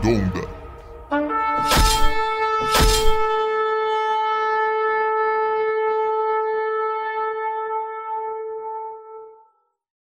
[0.00, 0.48] Redonda.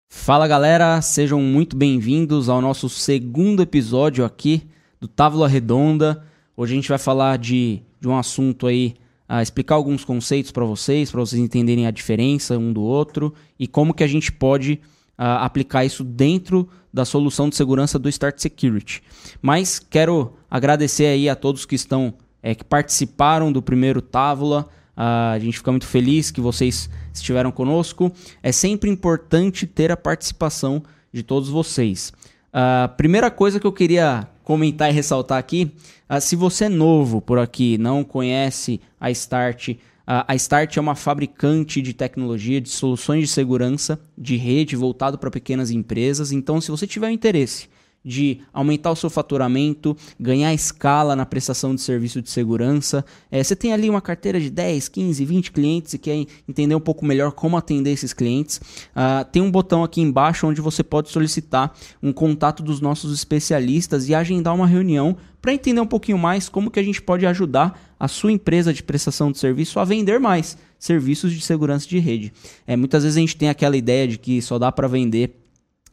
[0.10, 4.68] Fala galera, sejam muito bem-vindos ao nosso segundo episódio aqui
[5.00, 6.26] do Távola Redonda.
[6.58, 8.96] Hoje a gente vai falar de, de um assunto aí,
[9.30, 13.68] uh, explicar alguns conceitos para vocês, para vocês entenderem a diferença um do outro e
[13.68, 14.82] como que a gente pode
[15.18, 19.04] uh, aplicar isso dentro da solução de segurança do Start Security.
[19.42, 24.70] Mas quero agradecer aí a todos que estão é, que participaram do primeiro Távola.
[24.96, 28.12] Uh, a gente fica muito feliz que vocês estiveram conosco.
[28.42, 32.14] É sempre importante ter a participação de todos vocês.
[32.54, 35.72] Uh, primeira coisa que eu queria comentar e ressaltar aqui,
[36.08, 39.76] uh, se você é novo por aqui, não conhece a Start,
[40.08, 45.32] a Start é uma fabricante de tecnologia, de soluções de segurança de rede voltado para
[45.32, 46.32] pequenas empresas.
[46.32, 47.68] Então, se você tiver interesse
[48.06, 53.04] de aumentar o seu faturamento, ganhar escala na prestação de serviço de segurança.
[53.32, 56.80] É, você tem ali uma carteira de 10, 15, 20 clientes e quer entender um
[56.80, 58.58] pouco melhor como atender esses clientes.
[58.58, 64.08] Uh, tem um botão aqui embaixo onde você pode solicitar um contato dos nossos especialistas
[64.08, 67.80] e agendar uma reunião para entender um pouquinho mais como que a gente pode ajudar
[68.00, 72.34] a sua empresa de prestação de serviço a vender mais serviços de segurança de rede.
[72.68, 75.45] É, muitas vezes a gente tem aquela ideia de que só dá para vender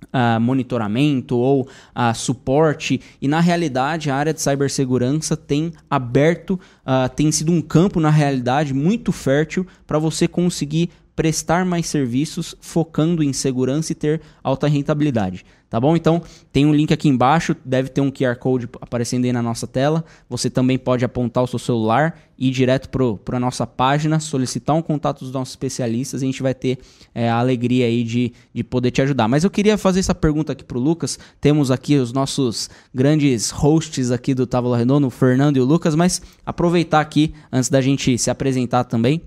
[0.05, 7.09] Uh, monitoramento ou uh, suporte e na realidade a área de cibersegurança tem aberto, uh,
[7.15, 13.23] tem sido um campo na realidade muito fértil para você conseguir prestar mais serviços focando
[13.23, 15.45] em segurança e ter alta rentabilidade.
[15.73, 15.97] Tá bom?
[15.97, 16.21] Então,
[16.53, 20.05] tem um link aqui embaixo, deve ter um QR Code aparecendo aí na nossa tela.
[20.29, 24.77] Você também pode apontar o seu celular e ir direto para a nossa página, solicitar
[24.77, 26.79] um contato dos nossos especialistas e a gente vai ter
[27.15, 29.27] é, a alegria aí de, de poder te ajudar.
[29.29, 31.19] Mas eu queria fazer essa pergunta aqui para o Lucas.
[31.41, 35.95] Temos aqui os nossos grandes hosts aqui do Távola Redondo, o Fernando e o Lucas,
[35.95, 39.23] mas aproveitar aqui, antes da gente se apresentar também.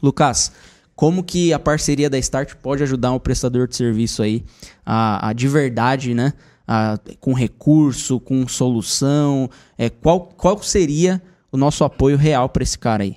[0.00, 0.52] Lucas,
[0.94, 4.44] como que a parceria da Start pode ajudar o prestador de serviço aí
[4.84, 6.32] a, a de verdade, né?
[6.66, 9.50] A, com recurso, com solução.
[9.76, 11.20] É, qual, qual seria
[11.50, 13.16] o nosso apoio real para esse cara aí?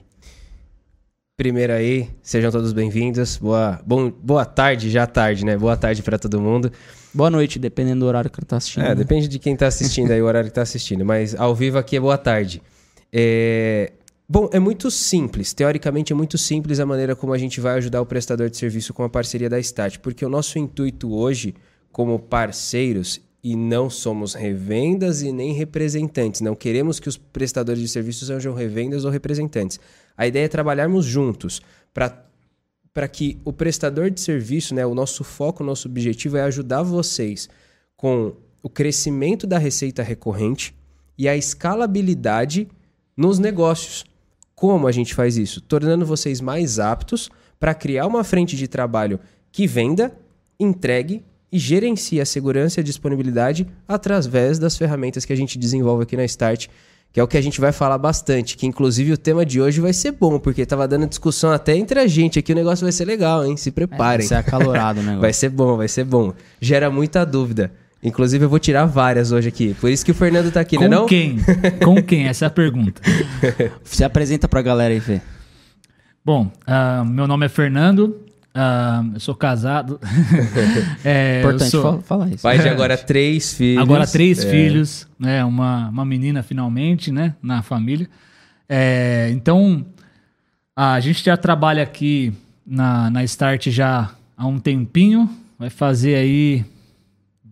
[1.38, 3.38] Primeiro aí, sejam todos bem-vindos.
[3.38, 5.58] Boa, bom, boa tarde, já tarde, né?
[5.58, 6.72] Boa tarde para todo mundo.
[7.14, 8.86] Boa noite, dependendo do horário que tá assistindo.
[8.86, 8.96] É, né?
[8.96, 11.06] depende de quem tá assistindo aí, o horário que tá assistindo.
[11.06, 12.62] Mas ao vivo aqui é boa tarde.
[13.12, 13.92] É,
[14.28, 15.54] Bom, é muito simples.
[15.54, 18.92] Teoricamente é muito simples a maneira como a gente vai ajudar o prestador de serviço
[18.92, 21.54] com a parceria da Stat, porque o nosso intuito hoje,
[21.92, 27.88] como parceiros, e não somos revendas e nem representantes, não queremos que os prestadores de
[27.88, 29.80] serviços sejam revendas ou representantes.
[30.18, 31.62] A ideia é trabalharmos juntos
[31.94, 36.82] para que o prestador de serviço, né, o nosso foco, o nosso objetivo é ajudar
[36.82, 37.48] vocês
[37.96, 40.74] com o crescimento da receita recorrente
[41.16, 42.68] e a escalabilidade
[43.16, 44.04] nos negócios.
[44.56, 45.60] Como a gente faz isso?
[45.60, 47.30] Tornando vocês mais aptos
[47.60, 49.20] para criar uma frente de trabalho
[49.52, 50.14] que venda,
[50.60, 56.04] entregue e gerencie a segurança e a disponibilidade através das ferramentas que a gente desenvolve
[56.04, 56.68] aqui na Start,
[57.12, 59.80] que é o que a gente vai falar bastante, que inclusive o tema de hoje
[59.80, 62.92] vai ser bom, porque estava dando discussão até entre a gente aqui, o negócio vai
[62.92, 63.56] ser legal, hein?
[63.56, 64.26] Se preparem.
[64.26, 65.22] É, vai ser acalorado o negócio.
[65.22, 66.34] vai ser bom, vai ser bom.
[66.60, 67.72] Gera muita dúvida.
[68.06, 69.74] Inclusive, eu vou tirar várias hoje aqui.
[69.82, 71.02] Por isso que o Fernando tá aqui, Com né não?
[71.02, 71.38] Com quem?
[71.84, 72.28] Com quem?
[72.28, 73.02] Essa é a pergunta.
[73.84, 75.20] Se apresenta pra galera aí, Fê.
[76.24, 78.22] Bom, uh, meu nome é Fernando.
[78.54, 80.00] Uh, eu sou casado.
[81.04, 82.00] é, Importante sou...
[82.04, 82.44] falar isso.
[82.44, 83.82] Pai de agora três filhos.
[83.82, 84.52] Agora três é.
[84.52, 85.08] filhos.
[85.18, 87.34] Né, uma, uma menina, finalmente, né?
[87.42, 88.08] Na família.
[88.70, 89.84] É, então,
[90.76, 92.32] a gente já trabalha aqui
[92.64, 95.28] na, na Start já há um tempinho.
[95.58, 96.64] Vai fazer aí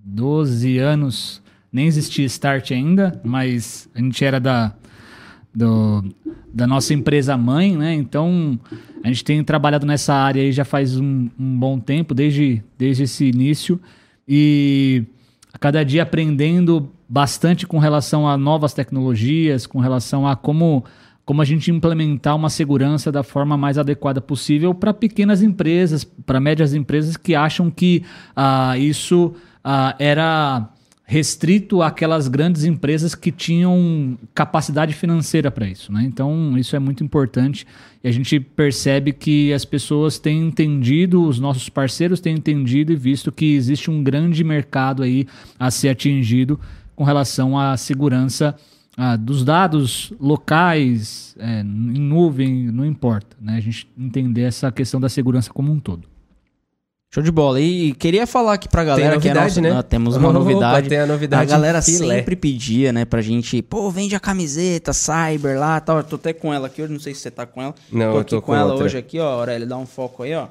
[0.04, 1.42] 12 anos,
[1.72, 4.74] nem existia Start ainda, mas a gente era da,
[5.54, 6.04] do,
[6.54, 7.94] da nossa empresa mãe, né?
[7.94, 8.60] Então
[9.04, 13.04] a gente tem trabalhado nessa área aí já faz um, um bom tempo, desde, desde
[13.04, 13.80] esse início,
[14.28, 15.04] e
[15.54, 20.84] a cada dia aprendendo bastante com relação a novas tecnologias, com relação a como
[21.26, 26.38] como a gente implementar uma segurança da forma mais adequada possível para pequenas empresas, para
[26.38, 28.04] médias empresas que acham que
[28.36, 29.34] ah, isso
[29.66, 30.70] uh, era
[31.06, 35.92] restrito àquelas grandes empresas que tinham capacidade financeira para isso.
[35.92, 36.04] Né?
[36.06, 37.68] Então, isso é muito importante
[38.04, 42.96] e a gente percebe que as pessoas têm entendido, os nossos parceiros têm entendido e
[42.96, 45.28] visto que existe um grande mercado aí
[45.60, 46.60] a ser atingido
[46.96, 48.56] com relação à segurança
[48.96, 53.36] ah, dos dados locais, é, em nuvem, não importa.
[53.42, 53.58] Né?
[53.58, 56.13] A gente entender essa questão da segurança como um todo.
[57.14, 57.62] Show de bola.
[57.62, 59.62] E queria falar aqui pra galera novidade, que é nossa...
[59.62, 59.80] né?
[59.80, 60.90] Ah, temos uma Opa, novidade.
[60.90, 62.16] tem a novidade A galera filé.
[62.18, 65.98] sempre pedia, né, pra gente, pô, vende a camiseta, Cyber lá, tal.
[65.98, 67.76] Eu tô até com ela aqui hoje, não sei se você tá com ela.
[67.92, 68.86] Não, tô eu aqui tô com, com ela outra.
[68.86, 70.48] hoje aqui, ó, Aurélio, dá um foco aí, ó.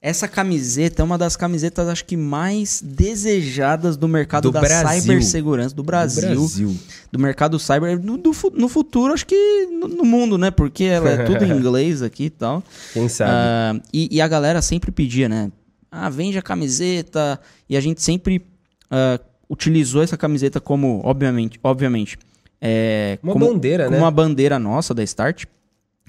[0.00, 5.00] Essa camiseta é uma das camisetas, acho que mais desejadas do mercado Do da Brasil.
[5.00, 6.28] cibersegurança do Brasil.
[6.28, 6.76] Brasil.
[7.10, 7.98] Do mercado cyber.
[8.00, 10.52] No, do fu- no futuro, acho que no, no mundo, né?
[10.52, 12.62] Porque ela é tudo em inglês aqui e tal.
[12.92, 13.32] Quem sabe?
[13.34, 15.50] Ah, e, e a galera sempre pedia, né?
[15.90, 17.40] Ah, vende a camiseta.
[17.68, 18.44] E a gente sempre
[18.90, 19.18] ah,
[19.48, 22.18] utilizou essa camiseta como, obviamente, obviamente
[22.60, 24.02] é, Uma como, bandeira, como né?
[24.02, 25.44] uma bandeira nossa da Start.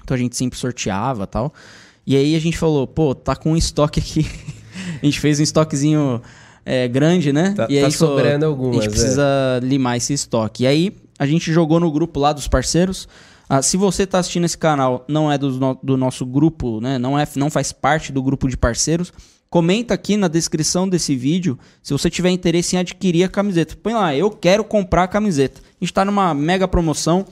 [0.02, 1.52] Então a gente sempre sorteava tal.
[2.06, 4.26] E aí a gente falou, pô, tá com um estoque aqui.
[5.00, 6.20] a gente fez um estoquezinho
[6.64, 7.52] é, grande, né?
[7.56, 8.90] Tá- e aí tá falou, sobrando algumas, A gente é.
[8.90, 10.64] precisa limar esse estoque.
[10.64, 13.08] E aí a gente jogou no grupo lá dos parceiros.
[13.48, 16.98] Ah, se você está assistindo esse canal, não é do, do nosso grupo, né?
[16.98, 19.12] Não, é, não faz parte do grupo de parceiros.
[19.50, 23.76] Comenta aqui na descrição desse vídeo se você tiver interesse em adquirir a camiseta.
[23.82, 25.60] Põe lá, eu quero comprar a camiseta.
[25.60, 27.26] A gente está numa mega promoção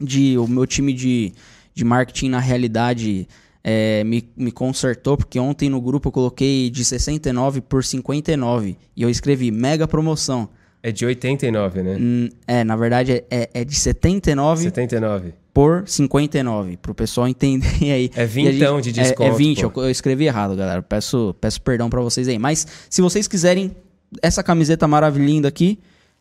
[0.00, 1.32] de o meu time de,
[1.72, 3.28] de marketing na realidade
[3.62, 9.02] é, me, me consertou, porque ontem no grupo eu coloquei de 69 por 59 e
[9.02, 10.48] eu escrevi mega promoção.
[10.88, 11.96] É de 89, né?
[12.00, 15.34] Hum, É, na verdade é, é, é de 79 79.
[15.52, 18.10] por 59, pro pessoal entender aí.
[18.14, 19.80] É E a vintão de é- desconto, É, 20, pô.
[19.80, 20.82] eu, eu escrevi errado, galera.
[20.82, 22.38] Peço, peço perdão pra vocês aí.
[22.38, 23.74] Mas se vocês quiserem
[24.22, 25.78] essa camiseta maravilhosa aqui,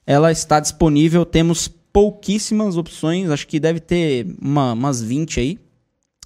[0.07, 1.25] ela está disponível.
[1.25, 5.59] Temos pouquíssimas opções, acho que deve ter uma- umas 20 aí.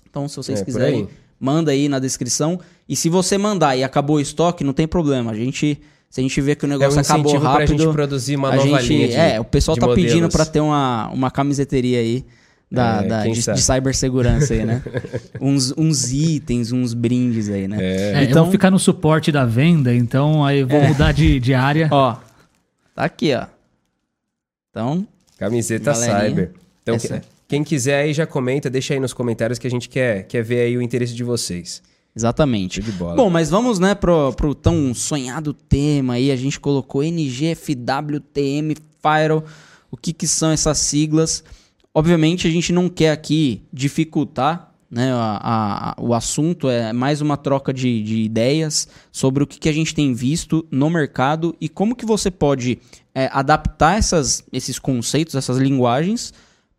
[0.09, 1.07] Então, se vocês É, quiserem, aí.
[1.39, 2.59] manda aí na descrição.
[2.87, 5.31] E se você mandar e acabou o estoque, não tem problema.
[5.31, 7.93] A gente, se a gente vê que o É negócio um acabou rápido, pra gente
[7.93, 10.35] produzir uma a nova gente, linha de é, o pessoal tá pedindo modelos.
[10.35, 12.25] pra ter uma, uma camiseteria aí
[12.71, 14.81] da, É, da- quem de, de cibersegurança aí, né?
[15.41, 17.77] uns, uns itens, uns brindes aí, né?
[17.79, 21.39] É, eu Então, vou ficar no suporte da venda, então aí eu vou mudar de,
[21.39, 21.87] de área.
[21.91, 22.15] ó,
[22.95, 23.45] tá aqui, ó.
[24.71, 25.07] Então,
[25.37, 26.51] Camiseta Cyber.
[26.83, 27.21] Então, essa que- é.
[27.47, 30.61] quem quiser aí já comenta, deixa aí nos comentários que a gente quer, quer ver
[30.61, 31.81] aí o interesse de vocês.
[32.19, 32.81] Exatamente.
[33.15, 36.31] Bom, mas vamos, né, pro, pro tão sonhado tema aí.
[36.31, 39.43] A gente colocou NGFWTM Firewall.
[39.91, 41.43] O que que são essas siglas?
[41.93, 47.37] Obviamente, a gente não quer aqui dificultar né, a- a- o assunto, é mais uma
[47.37, 51.69] troca de, de ideias sobre o que, que a gente tem visto no mercado e
[51.69, 52.79] como que você pode
[53.13, 56.33] é, adaptar essas, esses conceitos, essas linguagens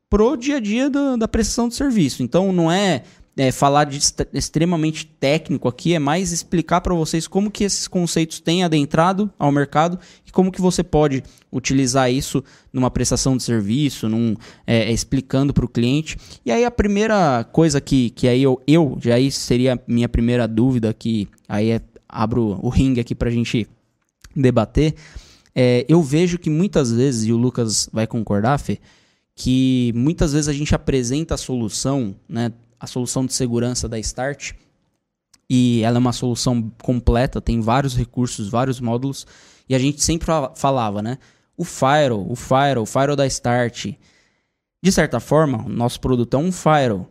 [0.09, 2.21] pro dia a dia da, da prestação de serviço.
[2.25, 3.05] Então não é,
[3.41, 3.99] é, falar de
[4.35, 9.51] extremamente técnico aqui, é mais explicar para vocês como que esses conceitos têm adentrado ao
[9.51, 14.93] mercado e como que você pode utilizar isso numa prestação de serviço, num, é, é,
[14.93, 16.19] explicando para o cliente.
[16.45, 20.07] E aí a primeira coisa que, que aí eu, eu, já aí seria a minha
[20.07, 23.67] primeira dúvida, que aí é, abro o ringue aqui para a gente
[24.37, 24.95] debater,
[25.55, 28.79] é, eu vejo que muitas vezes, e o Lucas vai concordar, Fê,
[29.35, 34.53] que muitas vezes a gente apresenta a solução, né, a solução de segurança da Start,
[35.49, 39.27] e ela é uma solução completa, tem vários recursos, vários módulos,
[39.69, 41.19] e a gente sempre fala- falava, né,
[41.57, 43.93] o Firewall, o Firewall, o Firewall da Start,
[44.83, 47.07] de certa forma, o nosso produto é um Firewall,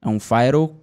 [0.00, 0.76] é um Firewall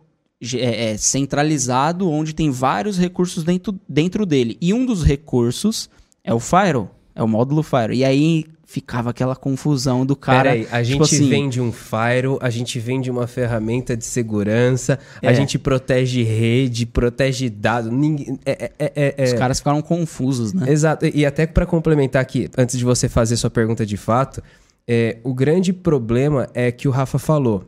[0.56, 5.90] é, é centralizado, onde tem vários recursos dentro, dentro dele, e um dos recursos
[6.24, 10.50] é o Firewall, é o módulo Firewall, e aí ficava aquela confusão do cara.
[10.50, 15.00] Peraí, a gente tipo assim, vende um Firewall, a gente vende uma ferramenta de segurança,
[15.22, 15.36] a É.
[15.36, 17.92] gente protege rede, protege dados.
[17.92, 20.70] Ninguém, é, é, é, é- Os caras ficaram confusos, né?
[20.72, 21.06] Exato.
[21.14, 24.42] E até para complementar aqui, antes de você fazer sua pergunta de fato,
[24.88, 27.64] é, o grande problema é que o Rafa falou.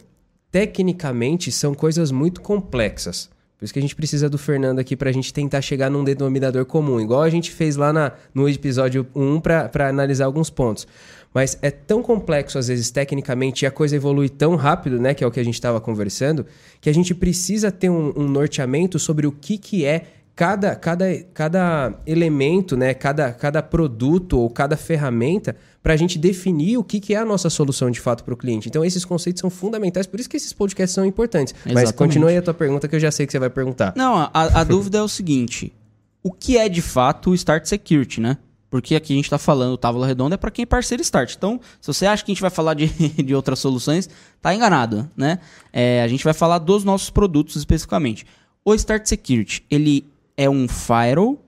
[0.51, 3.29] Tecnicamente, são coisas muito complexas.
[3.57, 6.03] Por isso que a gente precisa do Fernando aqui para a gente tentar chegar num
[6.03, 10.87] denominador comum, igual a gente fez lá na, no episódio 1 para analisar alguns pontos.
[11.33, 15.13] Mas é tão complexo, às vezes, tecnicamente, e a coisa evolui tão rápido, né?
[15.13, 16.45] Que é o que a gente estava conversando,
[16.79, 20.03] que a gente precisa ter um, um norteamento sobre o que, que é
[20.37, 22.93] cada, cada, cada elemento, né?
[22.93, 27.25] Cada, cada produto ou cada ferramenta para a gente definir o que, que é a
[27.25, 28.69] nossa solução de fato para o cliente.
[28.69, 31.55] Então, esses conceitos são fundamentais, por isso que esses podcasts são importantes.
[31.65, 31.95] Mas Exatamente.
[31.95, 33.93] continue aí a tua pergunta, que eu já sei que você vai perguntar.
[33.95, 35.73] Não, a, a dúvida é o seguinte:
[36.21, 38.37] o que é de fato o Start Security, né?
[38.69, 41.33] Porque aqui a gente está falando, o Távola Redonda é para quem é parceiro Start.
[41.35, 42.85] Então, se você acha que a gente vai falar de,
[43.23, 44.07] de outras soluções,
[44.39, 45.39] tá enganado, né?
[45.73, 48.23] É, a gente vai falar dos nossos produtos especificamente.
[48.63, 50.05] O Start Security, ele
[50.37, 51.43] é um firewall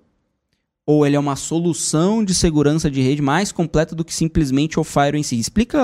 [0.85, 4.83] ou ele é uma solução de segurança de rede mais completa do que simplesmente o
[4.83, 5.39] firewall em si?
[5.39, 5.79] Explica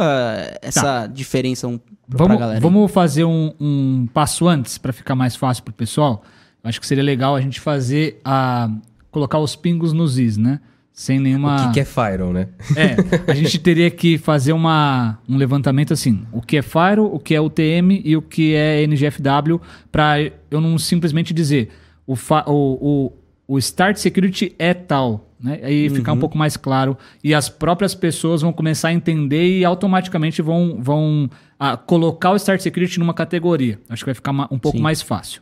[0.64, 2.60] essa diferença um, pra Vamos, galera.
[2.60, 6.24] vamos fazer um, um passo antes para ficar mais fácil para o pessoal.
[6.64, 8.68] Eu acho que seria legal a gente fazer a
[9.12, 10.60] colocar os pingos nos is, né?
[10.92, 11.56] Sem nenhuma.
[11.56, 12.48] O que, que é Firewall, né?
[12.76, 17.20] É, a gente teria que fazer uma, um levantamento assim, o que é Firewall, o
[17.20, 20.20] que é UTM e o que é NGFW, para
[20.50, 21.70] eu não simplesmente dizer
[22.08, 23.12] o, o, o,
[23.56, 25.60] o Start Security é tal, né?
[25.64, 29.66] Aí ficar um pouco mais claro e as próprias pessoas vão começar a entender e
[29.66, 33.80] automaticamente vão, vão ah, colocar o Start Security numa categoria.
[33.90, 34.84] Acho que vai ficar um pouco Sim.
[34.84, 35.42] mais fácil.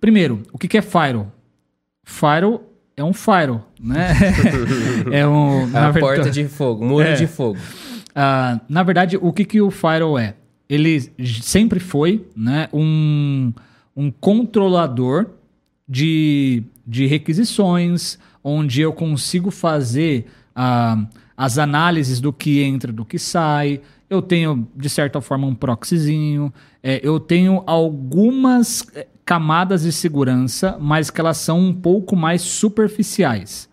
[0.00, 1.32] Primeiro, o que que é Firewall?
[2.04, 4.08] Firewall é um firewall, né?
[5.10, 7.14] é um, na a verdade- porta de fogo, muro É.
[7.14, 7.58] de fogo.
[8.14, 10.34] ah, na verdade, o que, que o firewall é?
[10.68, 11.00] Ele
[11.42, 13.52] sempre foi né, um,
[13.96, 15.26] um controlador
[15.88, 23.18] de, de requisições, onde eu consigo fazer ah, as análises do que entra, do que
[23.18, 23.80] sai.
[24.08, 26.52] Eu tenho, de certa forma, um proxyzinho.
[26.82, 32.42] É, eu tenho algumas eh, camadas de segurança, mas que elas são um pouco mais
[32.42, 33.68] superficiais.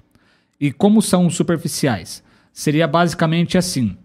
[0.60, 2.24] E como são superficiais?
[2.54, 3.98] Seria basicamente assim.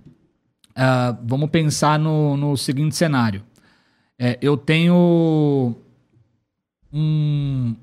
[0.74, 3.42] Ah, vamos pensar no, no seguinte cenário.
[4.18, 5.76] É, eu tenho
[6.92, 7.74] um.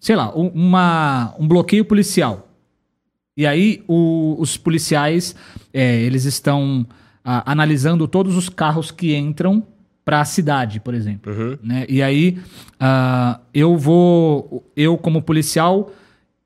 [0.00, 2.48] Sei lá, um, uma, um bloqueio policial.
[3.36, 5.34] E aí o- os policiais
[5.74, 6.86] é, eles estão
[7.24, 9.66] ah, analisando todos os carros que entram
[10.04, 11.32] para a cidade, por exemplo.
[11.62, 11.84] né?
[11.88, 12.38] E aí
[12.78, 15.90] ah, eu vou, eu como policial,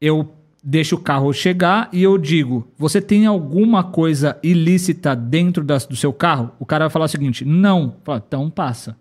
[0.00, 0.32] eu
[0.64, 5.94] deixo o carro chegar e eu digo: você tem alguma coisa ilícita dentro das- do
[5.96, 6.50] seu carro?
[6.58, 7.96] O cara vai falar o seguinte: não.
[8.04, 8.96] Fala, então passa.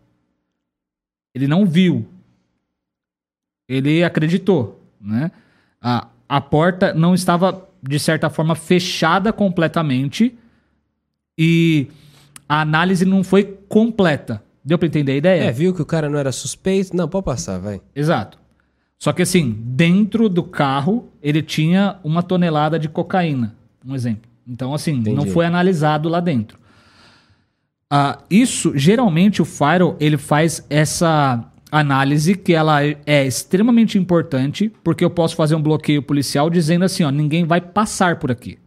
[1.33, 2.07] Ele não viu.
[3.67, 5.31] Ele acreditou, né?
[5.81, 10.37] A, a porta não estava de certa forma fechada completamente
[11.37, 11.87] e
[12.47, 14.43] a análise não foi completa.
[14.63, 15.43] Deu para entender a ideia?
[15.43, 16.95] É, viu que o cara não era suspeito?
[16.95, 17.81] Não, pode passar, vai.
[17.95, 18.37] Exato.
[18.97, 23.55] Só que assim, dentro do carro, ele tinha uma tonelada de cocaína,
[23.85, 24.29] um exemplo.
[24.45, 25.31] Então, assim, não Entendi.
[25.31, 26.58] foi analisado lá dentro.
[27.91, 35.03] Ah, isso, geralmente, o Firewall, ele faz essa análise que ela é extremamente importante, porque
[35.03, 38.57] eu posso fazer um bloqueio policial dizendo assim, ó, ninguém vai passar por aqui.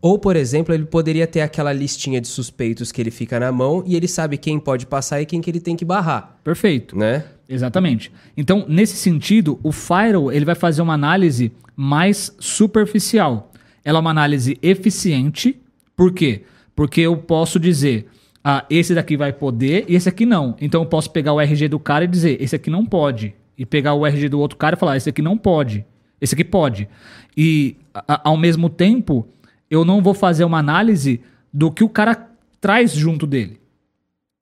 [0.00, 3.82] Ou, por exemplo, ele poderia ter aquela listinha de suspeitos que ele fica na mão
[3.86, 6.96] e ele sabe quem pode passar e quem que ele tem que barrar, Perfeito.
[6.96, 7.24] né?
[7.48, 8.12] Exatamente.
[8.36, 13.50] Então, nesse sentido, o Firewall ele vai fazer uma análise mais superficial.
[13.84, 15.58] Ela é uma análise eficiente.
[15.96, 16.42] Por quê?
[16.76, 18.06] Porque eu posso dizer,
[18.44, 20.54] ah, esse daqui vai poder e esse aqui não.
[20.60, 23.34] Então, eu posso pegar o RG do cara e dizer, esse aqui não pode.
[23.56, 25.84] E pegar o RG do outro cara e falar, esse aqui não pode.
[26.20, 26.88] Esse aqui pode.
[27.36, 29.26] E, a- ao mesmo tempo,
[29.70, 31.20] eu não vou fazer uma análise
[31.52, 33.58] do que o cara traz junto dele.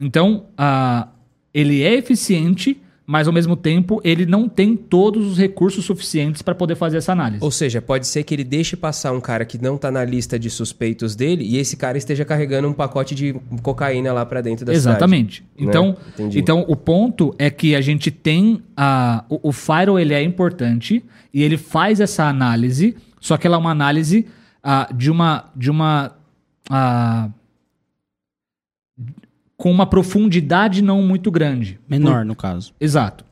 [0.00, 1.08] Então, ah,
[1.54, 6.54] ele é eficiente, mas ao mesmo tempo ele não tem todos os recursos suficientes para
[6.54, 7.42] poder fazer essa análise.
[7.42, 10.38] Ou seja, pode ser que ele deixe passar um cara que não tá na lista
[10.38, 14.64] de suspeitos dele e esse cara esteja carregando um pacote de cocaína lá pra dentro
[14.64, 15.42] da Exatamente.
[15.42, 15.66] Né?
[15.66, 16.38] Então, Entendi.
[16.38, 21.04] então o ponto é que a gente tem a o, o firewall ele é importante
[21.34, 24.26] e ele faz essa análise, só que ela é uma análise
[24.62, 26.12] ah, de uma de uma
[26.70, 27.28] ah,
[29.62, 31.78] com uma profundidade não muito grande.
[31.88, 32.74] Menor, no caso.
[32.80, 33.24] Exato.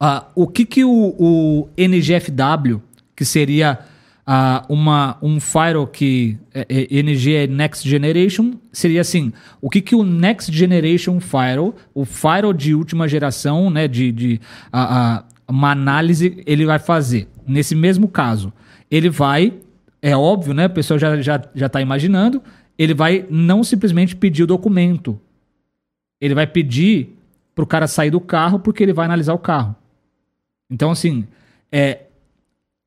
[0.00, 2.80] Ah, o que, que o, o NGFW,
[3.14, 3.78] que seria
[4.26, 9.82] ah, uma, um firewall que é, é, NG é Next Generation, seria assim: o que,
[9.82, 14.40] que o Next Generation Firewall, o firewall de última geração, né, de, de
[15.46, 17.28] uma análise, ele vai fazer?
[17.46, 18.50] Nesse mesmo caso,
[18.90, 19.52] ele vai,
[20.00, 20.64] é óbvio, né?
[20.64, 22.42] O pessoal já, já, já tá imaginando,
[22.78, 25.20] ele vai não simplesmente pedir o documento,
[26.24, 27.16] ele vai pedir
[27.54, 29.76] pro cara sair do carro porque ele vai analisar o carro.
[30.70, 31.26] Então, assim,
[31.70, 32.04] é,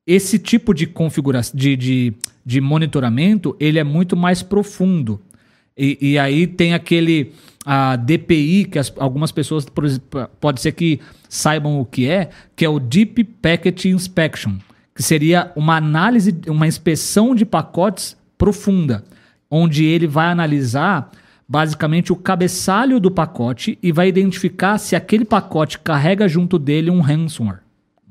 [0.05, 2.13] esse tipo de configuração, de, de,
[2.45, 5.21] de monitoramento, ele é muito mais profundo.
[5.77, 7.33] E, e aí tem aquele
[7.65, 9.85] a DPI, que as- algumas pessoas por
[10.39, 14.53] pode ser que saibam o que é, que é o Deep Packet Inspection,
[14.95, 19.03] que seria uma análise, uma inspeção de pacotes profunda,
[19.51, 21.11] onde ele vai analisar
[21.47, 26.99] basicamente o cabeçalho do pacote e vai identificar se aquele pacote carrega junto dele um
[26.99, 27.61] ransomware.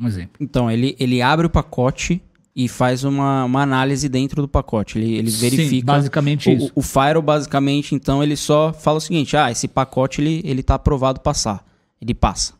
[0.00, 0.36] Um exemplo.
[0.40, 2.22] Então, ele, ele abre o pacote
[2.54, 4.98] e faz uma, uma análise dentro do pacote.
[4.98, 5.86] Ele, ele Sim, verifica.
[5.86, 6.72] basicamente o, isso.
[6.74, 10.74] O Firewall, basicamente, então, ele só fala o seguinte: ah, esse pacote ele, ele tá
[10.74, 11.64] aprovado passar.
[12.00, 12.54] Ele passa.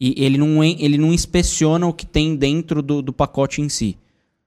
[0.00, 3.96] E ele não, ele não inspeciona o que tem dentro do, do pacote em si.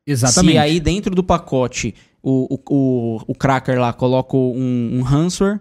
[0.06, 0.54] Exatamente.
[0.54, 5.60] Se aí dentro do pacote o, o, o, o cracker lá coloca um, um ransomware,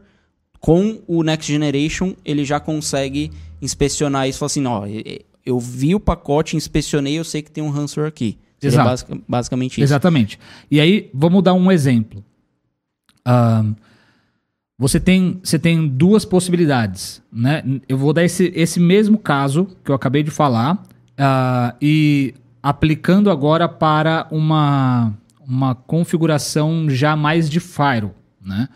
[0.60, 3.30] com o Next Generation ele já consegue
[3.62, 4.84] inspecionar isso e falar assim, ó,
[5.44, 8.38] eu vi o pacote, inspecionei, eu sei que tem um ransomware aqui.
[8.60, 8.88] Exato.
[8.88, 9.82] basic- basicamente isso.
[9.82, 10.38] Exatamente.
[10.70, 12.24] E aí, vamos dar um exemplo.
[14.78, 17.22] Você, tem, você tem duas possibilidades.
[17.32, 17.62] Né?
[17.88, 20.82] Eu vou dar esse, esse mesmo caso que eu acabei de falar
[21.16, 28.14] ah, e aplicando agora para uma, uma configuração já mais de firewall.
[28.44, 28.68] Né?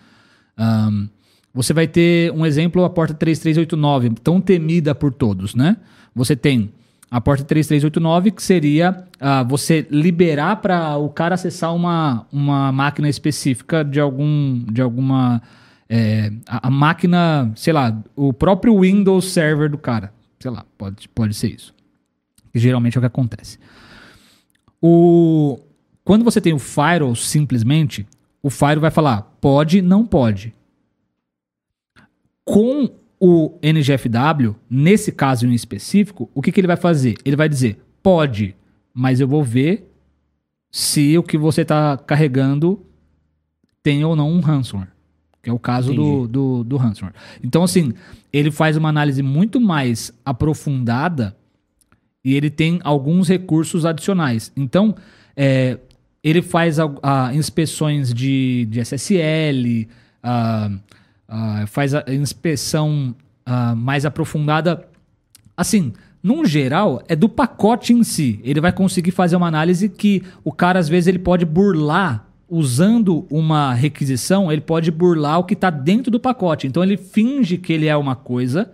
[1.54, 5.76] Você vai ter um exemplo, a porta 3389, tão temida por todos, né?
[6.14, 6.72] Você tem
[7.10, 13.08] a porta 3389, que seria ah, você liberar para o cara acessar uma, uma máquina
[13.08, 15.42] específica de algum de alguma
[15.90, 21.06] é, a, a máquina, sei lá, o próprio Windows Server do cara, sei lá, pode,
[21.10, 21.74] pode ser isso.
[22.50, 23.58] Que geralmente é o que acontece.
[24.80, 25.58] O
[26.02, 28.06] quando você tem o firewall simplesmente,
[28.42, 30.54] o firewall vai falar pode, não pode.
[32.44, 37.14] Com o NGFW, nesse caso em específico, o que, que ele vai fazer?
[37.24, 38.56] Ele vai dizer, pode,
[38.92, 39.88] mas eu vou ver
[40.70, 42.84] se o que você está carregando
[43.82, 44.88] tem ou não um ransomware.
[45.42, 47.14] Que é o caso do, do, do ransomware.
[47.42, 47.92] Então, assim,
[48.32, 51.36] ele faz uma análise muito mais aprofundada
[52.24, 54.52] e ele tem alguns recursos adicionais.
[54.56, 54.94] Então,
[55.36, 55.78] é,
[56.22, 59.88] ele faz a, a inspeções de, de SSL,
[60.22, 60.70] ah,
[61.34, 63.14] ah, faz a inspeção
[63.46, 64.86] ah, mais aprofundada.
[65.56, 68.38] Assim, num geral, é do pacote em si.
[68.44, 72.28] Ele vai conseguir fazer uma análise que o cara, às vezes, ele pode burlar.
[72.54, 76.66] Usando uma requisição, ele pode burlar o que está dentro do pacote.
[76.66, 78.70] Então, ele finge que ele é uma coisa.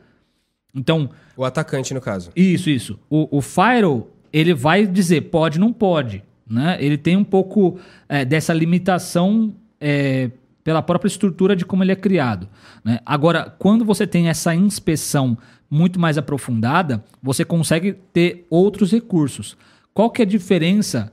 [0.74, 2.32] Então, O atacante, no caso.
[2.34, 2.98] isso, isso.
[3.08, 6.24] O, o Firewall, ele vai dizer pode, não pode.
[6.44, 6.76] Né?
[6.80, 10.28] Ele tem um pouco é, dessa limitação é,
[10.68, 12.46] pela própria estrutura de como ele é criado.
[12.84, 13.00] né?
[13.06, 15.38] Agora, quando você tem essa inspeção
[15.70, 19.56] muito mais aprofundada, você consegue ter outros recursos.
[19.94, 21.10] Qual que é a diferença,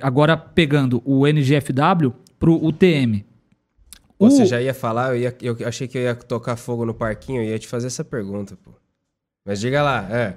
[0.00, 3.24] agora pegando o NGFW para o UTM?
[4.20, 7.42] Você já ia falar, eu, ia- eu achei que eu ia tocar fogo no parquinho,
[7.42, 8.70] eu ia te fazer essa pergunta, pô.
[9.44, 10.36] Mas diga lá, é.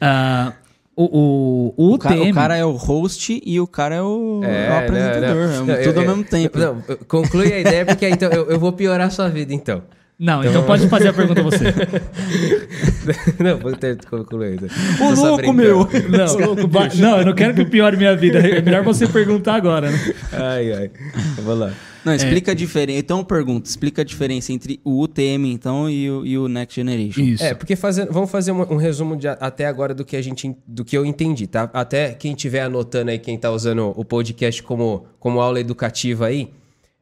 [0.00, 0.52] ah,
[1.02, 2.30] o, o, o O, ca- UTM...
[2.30, 5.48] o cara é o host e o cara é o, é o apresentador.
[5.48, 5.74] não, não.
[5.74, 6.58] é Eu- tudo eu- ao mesmo tempo.
[6.58, 9.82] Não, eu- conclui a ideia, porque então eu, eu vou piorar a sua vida, então.
[10.20, 11.66] Não, então pode fazer a pergunta você.
[13.38, 14.54] não, vou ter concluir.
[14.54, 14.68] então.
[15.08, 15.88] Ô, Tô louco, meu!
[16.08, 18.38] Não, ba- não, eu não quero que piore minha vida.
[18.40, 20.14] É melhor você perguntar agora, né?
[20.32, 20.90] Ai, ai.
[21.36, 21.70] Vamos lá.
[22.08, 22.98] Não, explica a diferença.
[22.98, 27.20] Então, pergunta, explica a diferença entre o UTM, então, e o, e o Next Generation.
[27.20, 27.44] Isso.
[27.44, 30.56] É, porque fazendo, vamos fazer um, um resumo de até agora do que a gente
[30.66, 31.70] do que eu entendi, tá?
[31.72, 36.50] Até quem estiver anotando aí, quem tá usando o podcast como, como aula educativa aí,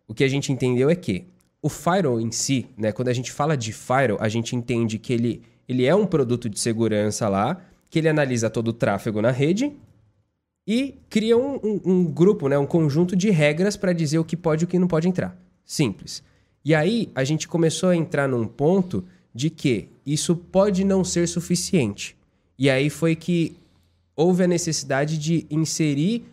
[0.09, 1.27] o que a gente entendeu é que
[1.63, 2.93] o firewall em si, né?
[2.93, 6.49] Quando a gente fala de firewall, a gente entende que ele, ele é um produto
[6.49, 7.59] de segurança lá,
[7.91, 9.73] que ele analisa todo o tráfego na rede
[10.67, 14.37] e cria um, um- um grupo, né, um conjunto de regras para dizer o que
[14.37, 15.37] pode e o que não pode entrar.
[15.65, 16.23] Simples.
[16.65, 21.29] E aí a gente começou a entrar num ponto de que isso pode não ser
[21.29, 22.17] suficiente.
[22.59, 23.57] E aí foi que
[24.17, 26.25] houve a necessidade de inserir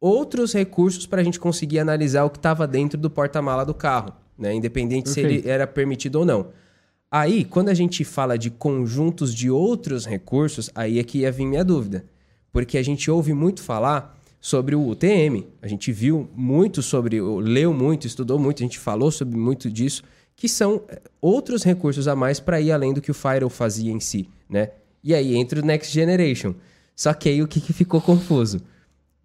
[0.00, 4.12] outros recursos para a gente conseguir analisar o que estava dentro do porta-mala do carro,
[4.36, 4.54] né?
[4.54, 5.48] independente se ele Perfeito.
[5.48, 6.48] era permitido ou não.
[7.10, 11.44] Aí, quando a gente fala de conjuntos de outros recursos, aí é que ia vir
[11.46, 12.04] minha dúvida.
[12.52, 15.46] Porque a gente ouve muito falar sobre o UTM.
[15.60, 20.02] A gente viu muito sobre, leu muito, estudou muito, a gente falou sobre muito disso,
[20.34, 23.92] que são eh, outros recursos a mais para ir além do que o Firewall fazia
[23.92, 24.70] em si, né?
[25.04, 26.54] E aí entra o Next Generation.
[26.96, 28.60] Só que aí o que, que ficou confuso?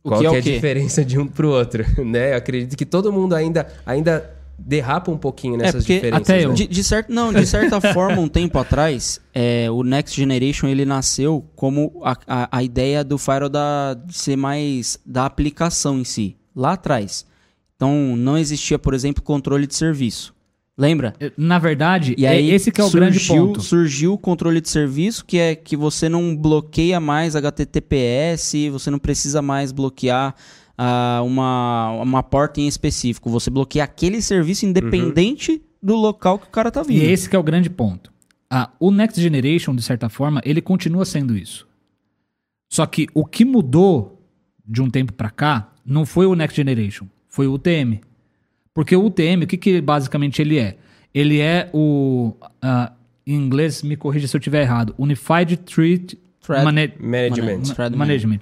[0.04, 2.34] O Qual que é que o é a diferença de um pro outro, né?
[2.34, 6.22] Eu acredito que todo mundo ainda, ainda derrapa um pouquinho nessas porque diferenças.
[6.30, 6.50] até eu.
[6.50, 6.56] né?
[6.56, 10.86] De, de certo, não, de certa forma, um tempo atrás, é, o Next Generation ele
[10.86, 16.04] nasceu como a, a, a ideia do Firewall da, de ser mais da aplicação em
[16.04, 17.26] si, lá atrás.
[17.76, 20.34] Então, não existia, por exemplo, controle de serviço.
[20.78, 21.14] Lembra?
[21.38, 23.62] Na verdade, E é aí esse que é o grande surgiu, ponto.
[23.62, 29.00] surgiu o controle de serviço, que é que você não bloqueia mais HTTPS, você não
[29.00, 30.36] precisa mais bloquear
[30.78, 33.30] ah, uma, uma porta em específico.
[33.30, 37.04] Você bloqueia aquele serviço independente do local que o cara tá E vindo.
[37.04, 38.12] esse que é o grande ponto.
[38.50, 41.68] Ah, o Next Generation, de certa forma, ele continua sendo isso.
[42.72, 44.22] Só que o que mudou
[44.68, 48.02] de um tempo pra cá não foi o Next Generation, foi o UTM.
[48.74, 50.78] Porque o UTM, o que, que basicamente ele é?
[51.14, 52.34] Ele é o.
[52.62, 52.92] ah,
[53.26, 54.94] em inglês, me corrija se eu estiver errado.
[54.98, 57.58] Unified Threat Threat Mana- Management.
[57.68, 58.40] Ma- Threat management.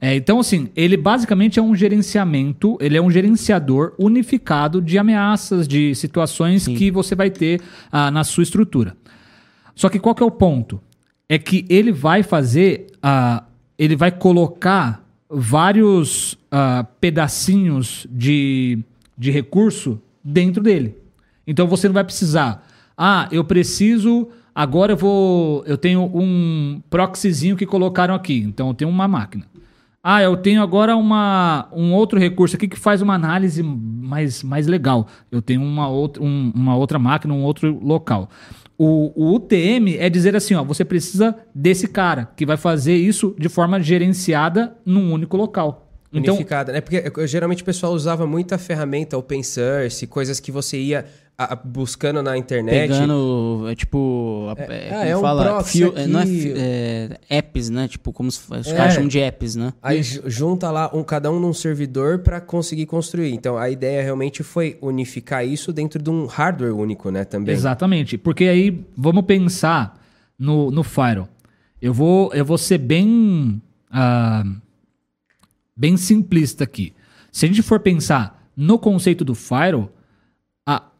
[0.00, 5.66] É, então, assim, ele basicamente é um gerenciamento, ele é um gerenciador unificado de ameaças,
[5.66, 8.96] de situações que você vai ter ah, na sua estrutura.
[9.74, 10.80] Só que qual que é o ponto?
[11.28, 13.42] é que ele vai fazer, ah,
[13.76, 18.78] ele vai colocar vários ah, pedacinhos de,
[19.18, 20.96] de recurso dentro dele.
[21.46, 22.64] Então você não vai precisar,
[22.96, 28.74] ah, eu preciso, agora eu vou, eu tenho um proxyzinho que colocaram aqui, então eu
[28.74, 29.44] tenho uma máquina.
[30.02, 34.66] Ah, eu tenho agora uma, um outro recurso aqui que faz uma análise mais, mais
[34.68, 35.08] legal.
[35.32, 38.30] Eu tenho uma outra, um- uma outra máquina, um outro local.
[38.78, 43.34] O, o UTM é dizer assim, ó, você precisa desse cara que vai fazer isso
[43.38, 45.82] de forma gerenciada num único local.
[46.12, 46.36] Então,
[46.72, 46.80] né?
[46.80, 51.04] Porque eh, geralmente o pessoal usava muita ferramenta open source, coisas que você ia
[51.38, 52.88] a- buscando na internet.
[52.88, 54.46] Pegando, é tipo.
[54.56, 55.44] a- É, É, ah, como é um fala?
[55.44, 56.54] proxy Fio- é, não é, aqui.
[56.56, 57.88] é, apps, né?
[57.88, 58.74] Tipo, como se, os É.
[58.74, 59.72] caras chamam de apps, né?
[59.82, 63.32] Aí ju- junta lá um, cada um num servidor para conseguir construir.
[63.32, 67.24] Então a ideia realmente foi unificar isso dentro de um hardware único, né?
[67.24, 67.54] Também.
[67.54, 68.16] Exatamente.
[68.16, 70.00] Porque aí vamos pensar
[70.38, 71.28] no, no Firewall.
[71.82, 74.42] Eu vou, eu vou ser bem, ah,
[75.76, 76.94] bem simplista aqui.
[77.30, 79.90] Se a gente for pensar no conceito do Firewall,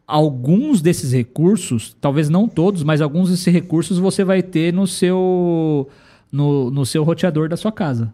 [0.06, 5.88] alguns desses recursos, talvez não todos, mas alguns desses recursos você vai ter no seu,
[6.30, 8.12] no, no seu roteador da sua casa.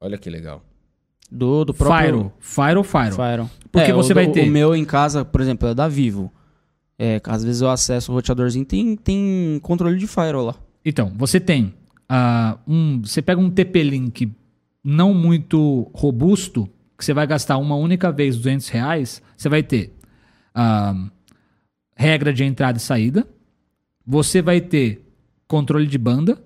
[0.00, 0.62] Olha que legal.
[1.30, 2.32] Do, do próprio.
[2.40, 3.12] Firewall, Firewall.
[3.12, 3.50] Firewall.
[3.70, 5.86] Porque É, você o, vai do- ter- O meu em casa, por exemplo, é da
[5.86, 6.32] Vivo.
[6.98, 10.54] É, às vezes eu acesso o roteadorzinho, tem, tem controle de Firewall lá.
[10.84, 11.72] Então, você tem
[12.08, 13.00] ah, um.
[13.02, 14.32] Você pega um TP-Link
[14.82, 19.94] não muito robusto, que você vai gastar uma única vez 200 reais, você vai ter
[20.54, 20.94] ah,
[21.94, 23.26] regra de entrada e saída,
[24.06, 25.04] você vai ter
[25.46, 26.38] controle de banda,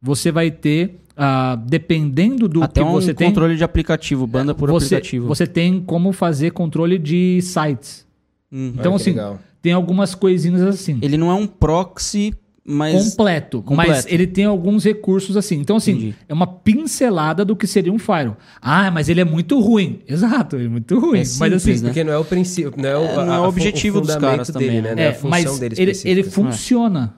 [0.00, 4.54] você vai ter, ah, dependendo do Até que um você tem, controle de aplicativo, banda
[4.54, 5.26] por você, aplicativo.
[5.26, 8.06] você tem como fazer controle de sites.
[8.50, 8.72] Uhum.
[8.76, 9.38] Então, Olha assim, legal.
[9.62, 10.98] tem algumas coisinhas assim.
[11.00, 12.34] Ele não é um proxy,
[12.64, 13.10] mas.
[13.10, 13.90] completo, completo.
[13.90, 15.56] mas ele tem alguns recursos assim.
[15.58, 16.14] Então, assim, Entendi.
[16.28, 18.36] é uma pincelada do que seria um firewall.
[18.60, 20.00] Ah, mas ele é muito ruim.
[20.08, 21.18] Exato, ele é muito ruim.
[21.20, 21.88] É mas simples, assim, né?
[21.88, 24.12] Porque não é o princípio, não é o, É, não a- é o objetivo dos
[24.14, 24.88] fundamento caras dele, também, né?
[24.90, 24.94] né?
[24.94, 27.14] Não é a é, função mas dele ele, ele funciona.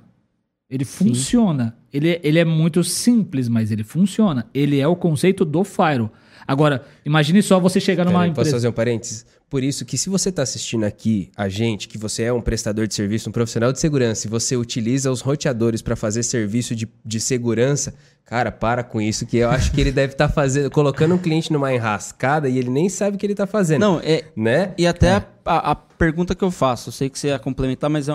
[0.71, 1.77] Ele funciona.
[1.93, 4.47] Ele, é- ele é muito simples, mas ele funciona.
[4.55, 6.11] Ele é o conceito do firewall.
[6.47, 8.57] Agora, imagine só você chegar numa Peraí, posso empresa.
[8.57, 9.27] fazer um parênteses?
[9.49, 12.87] Por isso que se você está assistindo aqui a gente, que você é um prestador
[12.87, 16.89] de serviço, um profissional de segurança, e você utiliza os roteadores para fazer serviço de,
[17.05, 17.93] de segurança,
[18.25, 21.53] cara, para com isso, que eu acho que ele deve estar fazendo, colocando um cliente
[21.53, 23.81] numa enrascada e ele nem sabe o que ele está fazendo.
[23.83, 24.25] Não, é.
[24.35, 24.73] Né?
[24.79, 27.91] E até a, a- a pergunta que eu faço, eu sei que você ia complementar,
[27.91, 28.15] mas é,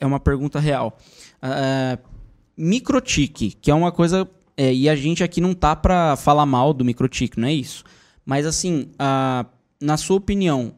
[0.00, 0.98] é uma pergunta real.
[1.42, 1.98] Ah,
[2.56, 4.28] microtique, que é uma coisa.
[4.56, 7.84] É, e a gente aqui não tá pra falar mal do microtique, não é isso.
[8.24, 9.46] Mas assim, ah,
[9.80, 10.74] na sua opinião,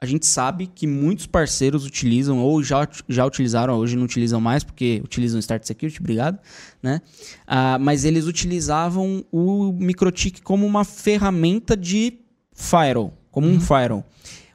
[0.00, 4.62] a gente sabe que muitos parceiros utilizam, ou já, já utilizaram, hoje não utilizam mais,
[4.62, 6.38] porque utilizam Start Security, obrigado,
[6.82, 7.00] né?
[7.46, 12.18] Ah, mas eles utilizavam o microtique como uma ferramenta de
[12.52, 14.04] firewall, como um firewall.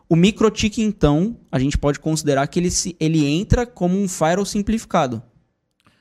[0.08, 4.46] O microtique, então, a gente pode considerar que ele, se, ele entra como um firewall
[4.46, 5.22] simplificado.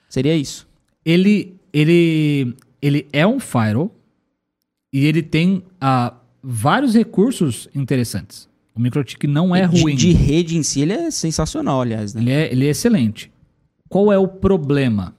[0.08, 0.66] Seria isso.
[1.04, 3.94] ele, ele, ele é um firewall
[4.92, 8.48] e ele tem ah, vários recursos interessantes.
[8.74, 9.96] O MikroTik não é de, ruim.
[9.96, 12.22] De rede em si, ele é sensacional, aliás, né?
[12.22, 13.30] Ele é, ele é excelente.
[13.88, 15.14] Qual é o problema?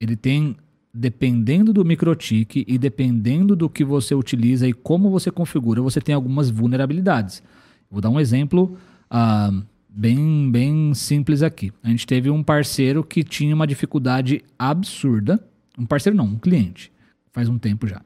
[0.00, 0.56] Ele tem,
[0.92, 6.14] dependendo do MikroTik e dependendo do que você utiliza e como você configura, você tem
[6.14, 7.42] algumas vulnerabilidades.
[7.90, 8.76] Vou dar um exemplo
[9.08, 9.52] ah,
[9.94, 11.72] bem, bem simples aqui.
[11.82, 15.42] A gente teve um parceiro que tinha uma dificuldade absurda.
[15.78, 16.92] Um parceiro não, um cliente.
[17.32, 18.02] Faz um tempo já.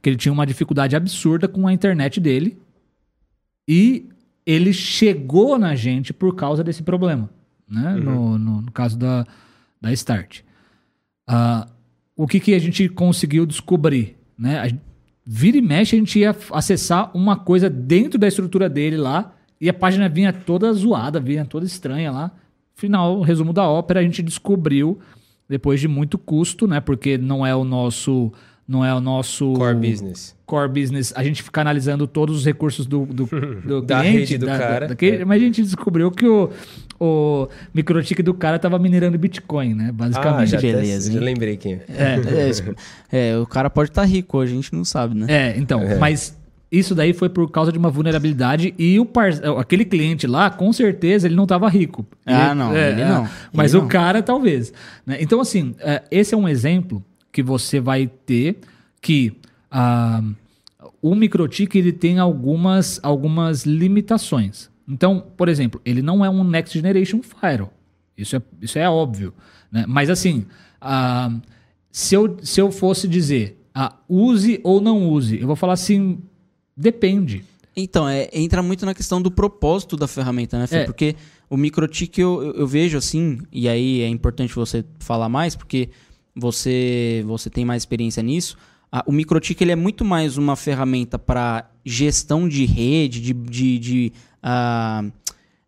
[0.00, 2.58] Que ele tinha uma dificuldade absurda com a internet dele.
[3.68, 4.08] E
[4.46, 7.28] ele chegou na gente por causa desse problema,
[7.68, 7.94] né?
[7.96, 9.26] No, no, no caso da,
[9.80, 10.42] da Start.
[11.26, 11.68] Ah,
[12.14, 14.60] o que, que a gente conseguiu descobrir, né?
[14.60, 14.72] A,
[15.24, 19.68] vira e mexe, a gente ia acessar uma coisa dentro da estrutura dele lá e
[19.68, 22.30] a página vinha toda zoada, vinha toda estranha lá.
[22.74, 24.98] Final, resumo da ópera, a gente descobriu
[25.48, 26.80] depois de muito custo, né?
[26.80, 28.32] Porque não é o nosso
[28.68, 30.34] não é o nosso Core business.
[30.44, 33.24] core business, a gente fica analisando todos os recursos do, do,
[33.64, 34.88] do Da cliente, rede do cara.
[34.88, 35.24] daquele- É.
[35.24, 36.50] Mas a gente descobriu que o,
[36.98, 39.86] o microtique do cara tava minerando Bitcoin, né?
[39.90, 40.48] Ah, Basicamente.
[40.50, 41.24] já, até- beleza, já hein?
[41.24, 41.84] lembrei quem é.
[41.88, 42.20] É,
[43.12, 45.26] é, é, o cara pode estar rico hoje, a gente não sabe, né?
[45.28, 46.36] É, então, mas
[46.70, 49.30] isso daí foi por causa de uma vulnerabilidade e o par...
[49.58, 52.04] aquele cliente lá, com certeza, ele não estava rico.
[52.24, 53.28] Ah, não, ele não.
[53.52, 53.88] Mas Ele o não.
[53.88, 54.72] cara, talvez.
[55.04, 55.18] né?
[55.20, 58.58] Então, assim, é, esse é um exemplo que você vai ter
[59.00, 59.36] que
[59.70, 60.22] ah,
[61.00, 64.68] o microtique ele tem algumas, algumas limitações.
[64.88, 67.72] Então, por exemplo, ele não é um Next Generation Firewall.
[68.16, 69.32] Isso é, isso é óbvio.
[69.70, 69.84] Né?
[69.86, 70.46] Mas assim,
[70.80, 71.32] ah,
[71.92, 76.18] se, eu, se eu fosse dizer ah, use ou não use, eu vou falar assim,
[76.76, 77.44] depende.
[77.76, 80.76] Então, é, entra muito na questão do propósito da ferramenta, né, Fê?
[80.78, 80.84] É.
[80.84, 81.14] Porque
[81.50, 85.90] o microtik eu, eu, eu vejo assim, e aí é importante você falar mais, porque
[86.34, 88.56] você, você tem mais experiência nisso.
[88.90, 93.32] Ah, o microtik ele é muito mais uma ferramenta para gestão de rede, de.
[93.34, 94.12] de, de,
[94.42, 95.04] ah,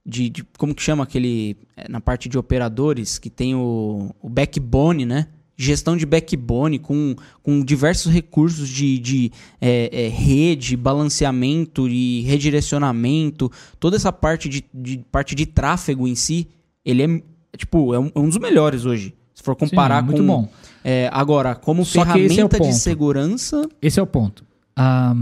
[0.06, 1.56] de- de- como que chama aquele.
[1.76, 5.26] é, Na parte de operadores, que tem o, o backbone, né?
[5.60, 13.50] Gestão de backbone com, com diversos recursos de, de é, é, rede, balanceamento e redirecionamento,
[13.80, 16.46] toda essa parte de, de parte de tráfego em si,
[16.84, 17.22] ele é
[17.56, 19.12] tipo é um, é um dos melhores hoje.
[19.34, 20.48] Se for comparar Sim, muito com bom.
[20.84, 24.44] é, agora como Só é ferramenta de segurança, Esse é o ponto.
[24.76, 25.16] Ah,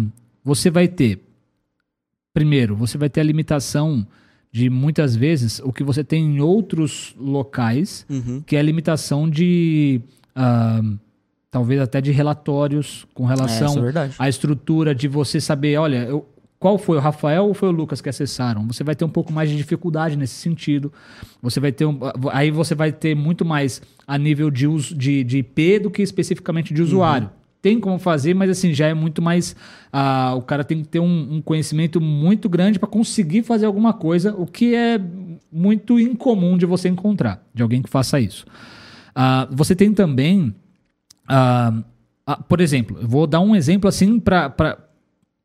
[0.44, 1.18] você vai ter,
[2.35, 4.07] primeiro, você vai ter a limitação
[4.53, 9.29] de muitas vezes o que você tem em outros locais, uhum, que é a limitação
[9.29, 10.01] de
[10.37, 10.81] ah,
[11.51, 14.14] talvez até de relatórios com é, isso é relação verdade.
[14.18, 18.01] à estrutura de você saber, olha, eu- qual foi o Rafael ou foi o Lucas
[18.01, 18.66] que acessaram?
[18.68, 20.90] Você vai ter um pouco mais de dificuldade nesse sentido.
[21.42, 21.99] Você vai ter um,
[22.33, 26.01] aí você vai ter muito mais a nível de uso de, de IP do que
[26.03, 27.31] especificamente de usuário.
[27.61, 29.55] Tem como fazer, mas assim já é muito mais.
[29.92, 33.92] ah, o cara tem que ter um, um conhecimento muito grande para conseguir fazer alguma
[33.92, 34.99] coisa, o que é
[35.53, 38.46] muito incomum de você encontrar de alguém que faça isso.
[39.18, 40.55] Ah, você tem também,
[41.26, 41.83] ah,
[42.26, 44.55] ah, por exemplo, eu vou dar um exemplo assim para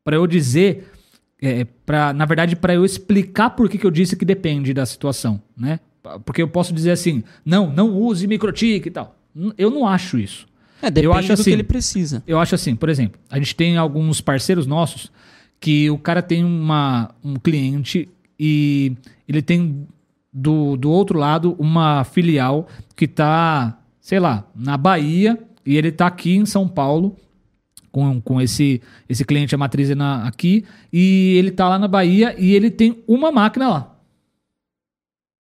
[0.06, 0.92] eu dizer,
[1.40, 4.84] é, pra, na verdade, para eu explicar por que, que eu disse que depende da
[4.84, 5.80] situação, né?
[6.26, 9.16] Porque eu posso dizer assim, não, não use microtik e tal.
[9.56, 10.46] Eu não acho isso.
[10.82, 12.22] É, depende eu acho do assim, que ele precisa.
[12.26, 15.10] Eu acho assim, por exemplo, a gente tem alguns parceiros nossos
[15.58, 18.06] que o cara tem uma, um cliente
[18.38, 19.86] e ele tem
[20.32, 22.66] do, do outro lado uma filial
[22.96, 27.16] que tá, sei lá, na Bahia e ele tá aqui em São Paulo
[27.92, 31.86] com, com esse, esse cliente, a matriz é na, aqui, e ele tá lá na
[31.86, 33.88] Bahia e ele tem uma máquina lá.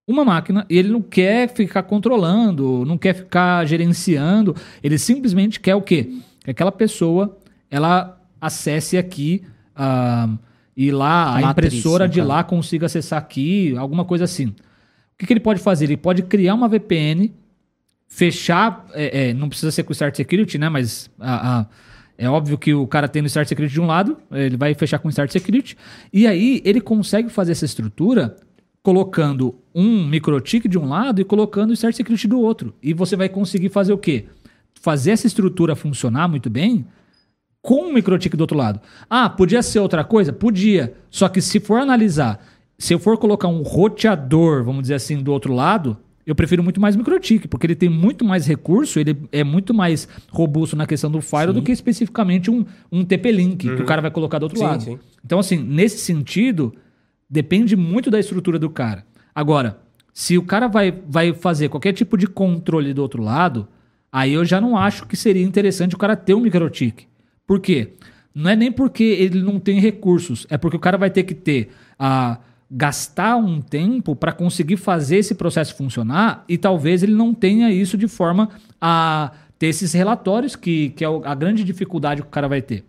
[0.05, 5.75] Uma máquina, e ele não quer ficar controlando, não quer ficar gerenciando, ele simplesmente quer
[5.75, 6.11] o quê?
[6.43, 7.37] Que aquela pessoa,
[7.69, 10.27] ela acesse aqui ah,
[10.75, 14.53] e lá a, Matriz, impressora de lá consiga acessar aqui, alguma coisa assim.
[15.21, 15.85] O que, que ele pode fazer?
[15.85, 17.31] Ele pode criar uma VPN,
[18.07, 20.67] fechar, é, é, não precisa ser com o Start Security, né?
[20.67, 21.65] Mas a- a-
[22.17, 24.97] é óbvio que o cara tem o Start Security de um lado, ele vai fechar
[24.99, 25.77] com o Start Security,
[26.11, 28.35] e aí ele consegue fazer essa estrutura
[28.81, 32.73] colocando um microtik de um lado e colocando o Start Security do outro.
[32.81, 34.25] E você vai conseguir fazer o quê?
[34.81, 36.85] Fazer essa estrutura funcionar muito bem
[37.61, 38.81] com um microtik do outro lado.
[39.07, 40.33] Ah, podia ser outra coisa?
[40.33, 40.95] Podia.
[41.11, 42.43] Só que se for analisar,
[42.81, 46.81] se eu for colocar um roteador, vamos dizer assim, do outro lado, eu prefiro muito
[46.81, 50.87] mais o microtik, porque ele tem muito mais recurso, ele é muito mais robusto na
[50.87, 54.43] questão do Firewall do que especificamente um, um TP-Link, que o cara vai colocar do
[54.43, 54.83] outro Sim, lado.
[54.83, 54.99] sim.
[55.23, 56.73] Então, assim, nesse sentido,
[57.29, 59.05] depende muito da estrutura do cara.
[59.33, 59.79] Agora,
[60.11, 63.67] se o cara vai, vai fazer qualquer tipo de controle do outro lado,
[64.11, 67.05] aí eu já não acho que seria interessante o cara ter um microtik.
[67.45, 67.93] Por quê?
[68.33, 71.35] Não é nem porque ele não tem recursos, é porque o cara vai ter que
[71.35, 72.39] ter a
[72.73, 77.97] gastar um tempo para conseguir fazer esse processo funcionar e talvez ele não tenha isso
[77.97, 82.47] de forma a ter esses relatórios que, que é a grande dificuldade que o cara
[82.47, 82.85] vai ter.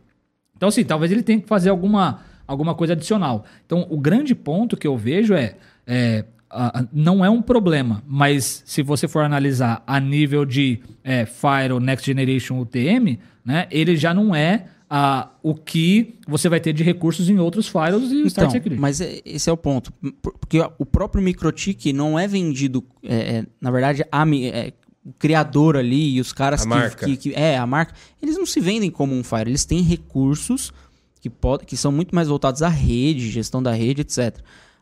[0.57, 3.45] Então, assim, talvez ele tenha que fazer alguma, alguma coisa adicional.
[3.67, 8.63] Então, o grande ponto que eu vejo é, é, a- não é um problema, mas
[8.65, 14.15] se você for analisar a nível de é, Firewall Next Generation UTM, né, ele já
[14.15, 18.27] não é a, o que você vai ter de recursos em outros firewalls e o
[18.27, 18.79] Start Então, Security.
[18.79, 19.91] mas é- esse é o ponto.
[20.21, 22.85] Por- Porque o próprio microtik não é vendido.
[23.03, 27.17] é, é, na verdade, a, é, o criador ali e os caras A que, que-
[27.31, 27.95] que- É, a marca.
[28.21, 29.49] Eles não se vendem como um Fire.
[29.49, 30.75] Eles têm recursos
[31.23, 34.39] que, pode, que são muito mais voltados à rede, gestão da rede, etc.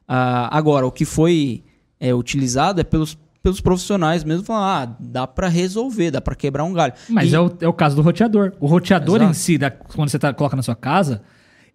[0.08, 1.62] Ah, agora, o que foi
[2.00, 6.64] é, utilizado é pelos, pelos profissionais mesmo falando, ah, dá pra resolver, dá pra quebrar
[6.64, 6.92] um galho.
[7.08, 8.52] Mas E- é, o, é o caso do roteador.
[8.60, 9.30] O roteador Exato.
[9.30, 11.22] em si, da- quando você tá- coloca na sua casa,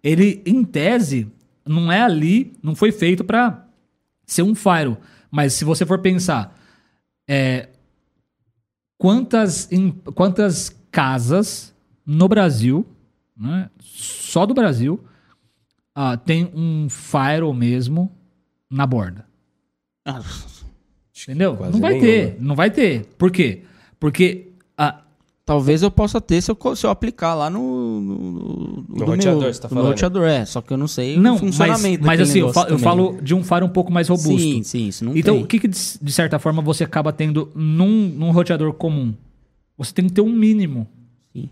[0.02, 1.30] ele, em tese,
[1.66, 3.66] não é ali, não foi feito para
[4.24, 4.98] ser um firewall.
[5.30, 6.56] Mas se você for pensar,
[7.28, 7.68] é,
[8.98, 11.74] quantas, em- quantas casas
[12.04, 12.86] no Brasil,
[13.36, 15.04] né, só do Brasil,
[15.94, 18.10] ah, tem um firewall mesmo
[18.70, 19.26] na borda?
[20.06, 20.22] Ah,
[21.22, 21.56] Entendeu?
[21.56, 22.06] Quase não vai nenhuma.
[22.12, 23.06] ter, não vai ter.
[23.18, 23.62] Por quê?
[23.98, 25.02] Porque ah,
[25.44, 28.00] Talvez eu possa ter se eu, se eu aplicar lá no.
[28.00, 29.88] No, no- do roteador, meu- você tá no falando?
[29.92, 30.44] roteador, é.
[30.44, 32.78] Só que eu não sei Não, o funcionamento mas, mas assim, eu, negócio fa- eu
[32.80, 34.36] falo de um faro um pouco mais robusto.
[34.40, 35.44] Sim, sim, isso não então, tem.
[35.44, 39.14] o que, que de, de certa forma você acaba tendo num, num roteador comum?
[39.78, 40.84] Você tem que ter um mínimo.
[41.32, 41.48] Sim.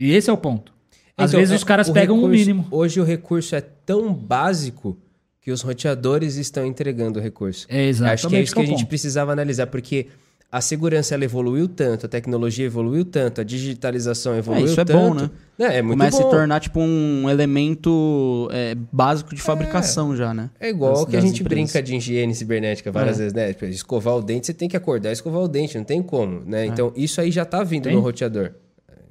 [0.00, 0.72] E esse é o ponto.
[1.16, 2.66] Às Então, vezes é, os caras pegam o recurso- mínimo.
[2.70, 4.96] Hoje o recurso é tão básico
[5.42, 7.66] que os roteadores estão entregando o recurso.
[7.68, 10.06] É exatamente Acho que é isso que a gente precisava analisar, porque
[10.50, 14.98] a segurança ela evoluiu tanto, a tecnologia evoluiu tanto, a digitalização evoluiu isso é tanto.
[14.98, 15.30] bom, né?
[15.58, 16.26] É, é muito Começa bom.
[16.26, 20.50] a se tornar tipo um elemento é, básico de fabricação já, né?
[20.60, 21.72] É igual Das- que a gente empresas.
[21.72, 23.18] brinca de higiene cibernética várias É.
[23.20, 23.52] vezes, né?
[23.52, 26.42] Tipo, escovar o dente, você tem que acordar e escovar o dente, não tem como,
[26.42, 26.50] É.
[26.50, 26.66] né?
[26.66, 27.94] Então, isso aí já tá vindo Tem?
[27.94, 28.50] no roteador.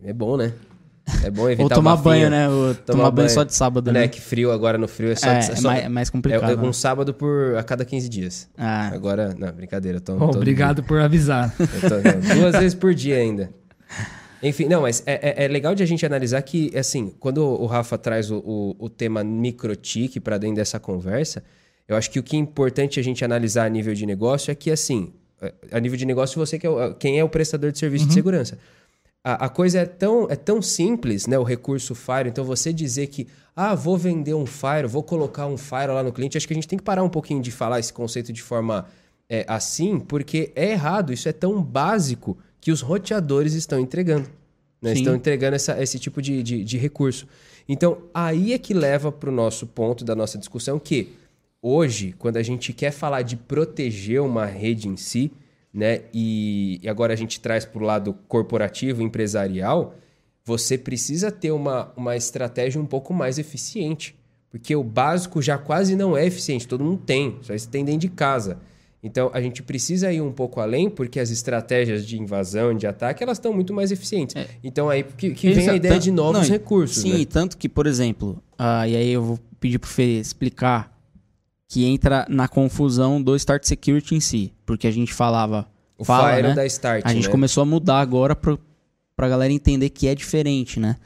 [0.03, 0.53] É bom, né?
[1.23, 2.03] É bom evitar Ou tomar bafinho.
[2.03, 2.49] banho, né?
[2.49, 4.01] Ou tomar, banho só de sábado, né?
[4.01, 4.07] né?
[4.07, 5.27] Que frio agora no frio é só...
[5.27, 6.51] É, é é só- mais, é mais é- complicado.
[6.65, 8.49] é um sábado por a cada 15 dias.
[8.57, 9.99] Ah, Agora, não, brincadeira.
[9.99, 11.53] Tô, Oh, obrigado por avisar.
[11.57, 11.67] dia.
[11.83, 11.95] Eu tô-
[12.29, 13.49] não, duas vezes por dia ainda.
[14.43, 17.65] Enfim, não, mas é, é- é legal de a gente analisar que, assim, quando o
[17.67, 21.43] Rafa traz o, o, o tema microtique para dentro dessa conversa,
[21.87, 24.55] eu acho que o que é importante a gente analisar a nível de negócio é
[24.55, 25.13] que, assim,
[25.71, 28.13] a nível de negócio, você que é o- quem é o prestador de serviço de
[28.13, 28.57] segurança.
[29.23, 31.37] A, a coisa é tão, é tão simples, né?
[31.37, 32.27] O recurso Fire.
[32.27, 36.11] Então, você dizer que, ah, vou vender um Fire, vou colocar um Fire lá no
[36.11, 38.41] cliente, acho que a gente tem que parar um pouquinho de falar esse conceito de
[38.41, 38.85] forma
[39.29, 41.13] é, assim, porque é errado.
[41.13, 44.27] Isso é tão básico que os roteadores estão entregando.
[44.81, 44.93] né?
[44.93, 47.27] Estão entregando essa- esse tipo de, de, de recurso.
[47.69, 51.13] Então, aí é que leva para o nosso ponto da nossa discussão, que
[51.61, 55.31] hoje, quando a gente quer falar de proteger uma rede em si,
[55.73, 56.01] né?
[56.13, 59.95] E, e agora a gente traz para o lado corporativo, empresarial,
[60.43, 64.15] você precisa ter uma, uma estratégia um pouco mais eficiente.
[64.49, 68.01] Porque o básico já quase não é eficiente, todo mundo tem, só isso tem dentro
[68.01, 68.59] de casa.
[69.03, 73.23] Então a gente precisa ir um pouco além, porque as estratégias de invasão, de ataque,
[73.23, 74.35] elas estão muito mais eficientes.
[74.63, 77.01] Então aí que, que vem a ideia de novos não, recursos.
[77.01, 77.25] Sim, né?
[77.25, 81.00] tanto que, por exemplo, ah, e aí eu vou pedir pro Fê explicar
[81.71, 84.51] que entra na confusão do Start Security em si.
[84.65, 85.71] Porque a gente falava.
[85.97, 86.53] O fala, Fire né?
[86.53, 87.01] da Start.
[87.05, 87.31] A gente né?
[87.31, 88.59] começou a mudar agora pro,
[89.15, 90.97] pra galera entender que é diferente, né?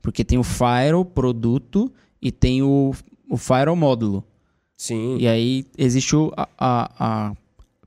[0.00, 2.94] Porque tem o Firewall produto e tem o,
[3.28, 4.24] o Firewall módulo.
[4.78, 5.18] Sim.
[5.18, 6.90] E aí existe o- a, a-
[7.28, 7.34] a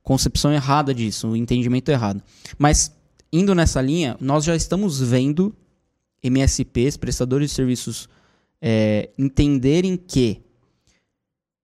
[0.04, 2.22] concepção errada disso, o entendimento errado.
[2.56, 2.92] Mas
[3.34, 5.56] indo nessa linha, nós já estamos vendo
[6.22, 8.08] MSPs, prestadores de serviços,
[8.62, 10.40] é, entenderem que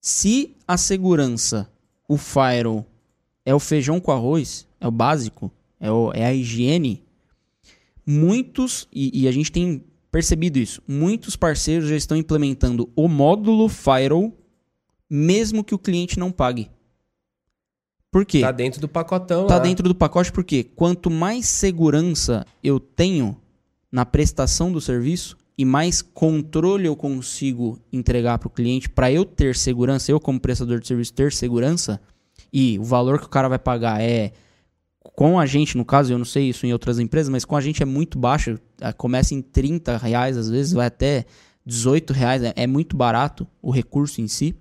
[0.02, 1.70] se a segurança,
[2.08, 2.86] o firewall,
[3.46, 7.04] é o feijão com arroz, é o básico, é, o- é a higiene,
[8.06, 13.68] muitos, e, e a gente tem percebido isso, muitos parceiros já estão implementando o módulo
[13.68, 14.32] firewall
[15.10, 16.70] mesmo que o cliente não pague.
[18.12, 18.42] Por quê?
[18.42, 19.60] Tá dentro do pacotão Tá lá.
[19.64, 23.36] dentro do pacote porque quanto mais segurança eu tenho
[23.92, 29.24] na prestação do serviço e mais controle eu consigo entregar para o cliente para eu
[29.24, 32.02] ter segurança, eu como prestador de serviço ter segurança
[32.52, 34.32] e o valor que o cara vai pagar é
[35.16, 37.62] com a gente, no caso, eu não sei isso em outras empresas, mas com a
[37.62, 41.26] gente é muito baixo, eh, começa em 30 reais, às vezes vai até
[41.66, 44.56] 18 reais, é, é muito barato o recurso em si.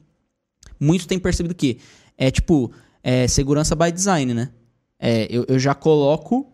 [0.78, 1.78] Muitos têm percebido que
[2.18, 2.70] é tipo
[3.02, 4.50] é, segurança by design, né?
[4.98, 6.51] É, eu, eu já coloco co-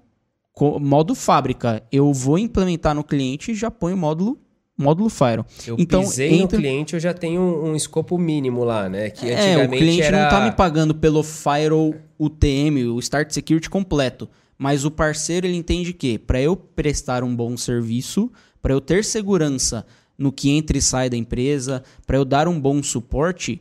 [0.81, 4.39] modo fábrica, eu vou implementar no cliente e já ponho módulo
[4.79, 5.45] módulo Firewall.
[5.67, 9.11] Eu então, pisei entra- no cliente, eu já tenho um, um escopo mínimo lá, né?
[9.11, 10.23] Que É, o cliente era...
[10.23, 14.29] não tá me pagando pelo Firewall UTM, o Start Security completo.
[14.57, 18.31] Mas o parceiro ele entende que para eu prestar um bom serviço,
[18.63, 19.85] para eu ter segurança
[20.17, 23.61] no que entra e sai da empresa, para eu dar um bom suporte,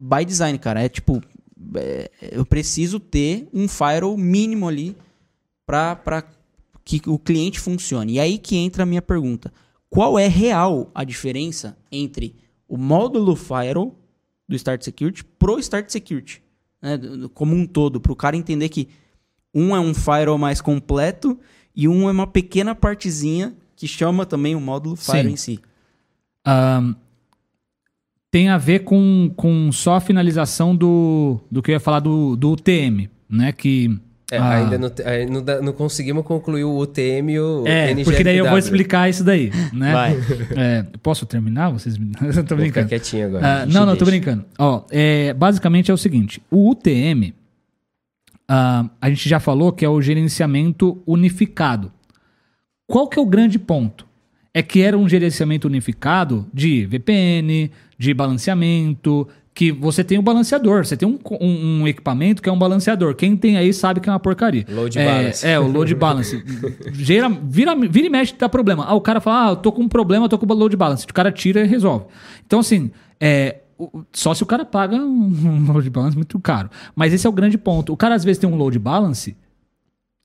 [0.00, 1.20] by design, cara, é tipo
[1.76, 4.96] é, eu preciso ter um firewall mínimo ali
[6.04, 6.24] para
[6.84, 8.14] que o cliente funcione.
[8.14, 9.52] E aí que entra a minha pergunta.
[9.88, 13.98] Qual é real a diferença entre o módulo firewall
[14.48, 16.42] do Start Security pro Start Security?
[16.82, 16.98] né,
[17.32, 18.88] como um todo, para o cara entender que
[19.54, 21.38] um é um firewall mais completo
[21.74, 25.32] e um é uma pequena partezinha que chama também o módulo firewall Sim.
[25.32, 25.60] em si.
[26.44, 26.94] Ahn,
[28.30, 32.34] tem a ver com, com só a finalização do, do que eu ia falar do,
[32.34, 33.52] do UTM, né?
[33.52, 33.96] Que.
[34.32, 34.90] É, ah, Ainda não,
[35.30, 38.04] não, não conseguimos concluir o UTM e o É, NGFW.
[38.04, 39.92] porque daí eu vou explicar isso daí, né?
[39.92, 40.16] Vai.
[40.56, 41.68] É, posso terminar?
[41.70, 42.12] Vocês me...
[42.18, 42.88] eu tô Vou ficar brincando.
[42.88, 43.46] quietinho agora.
[43.62, 44.44] Ah, não, não, tô brincando.
[44.58, 47.34] Ó, é, basicamente é o seguinte: o UTM,
[48.48, 51.92] ah, a gente já falou que é o gerenciamento unificado.
[52.86, 54.06] Qual que é o grande ponto?
[54.54, 60.84] É que era um gerenciamento unificado de VPN, de balanceamento, que você tem o balanceador.
[60.84, 63.14] Você tem um, um, um equipamento que é um balanceador.
[63.14, 64.64] Quem tem aí sabe que é uma porcaria.
[64.68, 65.46] Load é, balance.
[65.46, 66.42] É, o load balance.
[66.92, 68.84] Gera, vira, vira e mexe dá problema.
[68.86, 70.76] Ah, o cara fala, ah, eu tô com um problema, eu tô com o load
[70.76, 71.04] balance.
[71.04, 72.06] O cara tira e resolve.
[72.46, 72.90] Então, assim,
[73.20, 73.60] é,
[74.12, 75.26] só se o cara paga um,
[75.68, 76.70] um load balance muito caro.
[76.94, 77.92] Mas esse é o grande ponto.
[77.92, 79.36] O cara às vezes tem um load balance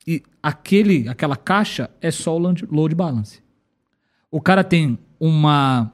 [0.08, 3.42] e aquele, aquela caixa é só o load balance.
[4.32, 5.92] O cara tem uma,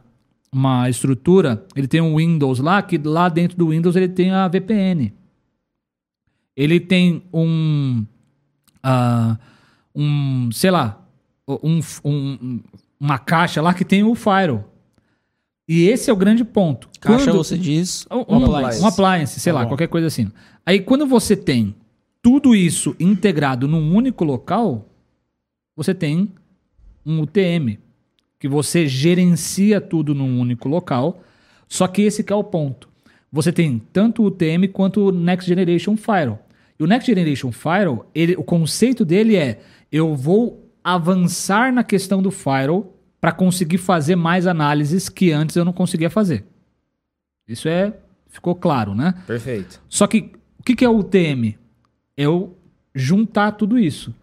[0.54, 4.47] uma estrutura, ele tem um Windows lá, que lá dentro do Windows ele tem a
[4.47, 5.12] VPN.
[6.56, 8.06] Ele tem um.
[8.84, 9.38] ah,
[9.95, 11.04] um, sei lá,
[11.47, 12.60] um, um-
[12.99, 14.70] uma caixa lá que tem o Firewall.
[15.68, 16.89] E esse é o grande ponto.
[16.99, 18.06] Caixa Quando- você diz.
[18.12, 18.82] um, um um appliance.
[18.84, 19.70] um appliance, sei Tá lá, bom.
[19.72, 20.32] qualquer coisa assim.
[20.66, 21.76] Aí quando você tem
[22.22, 24.88] tudo isso integrado num único local,
[25.76, 26.32] você tem
[27.06, 27.80] um UTM,
[28.44, 31.24] que você gerencia tudo num único local.
[31.66, 32.89] Só que esse que é o ponto.
[33.32, 36.46] Você tem tanto o UTM quanto o Next Generation Firewall.
[36.78, 42.22] E o Next Generation Firewall, ele, o conceito dele é: eu vou avançar na questão
[42.22, 46.44] do firewall para conseguir fazer mais análises que antes eu não conseguia fazer.
[47.48, 47.94] Isso é
[48.28, 49.14] ficou claro, né?
[49.26, 49.82] Perfeito.
[49.88, 51.58] Só que o que, que é o UTM?
[52.18, 52.58] É eu
[52.94, 54.14] juntar tudo isso.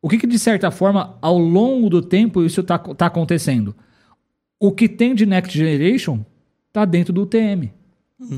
[0.00, 3.74] O que, que, de certa forma, ao longo do tempo, isso está tá acontecendo?
[4.60, 6.24] O que tem de Next Generation
[6.68, 7.72] está dentro do UTM.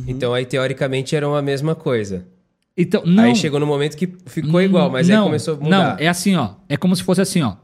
[0.06, 2.26] Então aí, teoricamente, era uma mesma coisa.
[2.76, 5.68] Então, não, Aí chegou no momento que ficou igual, mas aí não, começou a mudar.
[5.70, 6.50] Não, é assim, ó.
[6.68, 7.56] É como se fosse assim, ó.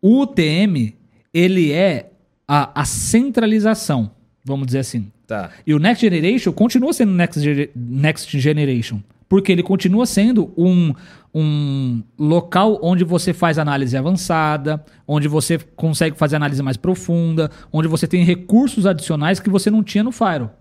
[0.00, 0.94] O UTM,
[1.32, 2.10] ele é
[2.48, 4.10] a, a centralização,
[4.42, 5.10] vamos dizer assim.
[5.26, 5.50] Tá.
[5.66, 9.00] E o Next Generation continua sendo Next, Next Generation.
[9.28, 10.94] Porque ele continua sendo um,
[11.34, 17.88] um local onde você faz análise avançada, onde você consegue fazer análise mais profunda, onde
[17.88, 20.52] você tem recursos adicionais que você não tinha no Firewall.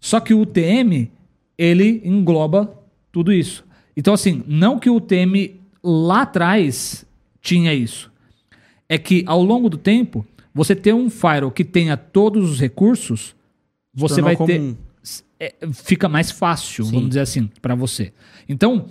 [0.00, 1.10] Só que o UTM,
[1.58, 2.72] ele engloba
[3.10, 3.64] tudo isso.
[3.96, 7.06] Então, assim, não que o UTM lá atrás
[7.40, 8.10] tinha isso.
[8.88, 10.24] É que ao longo do tempo,
[10.54, 13.34] você ter um firewall que tenha todos os recursos,
[13.94, 14.76] você vai ter.
[15.40, 16.92] É, fica mais fácil, Sim.
[16.92, 18.12] vamos dizer assim, para você.
[18.48, 18.86] Então,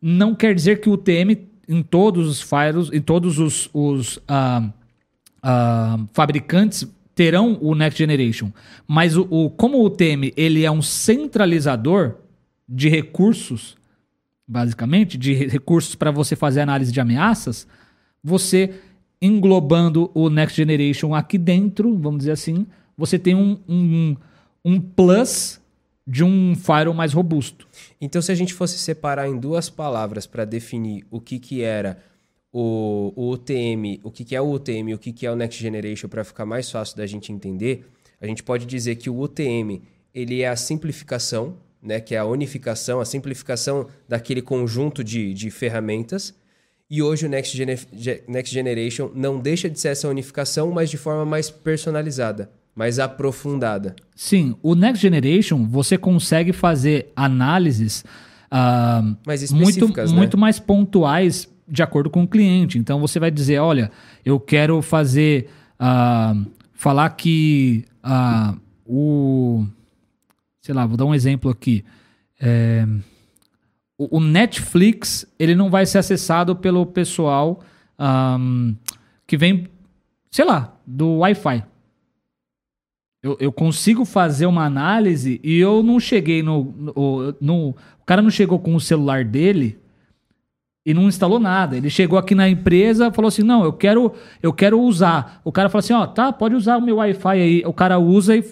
[0.00, 1.36] não quer dizer que o UTM
[1.68, 4.68] em todos os firewalls, em todos os, os ah,
[5.42, 8.50] ah, fabricantes terão o Next Generation.
[8.86, 12.16] Mas o, o- como o UTM ele é um centralizador
[12.68, 13.76] de recursos,
[14.46, 17.66] basicamente, de re- recursos para você fazer análise de ameaças,
[18.24, 18.74] você
[19.20, 24.16] englobando o Next Generation aqui dentro, vamos dizer assim, você tem um, um, um
[24.80, 25.60] plus
[26.06, 27.66] de um firewall mais robusto.
[28.00, 31.98] Então, se a gente fosse separar em duas palavras para definir o que, que era
[32.52, 35.36] o, o UTM, o que, que é o UTM e o que, que é o
[35.36, 37.86] Next Generation, para ficar mais fácil da gente entender,
[38.20, 39.80] a gente pode dizer que o UTM
[40.14, 45.50] ele é a simplificação, né, que é a unificação, a simplificação daquele conjunto de, de
[45.50, 46.34] ferramentas.
[46.90, 50.90] E hoje o Next, Gene- Ge- Next Generation não deixa de ser essa unificação, mas
[50.90, 53.94] de forma mais personalizada, mais aprofundada.
[54.14, 58.04] Sim, o Next Generation você consegue fazer análises
[58.50, 60.06] ah, Mais muito, né?
[60.08, 62.78] muito mais pontuais de acordo com o cliente.
[62.78, 63.90] Então você vai dizer, olha,
[64.24, 65.48] eu quero fazer
[65.78, 66.34] ah,
[66.72, 68.54] falar que ah,
[68.86, 69.64] o
[70.60, 71.84] sei lá, vou dar um exemplo aqui.
[72.40, 72.86] É,
[73.98, 77.60] o, o Netflix ele não vai ser acessado pelo pessoal
[77.98, 78.74] ahm,
[79.26, 79.68] que vem,
[80.30, 81.64] sei lá, do Wi-Fi.
[83.22, 88.20] Eu, eu consigo fazer uma análise e eu não cheguei no, no, no- O cara
[88.20, 89.78] não chegou com o celular dele
[90.84, 91.76] e não instalou nada.
[91.76, 94.12] Ele chegou aqui na empresa falou assim: não, eu quero,
[94.42, 95.40] eu quero usar.
[95.44, 97.62] O cara falou assim: ó, tá, pode usar o meu Wi-Fi aí.
[97.64, 98.44] O cara usa e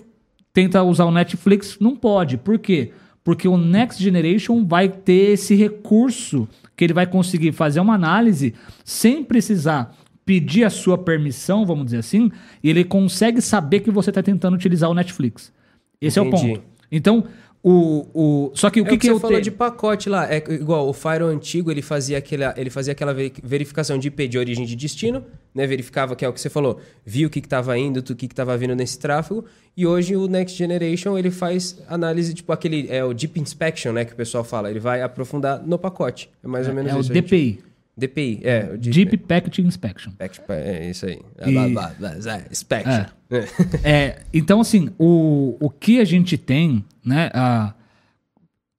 [0.52, 2.36] tenta usar o Netflix, não pode.
[2.36, 2.92] Por quê?
[3.24, 8.54] Porque o Next Generation vai ter esse recurso que ele vai conseguir fazer uma análise
[8.84, 9.94] sem precisar
[10.30, 12.30] pedir a sua permissão, vamos dizer assim,
[12.62, 15.52] e ele consegue saber que você está tentando utilizar o Netflix.
[16.00, 16.48] Esse é o Entendi.
[16.54, 16.62] ponto.
[16.92, 17.24] Então,
[17.62, 19.42] o, o só que o é que, o que, que você eu falou tenho?
[19.42, 20.32] de pacote lá.
[20.32, 24.28] É igual o Firewall antigo, ele fazia aquela, ele fazia aquela veri- verificação de IP
[24.28, 25.66] de origem de destino, né?
[25.66, 28.56] Verificava que é o que você falou, via o que estava indo, o que estava
[28.56, 29.44] vindo nesse tráfego.
[29.76, 34.04] E hoje o Next Generation ele faz análise tipo aquele é o Deep Inspection, né?
[34.04, 34.70] Que o pessoal fala.
[34.70, 36.30] Ele vai aprofundar no pacote.
[36.42, 37.10] É mais ou menos É o isso.
[37.10, 37.58] a gente- DPI,
[38.00, 40.12] DPI, é o Deep Packet Inspection.
[40.18, 41.20] É isso aí.
[41.46, 43.04] E- blá, blá, blá, Inspection.
[43.30, 43.44] É.
[43.84, 47.74] É, então, assim, o, o que a gente tem, né, a-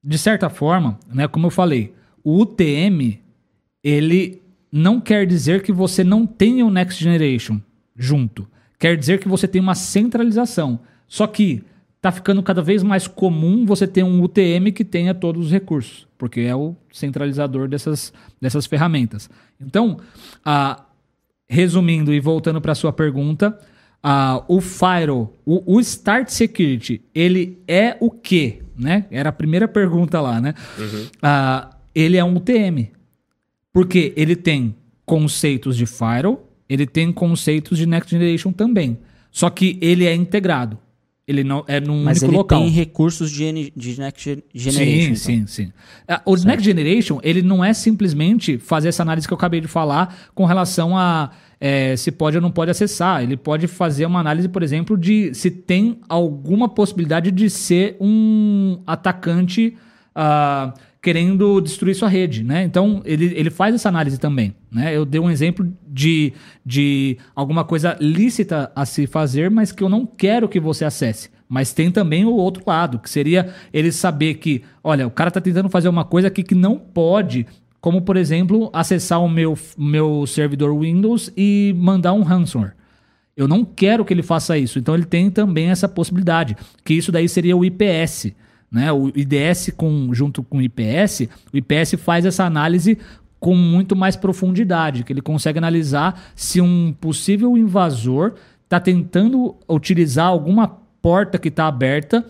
[0.04, 1.94] de certa forma, né, como eu falei,
[2.24, 3.20] o UTM,
[3.84, 4.42] ele
[4.72, 7.60] não quer dizer que você não tenha o Next Generation
[7.96, 8.48] junto.
[8.80, 10.80] Quer dizer que você tem uma centralização.
[11.08, 11.64] Só que
[12.02, 16.08] tá ficando cada vez mais comum você ter um UTM que tenha todos os recursos,
[16.18, 19.30] porque é o centralizador dessas, dessas ferramentas.
[19.60, 19.98] Então,
[20.44, 20.84] ah,
[21.48, 23.58] resumindo e voltando para a sua pergunta,
[24.02, 28.64] ah, o Firewall, o, o Start Security, ele é o quê?
[28.76, 29.06] Né?
[29.12, 30.56] Era a primeira pergunta lá, né?
[31.22, 32.90] Ah, ele é um UTM.
[33.72, 34.76] Porque ele tem
[35.06, 38.98] conceitos de Firewall, ele tem conceitos de Next Generation também.
[39.30, 40.80] Só que ele é integrado.
[41.32, 42.60] Ele não é num Mas único ele local.
[42.62, 45.16] tem recursos de, de Next Gen- Generation.
[45.16, 45.48] Sim, então.
[45.48, 45.74] sim, sim.
[46.08, 49.68] Ah, O Next Generation, ele não é simplesmente fazer essa análise que eu acabei de
[49.68, 53.24] falar com relação a eh, se pode ou não pode acessar.
[53.24, 58.80] Ele pode fazer uma análise, por exemplo, de se tem alguma possibilidade de ser um
[58.86, 59.76] atacante
[60.14, 62.64] ah, querendo destruir sua rede, né?
[62.64, 64.96] Então, ele, ele faz essa análise também, né?
[64.96, 66.32] Eu dei um exemplo de,
[66.64, 71.30] de alguma coisa lícita a se fazer, mas que eu não quero que você acesse.
[71.50, 75.42] Mas tem também o outro lado, que seria ele saber que, olha, o cara tá
[75.42, 77.48] tentando fazer uma coisa aqui que não pode,
[77.82, 82.76] como, por exemplo, acessar o meu, meu servidor Windows e mandar um ransomware.
[83.36, 84.78] Eu não quero que ele faça isso.
[84.78, 88.34] Então ele tem também essa possibilidade, que isso daí seria o IPS,
[88.72, 88.92] né?
[88.92, 92.98] O IDS com, junto com o IPS, o IPS faz essa análise
[93.40, 100.28] com muito mais profundidade, que ele consegue analisar se um possível invasor está tentando utilizar
[100.28, 100.68] alguma
[101.02, 102.24] porta que está aberta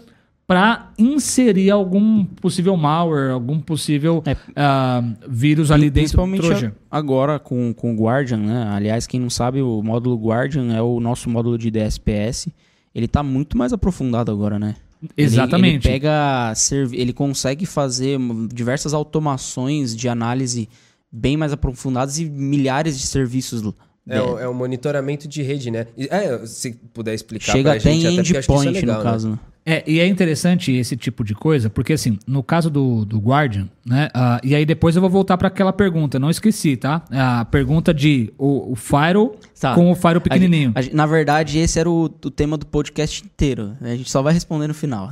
[0.48, 4.36] para inserir algum possível malware, algum possível É.
[4.56, 6.74] ah, vírus ali dentro Principalmente Trojan.
[6.90, 8.68] agora com, com o Guardian, né?
[8.70, 12.50] Aliás, quem não sabe, o módulo Guardian é o nosso módulo de DSPS.
[12.94, 14.76] Ele tá muito mais aprofundado agora, né?
[15.02, 15.88] Ele- Exatamente.
[15.88, 18.20] Ele, pega, servi- ele consegue fazer
[18.54, 20.70] diversas automações de análise
[21.12, 23.64] bem mais aprofundadas e milhares de serviços.
[24.08, 25.88] É, o, é o monitoramento de rede, né?
[25.98, 28.66] É, se puder explicar Chega pra até gente, em até porque acho que isso é
[28.70, 29.12] endpoint, legal, no né?
[29.12, 29.30] caso.
[29.32, 29.40] né?
[29.64, 33.70] É, e é interessante esse tipo de coisa, porque assim, no caso do, do Guardian,
[33.86, 34.10] né?
[34.14, 37.04] ah, e aí depois eu vou voltar para aquela pergunta, não esqueci, tá?
[37.12, 39.76] A pergunta de o, o Firewall Tá.
[39.76, 40.72] com o Firewall pequenininho.
[40.74, 43.78] A gente- na verdade, esse era o, o tema do podcast inteiro.
[43.80, 45.08] A gente só vai responder no final.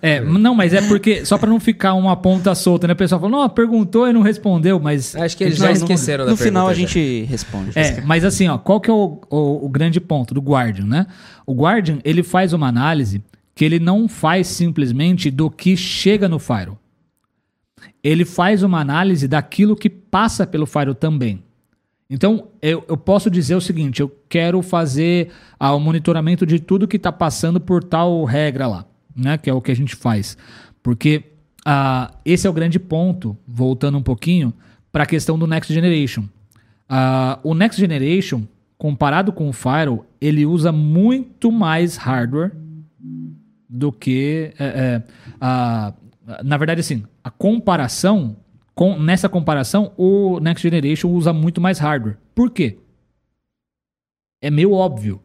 [0.00, 2.92] É, é, não, mas é porque, só para não ficar uma ponta solta, né?
[2.92, 5.16] O pessoal falou, não, perguntou e não respondeu, mas.
[5.16, 7.00] Acho que eles Não, já no- esqueceram da No final a pergunta, já.
[7.00, 7.70] gente responde.
[7.74, 11.06] É, mas assim, ó, qual que é o, o, o grande ponto do Guardian, né?
[11.46, 13.22] O Guardian, ele faz uma análise
[13.54, 16.78] que ele não faz simplesmente do que chega no Firewall.
[18.02, 21.42] Ele faz uma análise daquilo que passa pelo Firewall também.
[22.08, 26.86] Então, eu, eu posso dizer o seguinte, eu quero fazer ah, o monitoramento de tudo
[26.86, 29.36] que está passando por tal regra lá, né?
[29.36, 30.36] Que é o que a gente faz.
[30.82, 31.24] Porque
[31.64, 34.52] ah, esse é o grande ponto, voltando um pouquinho,
[34.92, 36.24] para a questão do Next Generation.
[36.88, 38.44] Ah, o Next Generation,
[38.78, 42.52] comparado com o Firewall, ele usa muito mais hardware
[43.68, 44.52] do que.
[44.58, 45.02] é, é,
[45.40, 45.92] a,
[46.44, 48.36] na verdade, assim, a comparação.
[48.74, 52.18] Com, nessa comparação, o Next Generation usa muito mais hardware.
[52.34, 52.76] Por quê?
[54.42, 55.20] É meio óbvio.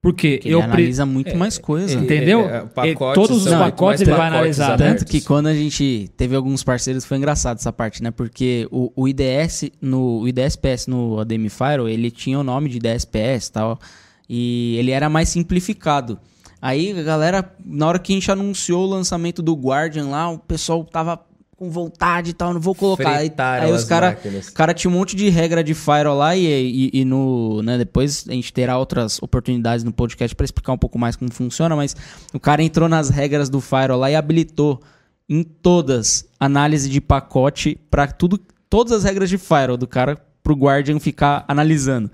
[0.00, 1.92] Porque Que ele eu pre- analisa muito mais coisa.
[1.94, 2.48] ele- Entendeu?
[2.48, 5.00] É, é, pacotes todos os muito pacotes ele vai analisar, abertos.
[5.02, 8.12] Tanto que quando a gente teve alguns parceiros, foi engraçado essa parte, né?
[8.12, 12.76] Porque o, o IDS, no o IDSPS no ADM Firewall, ele tinha o nome de
[12.76, 13.80] IDSPS e tal,
[14.28, 16.18] e ele era mais simplificado.
[16.60, 20.38] Aí a galera, na hora que a gente anunciou o lançamento do Guardian lá, o
[20.38, 21.20] pessoal tava
[21.56, 23.08] com vontade e tal, não vou colocar.
[23.08, 26.36] Aí, Fritaram aí os as caras cara tinha um monte de regra de firewall lá
[26.36, 30.72] e, e, e no, né, depois a gente terá outras oportunidades no podcast para explicar
[30.72, 31.96] um pouco mais como funciona, mas
[32.34, 34.82] o cara entrou nas regras do firewall lá e habilitou
[35.28, 40.54] em todas análise de pacote para tudo, todas as regras de firewall do cara pro
[40.54, 42.10] Guardian ficar analisando.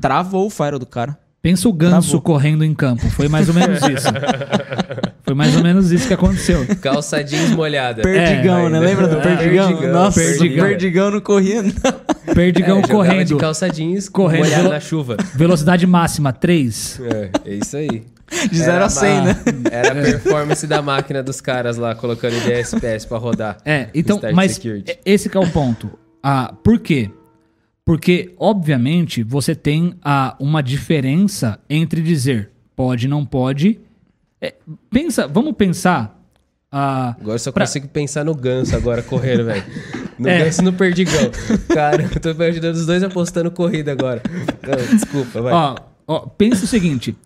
[0.00, 1.18] Travou o firewall do cara.
[1.42, 2.20] Pensa o ganso Travou.
[2.22, 3.08] correndo em campo.
[3.10, 4.06] Foi mais ou menos isso.
[5.24, 6.64] Foi mais ou menos isso que aconteceu.
[6.80, 8.02] Calça jeans molhada.
[8.02, 8.78] Perdigão, É, né?
[8.80, 9.68] Lembra do Ah, Perdigão?
[9.68, 10.66] Perdigão, Nossa, Perdigão.
[10.66, 11.10] Perdigão.
[11.10, 11.62] não corria.
[11.62, 12.34] não.
[12.34, 13.26] Perdigão É, correndo.
[13.26, 14.44] de calça jeans, Correndo.
[14.44, 15.16] molhado na chuva.
[15.34, 17.00] Velocidade máxima 3.
[17.02, 18.04] É, é isso aí.
[18.50, 19.36] De 0 a 100, né?
[19.70, 23.56] Era a performance da máquina dos caras lá, colocando DSPS pra rodar.
[23.64, 24.96] É, então, mas Security.
[25.04, 25.90] esse que é o ponto.
[26.22, 27.10] Ah, por quê?
[27.84, 33.80] Porque, obviamente, você tem ah, uma diferença entre dizer pode, não pode.
[34.40, 34.54] É,
[34.90, 36.20] pensa, vamos pensar.
[36.70, 39.64] ah, Agora eu só Pra- consigo pensar no ganso agora correndo, velho.
[40.18, 40.44] No É.
[40.44, 41.30] ganso e no perdigão.
[41.68, 44.22] Cara, eu tô imaginando os dois apostando corrida agora.
[44.62, 45.52] Não, desculpa, vai.
[45.52, 45.76] Ó,
[46.06, 47.16] ó, pensa o seguinte: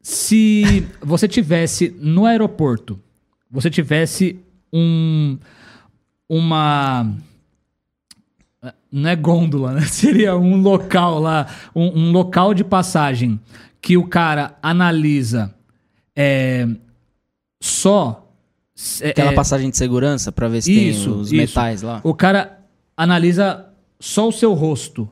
[0.00, 2.98] se você tivesse no aeroporto,
[3.50, 4.38] você tivesse
[4.72, 5.36] um
[6.28, 7.12] uma
[8.90, 9.80] não é gôndola, né?
[9.86, 13.38] Seria um local lá, um, um local de passagem
[13.80, 15.54] que o cara analisa
[16.14, 16.66] é,
[17.60, 18.28] só.
[19.00, 21.36] é, Aquela é, passagem de segurança pra ver se Isso, tem os isso.
[21.36, 22.00] metais lá.
[22.02, 22.58] O cara
[22.96, 23.66] analisa
[24.00, 25.08] só o seu rosto.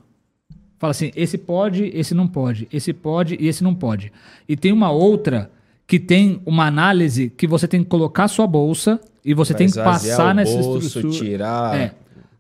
[0.78, 4.12] Fala assim: esse pode, esse não pode, esse pode e esse não pode.
[4.48, 5.50] E tem uma outra
[5.86, 9.68] que tem uma análise que você tem que colocar a sua bolsa e você tem
[9.68, 11.18] que passar nessa bolso, estrutura.
[11.18, 11.76] tirar.
[11.78, 11.94] É.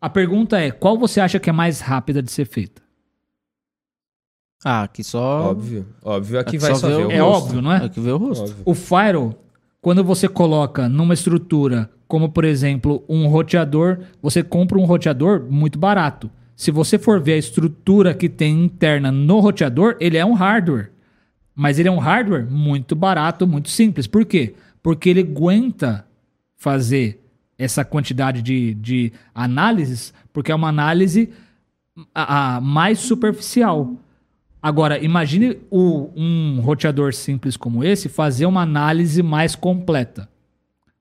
[0.04, 2.82] A pergunta é: qual você acha que é mais rápida de ser feita?
[4.62, 5.50] Ah, aqui só.
[5.50, 5.86] Óbvio.
[6.02, 7.44] Óbvio, aqui Aqui vai só ver o o É rosto.
[7.46, 7.84] óbvio, não é?
[7.86, 8.42] Aqui vê o rosto.
[8.44, 8.62] Óbvio.
[8.66, 9.34] O Firewall,
[9.80, 15.78] quando você coloca numa estrutura, como por exemplo um roteador, você compra um roteador muito
[15.78, 16.30] barato.
[16.54, 20.90] Se você for ver a estrutura que tem interna no roteador, ele é um hardware.
[21.54, 24.06] Mas ele é um hardware muito barato, muito simples.
[24.06, 24.54] Por quê?
[24.82, 26.06] Porque ele aguenta
[26.56, 27.23] fazer
[27.58, 31.32] essa quantidade de, de análises, porque é uma análise
[32.14, 33.94] a, a mais superficial.
[34.62, 40.28] Agora, imagine o- um roteador simples como esse fazer uma análise mais completa.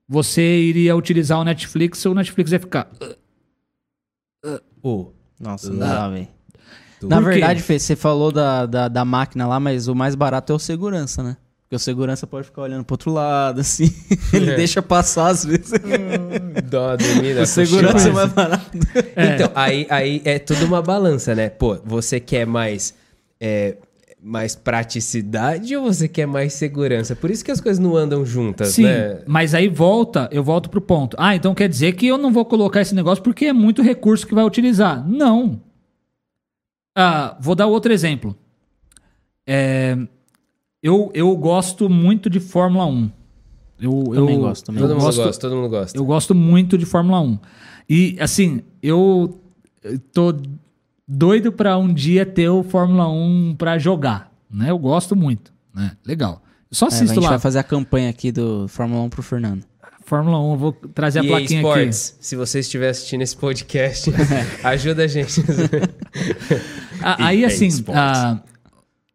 [0.06, 2.88] Você iria utilizar o Netflix, o Netflix ia ficar.
[4.82, 6.28] Pô, Nossa, não dá, velho.
[7.08, 10.56] Na verdade, Fê, você falou da, da, da máquina lá, mas o mais barato é
[10.56, 11.36] o segurança, né?
[11.74, 13.92] Porque o segurança pode ficar olhando pro outro lado, assim.
[14.32, 14.56] Ele É.
[14.56, 15.72] deixa passar às vezes.
[16.70, 17.42] dá uma dormida.
[17.42, 18.78] o segurança é mais barato.
[19.16, 19.34] É.
[19.34, 21.48] Então, aí, aí é tudo uma balança, né?
[21.48, 22.94] Pô, você quer mais,
[23.40, 23.76] é,
[24.22, 27.16] mais praticidade ou você quer mais segurança?
[27.16, 29.18] Por isso que as coisas não andam juntas, Sim, né?
[29.26, 31.16] mas aí volta, eu volto pro ponto.
[31.18, 34.26] Ah, então quer dizer que eu não vou colocar esse negócio porque é muito recurso
[34.26, 35.04] que vai utilizar.
[35.08, 35.60] Não.
[36.96, 38.36] Ah, vou dar outro exemplo.
[39.46, 39.96] É,
[40.84, 43.10] eu, eu gosto muito de Fórmula 1.
[43.80, 45.98] Eu, Também eu, gosto, também eu Todo mundo gosto, gosta, todo mundo gosta.
[45.98, 47.38] Eu gosto muito de Fórmula 1.
[47.90, 49.40] E, assim, eu
[50.12, 50.34] tô
[51.08, 54.30] doido pra um dia ter o Fórmula 1 pra jogar.
[54.50, 54.70] Né?
[54.70, 55.52] Eu gosto muito.
[55.74, 55.92] Né?
[56.06, 56.42] Legal.
[56.70, 57.30] Eu só É, a assisto gente lá.
[57.30, 59.64] vai fazer a campanha aqui do Fórmula 1 pro Fernando.
[60.06, 64.10] Fórmula 1, eu vou trazer a EA plaquinha Sports, se você estiver assistindo esse podcast,
[64.62, 65.40] ajuda a gente.
[67.02, 67.22] aqui.
[67.22, 68.38] Aí, assim, a-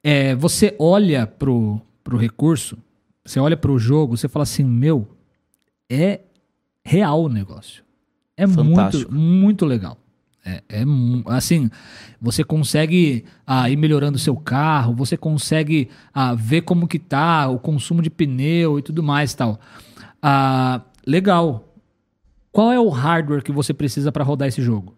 [0.03, 2.77] é, você olha pro, pro recurso,
[3.25, 5.07] você olha pro jogo, você fala assim, meu,
[5.89, 6.21] é
[6.83, 7.83] real o negócio.
[8.35, 9.13] É muito, Fantástico.
[9.13, 9.97] muito legal.
[10.45, 10.83] É, é
[11.27, 11.69] assim,
[12.19, 17.47] você consegue ah, ir melhorando o seu carro, você consegue ah, ver como que tá
[17.49, 19.59] o consumo de pneu e tudo mais e tal.
[20.21, 21.65] Ah, legal.
[22.51, 24.95] Qual é o hardware que você precisa para rodar esse jogo?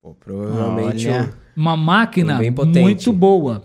[0.00, 1.34] Pô, provavelmente Olha.
[1.58, 3.62] Um- Uma máquina muito boa.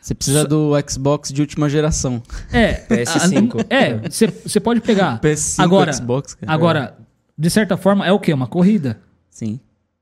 [0.00, 2.22] Você precisa do Xbox de última geração.
[2.52, 2.84] É.
[2.88, 3.60] PS5.
[3.60, 4.00] a- É,
[4.44, 5.20] você pode pegar.
[5.20, 6.52] PS5, agora, Xbox, cara.
[6.52, 6.96] agora,
[7.36, 8.32] de certa forma, é o quê?
[8.32, 8.98] Uma corrida.
[9.28, 9.60] Sim.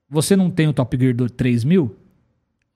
[0.09, 1.95] Você não tem o Top Gear do 3000?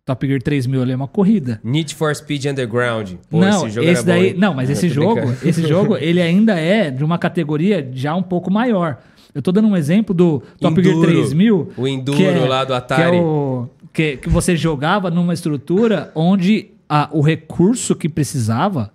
[0.05, 1.61] Top Gear 3000 ali é uma corrida.
[1.63, 3.13] Need for Speed Underground.
[3.31, 5.49] Pô, não, esse jogo esse era daí, bom, não, mas Eu esse jogo, brincando.
[5.49, 8.99] esse jogo, ele ainda é de uma categoria já um pouco maior.
[9.35, 11.11] Eu tô dando um exemplo do Top Gear Enduro.
[11.13, 13.17] 3000, O Enduro que é- lá do que é Atari.
[13.19, 18.93] o que, que você jogava numa estrutura onde a- o recurso que precisava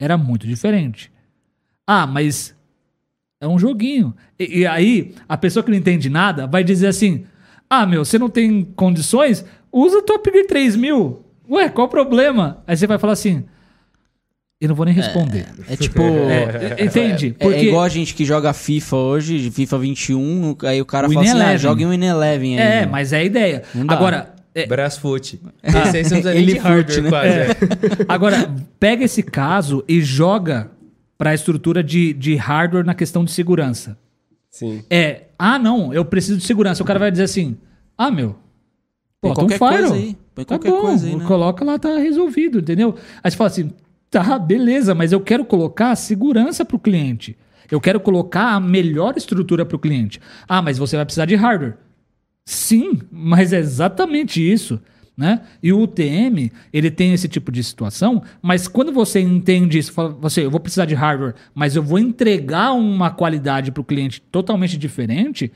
[0.00, 1.10] era muito diferente.
[1.86, 2.54] Ah, mas
[3.40, 4.14] é um joguinho.
[4.38, 7.24] E, e aí, a pessoa que não entende nada vai dizer assim:
[7.70, 9.44] Ah, meu, você não tem condições?
[9.70, 11.22] Usa o Top Gear 3000.
[11.50, 12.62] Ué, qual o problema?
[12.66, 13.44] Aí você vai falar assim:
[14.60, 15.46] Eu não vou nem responder.
[15.68, 16.02] É tipo.
[16.02, 17.36] É, entende?
[17.38, 21.12] É, é igual a gente que joga FIFA hoje, FIFA 21, aí o cara O
[21.12, 22.66] fala assim, ah, joga em Win Eleven aí.
[22.66, 22.86] É, né?
[22.86, 23.62] mas é a ideia.
[23.72, 23.94] Não dá.
[23.94, 25.40] Agora, é, Brasfoot.
[25.62, 27.08] Esse aí você não precisa nem Ele de hardware né?
[27.10, 27.28] quase.
[27.28, 27.46] é.
[28.08, 30.70] Agora, pega esse caso e joga
[31.16, 33.96] para a estrutura de, de hardware na questão de segurança.
[34.50, 34.82] Sim.
[34.90, 36.82] É, ah, não, eu preciso de segurança.
[36.82, 37.56] O cara vai dizer assim:
[37.96, 38.34] ah, meu,
[39.22, 39.78] bota um qualquer firewall.
[39.90, 40.16] coisa aí.
[40.34, 41.24] Põe Tá qualquer bom, coisa aí, né?
[41.26, 42.96] coloca lá, tá resolvido, entendeu?
[43.22, 43.70] Aí você fala assim:
[44.10, 47.36] tá, beleza, mas eu quero colocar segurança para o cliente.
[47.70, 50.20] Eu quero colocar a melhor estrutura para o cliente.
[50.48, 51.76] Ah, mas você vai precisar de hardware.
[52.44, 54.80] Sim, mas é exatamente isso.
[55.14, 55.42] Né?
[55.60, 60.10] E o UTM, ele tem esse tipo de situação, mas quando você entende isso, fala,
[60.10, 64.20] você, eu vou precisar de hardware, mas eu vou entregar uma qualidade para o cliente
[64.20, 65.50] totalmente diferente,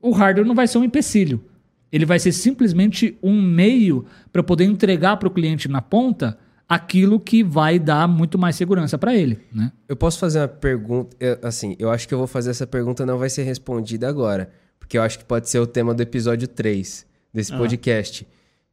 [0.00, 1.44] o hardware não vai ser um empecilho.
[1.92, 7.20] Ele vai ser simplesmente um meio para poder entregar para o cliente na ponta aquilo
[7.20, 9.38] que vai dar muito mais segurança para ele.
[9.52, 9.70] Né?
[9.88, 11.16] Eu posso fazer uma pergunta.
[11.42, 14.50] Assim, eu acho que eu vou fazer essa pergunta, não vai ser respondida agora.
[14.78, 17.56] Porque eu acho que pode ser o tema do episódio 3 desse Ah.
[17.58, 18.26] podcast.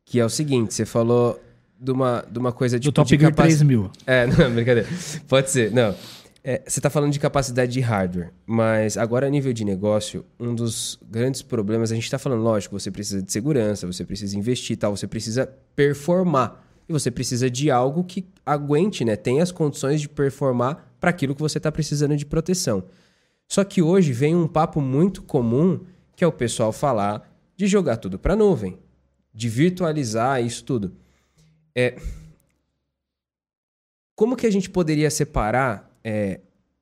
[0.05, 1.41] Que é o seguinte: você falou
[1.79, 2.93] de uma, de uma coisa Do tipo.
[2.93, 3.91] Top de Gear capaci- 3000.
[4.05, 4.87] É, não, brincadeira.
[5.27, 5.95] Pode ser, não.
[6.45, 10.53] É, você está falando de capacidade de hardware, mas agora a nível de negócio, um
[10.53, 14.73] dos grandes problemas, a gente está falando, lógico, você precisa de segurança, você precisa investir
[14.73, 16.61] e tal, você precisa performar.
[16.87, 19.15] E você precisa de algo que aguente, né?
[19.15, 22.83] Tenha as condições de performar para aquilo que você está precisando de proteção.
[23.47, 25.81] Só que hoje vem um papo muito comum
[26.15, 28.77] que é o pessoal falar de jogar tudo para nuvem,
[29.33, 30.95] de virtualizar isso tudo.
[31.75, 31.95] É,
[34.15, 36.39] como que a gente poderia separar é,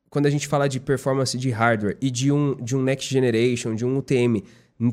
[0.10, 3.74] quando a gente fala de performance de hardware e de um, de um next generation,
[3.74, 4.44] de um UTM,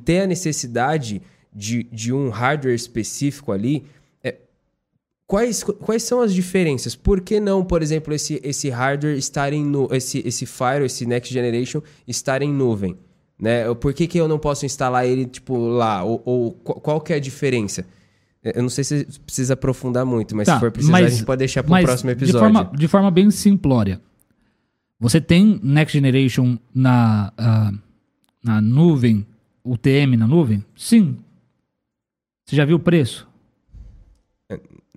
[0.05, 1.21] ter a necessidade
[1.53, 3.85] de, de um hardware específico ali?
[5.29, 6.97] É, quais, quais são as diferenças?
[6.97, 11.05] Por que não, por exemplo, esse, esse hardware estar em no, esse, esse Fire, esse
[11.05, 12.97] next generation estar em nuvem?
[13.39, 13.73] Né?
[13.75, 16.03] Por que, que eu não posso instalar ele tipo lá?
[16.03, 17.87] Ou, ou qual que é a diferença?
[18.43, 21.25] Eu não sei se precisa aprofundar muito, mas Tá, se for precisar, mas- a gente
[21.27, 22.41] pode deixar para o próximo De episódio.
[22.41, 24.01] forma, de forma bem simplória.
[24.99, 27.71] Você tem Next Generation na, ah,
[28.43, 29.25] na nuvem,
[29.63, 30.65] UTM na nuvem?
[30.75, 31.19] Sim.
[32.47, 33.28] Você já viu o preço?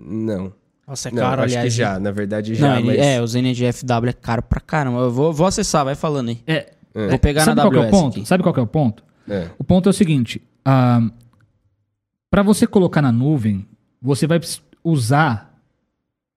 [0.03, 0.53] Não.
[0.87, 1.63] Nossa, é não, caro, acho aliás.
[1.73, 2.97] que já, na verdade já, Não, mas...
[2.97, 4.99] É, os NGFW é caro pra caramba.
[4.99, 6.41] Eu vou, vou acessar, vai falando aí.
[6.45, 8.17] É, Vou pegar sabe na qual é o AWS ponto?
[8.17, 8.27] aqui.
[8.27, 9.03] Sabe qual que é o ponto?
[9.29, 9.49] É.
[9.57, 13.65] O ponto é o seguinte: para você colocar na nuvem,
[14.01, 14.39] você vai
[14.83, 15.57] usar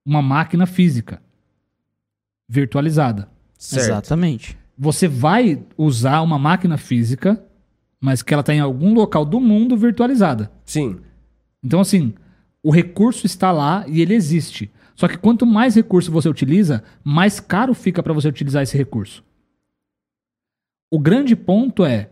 [0.05, 1.21] uma máquina física
[2.47, 3.27] virtualizada.
[3.57, 3.85] Certo.
[3.85, 4.57] Exatamente.
[4.77, 7.43] Você vai usar uma máquina física,
[7.99, 10.51] mas que ela está em algum local do mundo virtualizada.
[10.63, 10.99] Sim.
[11.63, 12.13] Então, assim,
[12.65, 14.71] o recurso está lá e ele existe.
[14.95, 19.23] Só que quanto mais recurso você utiliza, mais caro fica para você utilizar esse recurso.
[20.91, 22.09] O grande ponto é.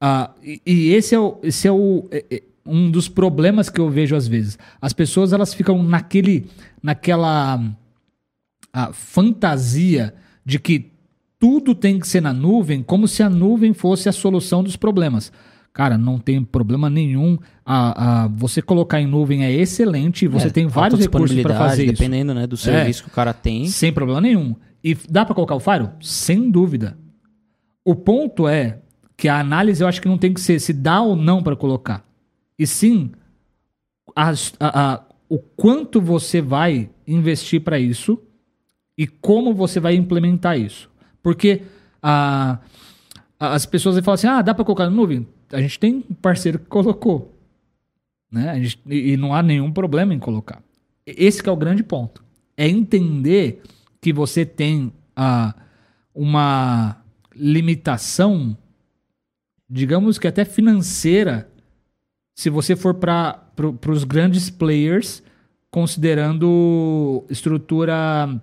[0.00, 3.78] ah, e, e esse é, o, esse é, o, é- é um dos problemas que
[3.78, 4.58] eu vejo às vezes.
[4.80, 6.46] As pessoas elas ficam naquele,
[6.82, 7.62] naquela
[8.72, 10.14] ah, fantasia
[10.46, 10.92] de que
[11.38, 15.30] tudo tem que ser na nuvem, como se a nuvem fosse a solução dos problemas.
[15.74, 17.36] Cara, não tem problema nenhum.
[17.66, 20.26] A, a- você colocar em nuvem é excelente.
[20.28, 21.90] Você É, tem vários recursos para fazer isso.
[21.90, 21.96] É.
[21.96, 23.66] Dependendo né, do serviço que o cara tem.
[23.66, 24.54] Sem problema nenhum.
[24.82, 25.88] E dá pra colocar o Fire?
[26.00, 26.96] Sem dúvida.
[27.84, 28.78] O ponto é
[29.16, 31.56] que a análise eu acho que não tem que ser se dá ou não pra
[31.56, 32.04] colocar.
[32.56, 33.10] E sim
[34.14, 38.20] as- a- a- o quanto você vai investir pra isso
[38.96, 40.88] e como você vai implementar isso.
[41.22, 41.62] Porque
[42.00, 42.58] a-
[43.40, 45.26] a- as pessoas falam assim: ah, dá pra colocar na nuvem?
[45.54, 47.34] A gente tem um parceiro que colocou.
[48.30, 48.50] Né?
[48.50, 50.62] A gente- e, não há nenhum problema em colocar.
[51.06, 52.24] Esse é o grande ponto.
[52.56, 53.62] É entender
[54.00, 55.54] que você tem ah,
[56.14, 57.02] uma
[57.34, 58.56] limitação,
[59.68, 61.48] digamos que até financeira,
[62.34, 65.22] se você for para pro, os grandes players,
[65.70, 68.40] considerando estrutura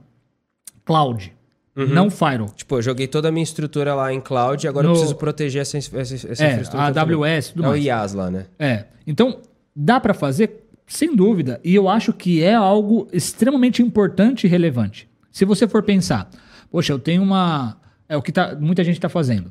[0.86, 1.34] cloud,
[1.76, 2.50] não firewall.
[2.56, 5.16] Tipo, eu joguei toda a minha estrutura lá em cloud e agora eu No- preciso
[5.16, 6.84] proteger essa, essa, essa É, infraestrutura.
[6.84, 6.88] a.
[6.88, 7.84] AWS tudo É o mais.
[7.86, 8.46] IaaS lá, né?
[8.60, 8.86] É.
[9.08, 9.40] Então,
[9.76, 10.66] dá pra fazer?
[10.86, 11.60] Sem dúvida.
[11.64, 15.08] E eu acho que é algo extremamente importante e relevante.
[15.32, 16.30] Se você for pensar,
[16.70, 17.78] poxa, eu tenho uma.
[18.10, 19.50] É o que tá, muita gente está fazendo.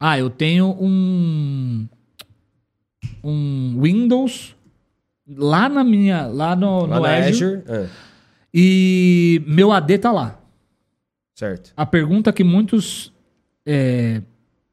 [0.00, 1.86] Ah, eu tenho um.
[3.22, 4.56] Um Windows
[5.28, 6.26] lá na minha.
[6.26, 7.62] Lá no, Lá no na Azure, Azure.
[7.68, 7.86] é,
[8.52, 10.39] E meu AD tá lá.
[11.40, 11.72] Certo.
[11.76, 13.12] A pergunta que muitos
[13.66, 14.22] é,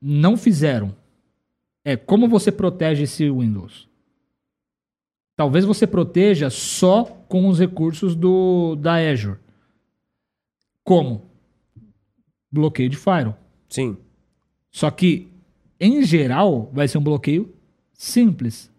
[0.02, 0.94] não fizeram
[1.86, 3.88] é como você protege esse Windows?
[5.36, 9.38] Talvez você proteja só com os recursos do, da Azure.
[10.84, 11.22] Como?
[12.52, 13.38] Bloqueio de firewall.
[13.70, 13.98] Sim.
[14.72, 15.28] Só que,
[15.80, 17.54] em geral, vai ser um bloqueio
[17.94, 18.72] simples.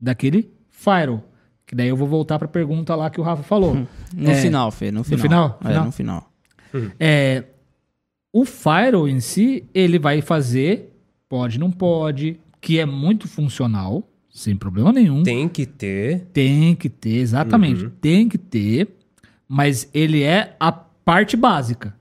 [0.00, 1.24] Daquele firewall.
[1.66, 3.74] Que daí eu vou voltar para a pergunta lá que o Rafa falou.
[4.12, 5.20] No É, final, Fê, no final.
[5.22, 5.58] final?
[5.62, 5.84] É, Final?
[5.84, 6.29] no final.
[6.98, 7.44] É,
[8.32, 10.92] o firewall em si, ele vai fazer,
[11.28, 15.22] pode, não pode, que é muito funcional, sem problema nenhum.
[15.22, 16.26] Tem que ter.
[16.32, 17.84] Tem que ter, exatamente.
[18.00, 18.88] Tem que ter,
[19.48, 21.94] mas ele é a parte básica.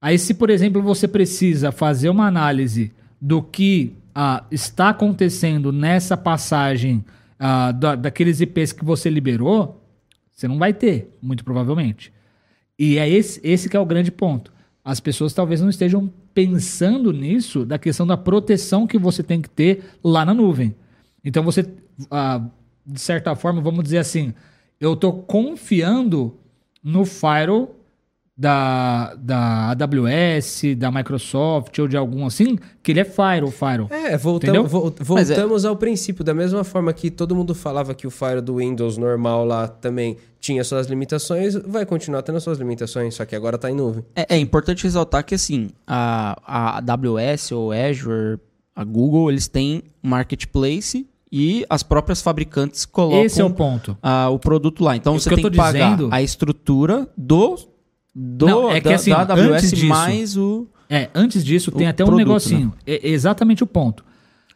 [0.00, 2.90] Aí, se, por exemplo, você precisa fazer uma análise
[3.20, 7.04] do que ah, está acontecendo nessa passagem
[7.38, 9.80] ah, da- daqueles IPs que você liberou,
[10.32, 12.11] você não vai ter, muito provavelmente.
[12.82, 14.52] E é esse, esse que é o grande ponto.
[14.84, 19.48] As pessoas talvez não estejam pensando nisso, da questão da proteção que você tem que
[19.48, 20.74] ter lá na nuvem.
[21.24, 21.64] Então você,
[22.10, 22.44] ah,
[22.84, 24.34] de certa forma, vamos dizer assim,
[24.80, 26.36] eu estou confiando
[26.82, 27.72] no firewall
[28.36, 33.88] da, da AWS, da Microsoft ou de algum assim, que ele é firewall, firewall.
[33.90, 34.54] É, voltam,
[35.10, 36.24] Mas é- voltamos ao princípio.
[36.24, 40.16] Da mesma forma que todo mundo falava que o Fire do Windows normal lá também
[40.40, 44.04] tinha suas limitações, vai continuar tendo suas limitações, só que agora tá em nuvem.
[44.16, 48.38] É, é importante ressaltar que assim, a, a AWS ou Azure,
[48.74, 53.96] a Google, eles têm marketplace e as próprias fabricantes colocam Esse é o ponto.
[54.02, 54.96] ah, o produto lá.
[54.96, 57.56] Então O você tem que pagar dizendo- a estrutura do
[58.14, 60.66] do, Não, é que da, assim, da AWS antes disso- mais o.
[60.90, 62.74] É, antes disso tem até um produto, negocinho.
[62.86, 64.04] É exatamente o ponto.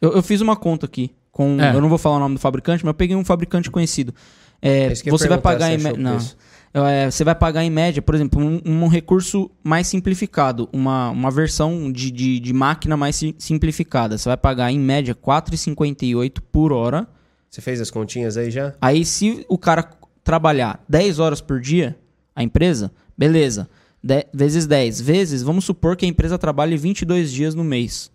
[0.00, 1.10] Eu, eu fiz uma conta aqui.
[1.32, 1.74] Com, É.
[1.74, 4.14] Eu não vou falar o nome do fabricante, mas eu peguei um fabricante conhecido.
[4.60, 6.16] É, É você vai pagar em o não.
[6.16, 6.36] preço.
[6.74, 11.30] É, você vai pagar em média, por exemplo, um, um recurso mais simplificado, uma, uma
[11.30, 14.18] versão de, de, de máquina mais si- simplificada.
[14.18, 17.06] Você vai pagar em média R$ 4,58 por hora.
[17.48, 18.74] Você fez as continhas aí já?
[18.80, 19.88] Aí, se o cara
[20.22, 21.96] trabalhar 10 horas por dia,
[22.34, 23.68] a empresa, beleza.
[24.02, 25.00] De- vezes 10.
[25.00, 28.10] Vezes, vamos supor que a empresa trabalhe 22 dias no mês.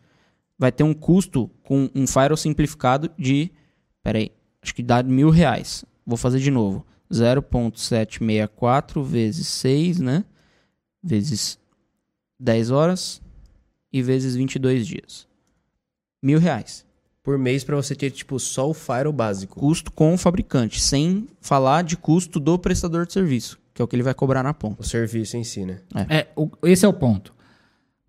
[0.58, 3.52] Vai ter um custo com um firewall simplificado de.
[4.04, 4.32] Peraí,
[4.62, 5.84] acho que dá mil reais.
[6.06, 6.86] Vou fazer de novo.
[7.12, 10.24] 0.764 vezes 6, né?
[11.04, 11.58] Vezes
[12.40, 13.22] 10 horas
[13.92, 15.28] e vezes 22 dias.
[16.24, 16.86] Mil reais
[17.24, 19.60] Por mês pra você ter, tipo, só o firewall básico.
[19.60, 23.88] custo com o fabricante, sem falar de custo do prestador de serviço, que é o
[23.88, 24.82] que ele vai cobrar na ponta.
[24.82, 25.80] O serviço em si, né?
[26.10, 27.34] É, o- esse é o ponto.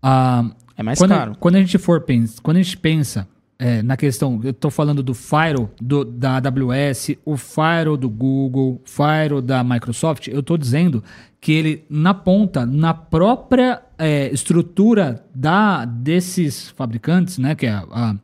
[0.01, 0.43] Ah,
[0.77, 1.35] É mais quando, caro.
[1.39, 3.27] quando a gente for pensa, quando a gente pensa
[3.59, 8.81] é, na questão, eu estou falando do firewall do, da AWS, o firewall do Google,
[8.83, 11.01] firewall da Microsoft, eu estou dizendo
[11.39, 17.85] que ele na ponta, na própria é, estrutura da desses fabricantes, né, que é a,
[17.91, 18.15] a-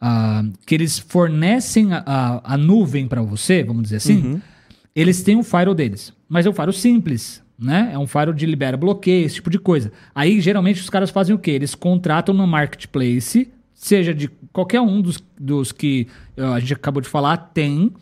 [0.00, 4.40] a- que eles fornecem a, a, a nuvem para você, vamos dizer assim, Uhum.
[4.94, 6.12] Eles têm um firewall deles.
[6.28, 7.90] Mas é um firewall simples, né?
[7.92, 9.92] É um firewall de libera bloqueio, esse tipo de coisa.
[10.14, 11.50] Aí, geralmente, os caras fazem o quê?
[11.50, 16.06] Eles contratam no marketplace, seja de qualquer um dos, dos que
[16.38, 17.92] ó, a gente acabou de falar, tem.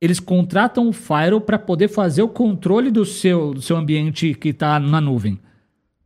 [0.00, 4.50] Eles contratam o firewall para poder fazer o controle do seu, do seu ambiente que
[4.50, 5.38] está na nuvem.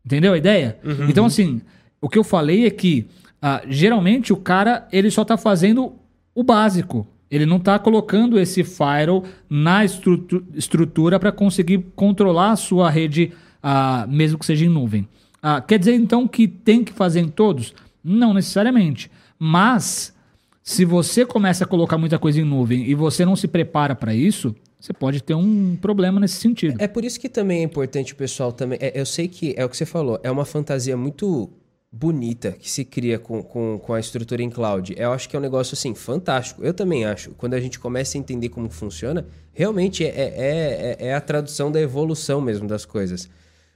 [0.05, 0.79] Entendeu a ideia?
[1.11, 1.61] Então, assim,
[2.01, 3.07] o que eu falei é que
[3.43, 5.93] ah, geralmente o cara ele só está fazendo
[6.35, 7.07] o básico.
[7.31, 13.33] Ele não está colocando esse firewall na estrutu- estrutura para conseguir controlar a sua rede,
[13.63, 15.07] ah, mesmo que seja em nuvem.
[15.43, 17.75] Ah, quer dizer então que tem que fazer em todos?
[18.03, 19.11] Não necessariamente.
[19.39, 20.15] Mas
[20.63, 24.15] se você começa a colocar muita coisa em nuvem e você não se prepara para
[24.15, 26.77] isso, você pode ter um problema nesse sentido.
[26.79, 28.79] É por isso que também é importante o pessoal também.
[28.81, 31.49] é, eu sei que é o que você falou, é uma fantasia muito
[31.91, 34.95] bonita que se cria com, com, com a estrutura em cloud.
[34.97, 36.63] Eu acho que é um negócio assim, fantástico.
[36.63, 37.31] Eu também acho.
[37.33, 41.73] Quando a gente começa a entender como funciona, realmente é, é, é, é a tradução
[41.73, 43.29] da evolução mesmo das coisas.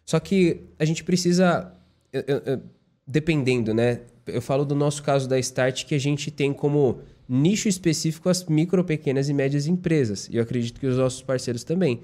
[0.05, 1.73] Só que a gente precisa.
[2.13, 2.61] eu- eu- eu-
[3.07, 4.01] dependendo, né?
[4.27, 8.45] Eu falo do nosso caso da Start, que a gente tem como nicho específico as
[8.45, 10.29] micro, pequenas e médias empresas.
[10.31, 12.01] E eu acredito que os nossos parceiros também.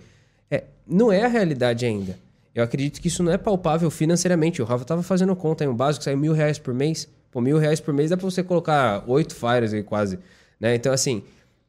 [0.51, 2.19] É, não é a realidade ainda.
[2.59, 4.61] Eu acredito que isso não é palpável financeiramente.
[4.61, 7.09] O Rafa estava fazendo conta aí, um básico sai mil reais por mês.
[7.31, 10.19] Pô, mil reais por mês dá para você colocar oito fires aí quase.
[10.59, 10.75] Né?
[10.75, 11.23] Então, assim,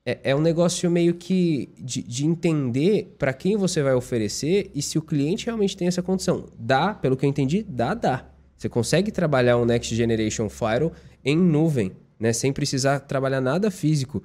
[0.03, 4.81] é, é um negócio meio que de, de entender para quem você vai oferecer e
[4.81, 6.45] se o cliente realmente tem essa condição.
[6.57, 8.25] Dá, pelo que eu entendi, dá, dá.
[8.57, 10.91] Você consegue trabalhar um Next Generation Firewall
[11.23, 12.33] em nuvem, né?
[12.33, 14.23] Sem precisar trabalhar nada físico.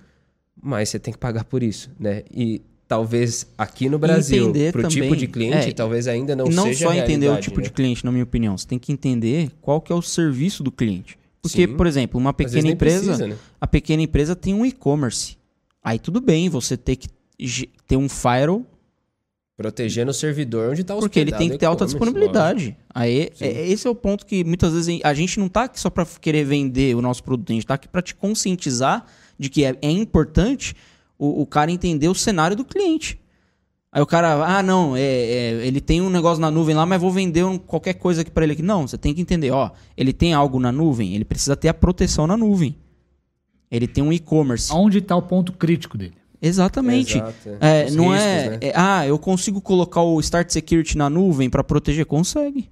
[0.62, 2.22] Mas você tem que pagar por isso, né?
[2.32, 6.64] E talvez aqui no Brasil, entender pro tipo de cliente, é, talvez ainda não, não
[6.64, 7.64] seja só a entender o tipo né?
[7.64, 8.56] de cliente, na minha opinião.
[8.56, 11.18] Você tem que entender qual que é o serviço do cliente.
[11.40, 11.76] Porque, Sim.
[11.76, 13.36] por exemplo, uma pequena empresa, precisa, né?
[13.60, 15.36] a pequena empresa tem um e-commerce.
[15.82, 17.08] Aí tudo bem, você ter que
[17.86, 18.64] ter um firewall,
[19.56, 22.76] Protegendo o servidor onde está porque ele tem que ter o alta disponibilidade.
[22.92, 25.88] Aí, é- esse é o ponto que muitas vezes a gente não tá aqui só
[25.88, 29.06] para querer vender o nosso produto, a gente tá aqui para te conscientizar
[29.38, 30.74] de que é, é importante
[31.18, 33.18] o, o cara entender o cenário do cliente.
[33.92, 37.00] Aí o cara, ah, não, é, é, ele tem um negócio na nuvem lá, mas
[37.00, 38.62] vou vender um- qualquer coisa aqui para ele aqui.
[38.62, 41.74] Não, você tem que entender, ó, ele tem algo na nuvem, ele precisa ter a
[41.74, 42.74] proteção na nuvem.
[43.70, 44.72] Ele tem um e-commerce.
[44.72, 46.14] Onde está o ponto crítico dele?
[46.42, 47.16] Exatamente.
[47.18, 48.58] Exato, É, Os não riscos, é, né?
[48.60, 52.04] é, Ah, eu consigo colocar o Start Security na nuvem para proteger?
[52.04, 52.68] Consegue.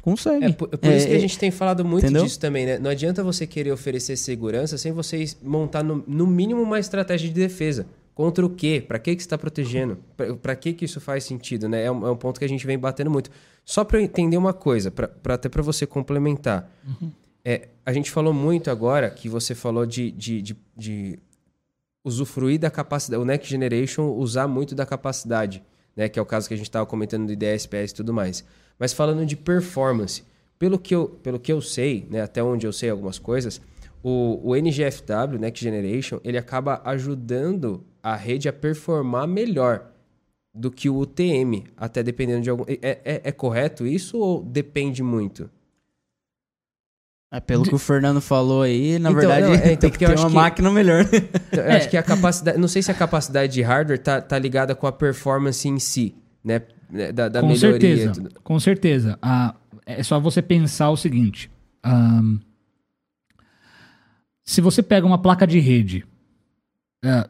[0.00, 0.44] Consegue.
[0.46, 2.24] É por, é por isso É, que a é, gente tem falado muito entendeu?
[2.24, 2.78] disso também, né?
[2.78, 7.34] Não adianta você querer oferecer segurança sem você montar no, no mínimo uma estratégia de
[7.34, 7.86] defesa.
[8.14, 8.82] Contra o quê?
[8.86, 9.98] Para que, que você está protegendo?
[10.40, 11.84] Para que, que isso faz sentido, né?
[11.84, 13.28] É um, é um ponto que a gente vem batendo muito.
[13.64, 16.70] Só para eu entender uma coisa, pra, pra- até para você complementar.
[17.44, 21.18] É, a gente falou muito agora que você falou de, de, de, de
[22.04, 25.62] usufruir da capacidade, o Next Generation usar muito da capacidade,
[25.96, 26.08] né?
[26.08, 28.44] Que é o caso que a gente estava comentando do IDSPS e tudo mais.
[28.78, 30.22] Mas falando de performance,
[30.58, 32.20] pelo que eu, pelo que eu sei, né?
[32.20, 33.60] Até onde eu sei algumas coisas,
[34.02, 39.90] o, o NGFW, Next Generation, ele acaba ajudando a rede a performar melhor
[40.54, 42.64] do que o UTM, até dependendo de algum.
[42.68, 45.50] É, é, é correto isso ou depende muito?
[47.32, 49.98] é, pelo que o Fernando falou aí, na Então, verdade, não, é, então, tem que
[49.98, 51.04] ter uma que- máquina melhor.
[51.50, 52.58] Eu acho que a capacidade.
[52.58, 56.14] Não sei se a capacidade de hardware tá, tá ligada com a performance em si,
[56.44, 56.62] né?
[56.94, 57.70] Né, da, da com melhoria.
[57.72, 58.40] certeza, tudo.
[58.42, 59.18] com certeza.
[59.20, 61.50] Ah, é só você pensar o seguinte:
[64.44, 66.04] se você pega uma placa de rede,
[67.04, 67.28] é,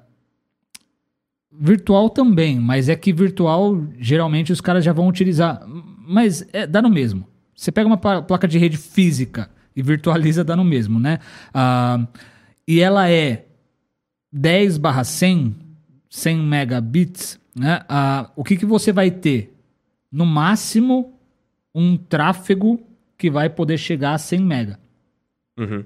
[1.52, 6.82] virtual também, mas é que virtual geralmente os caras já vão utilizar, mas é, dá
[6.82, 7.26] no mesmo.
[7.56, 11.20] Você pega uma pla- placa de rede física e virtualiza, dá no mesmo, né?
[11.52, 12.06] Ah,
[12.66, 13.46] e ela é
[14.32, 15.54] 10 barra 100,
[16.10, 17.82] 100 megabits, né?
[17.88, 19.53] Ah, o que, que você vai ter?
[20.14, 21.18] No máximo,
[21.74, 22.80] um tráfego
[23.18, 24.78] que vai poder chegar a 100 mega.
[25.58, 25.84] Uhum.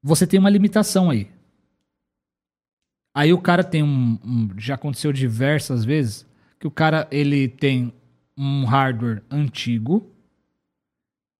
[0.00, 1.28] Você tem uma limitação aí.
[3.12, 6.24] Aí o cara tem um, um- já aconteceu diversas vezes
[6.60, 7.92] que o cara ele tem
[8.38, 10.08] um hardware antigo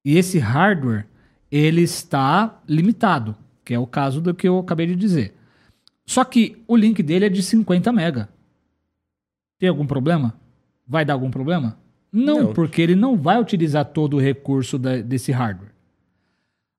[0.05, 1.07] e esse hardware
[1.49, 5.33] ele está limitado, que é o caso do que eu acabei de dizer.
[6.05, 8.29] Só que o link dele é de 50 mega.
[9.61, 10.40] Tem algum problema?
[10.91, 11.79] Vai dar algum problema?
[12.13, 12.53] Não, Não.
[12.53, 15.71] porque ele não vai utilizar todo o recurso da- desse hardware.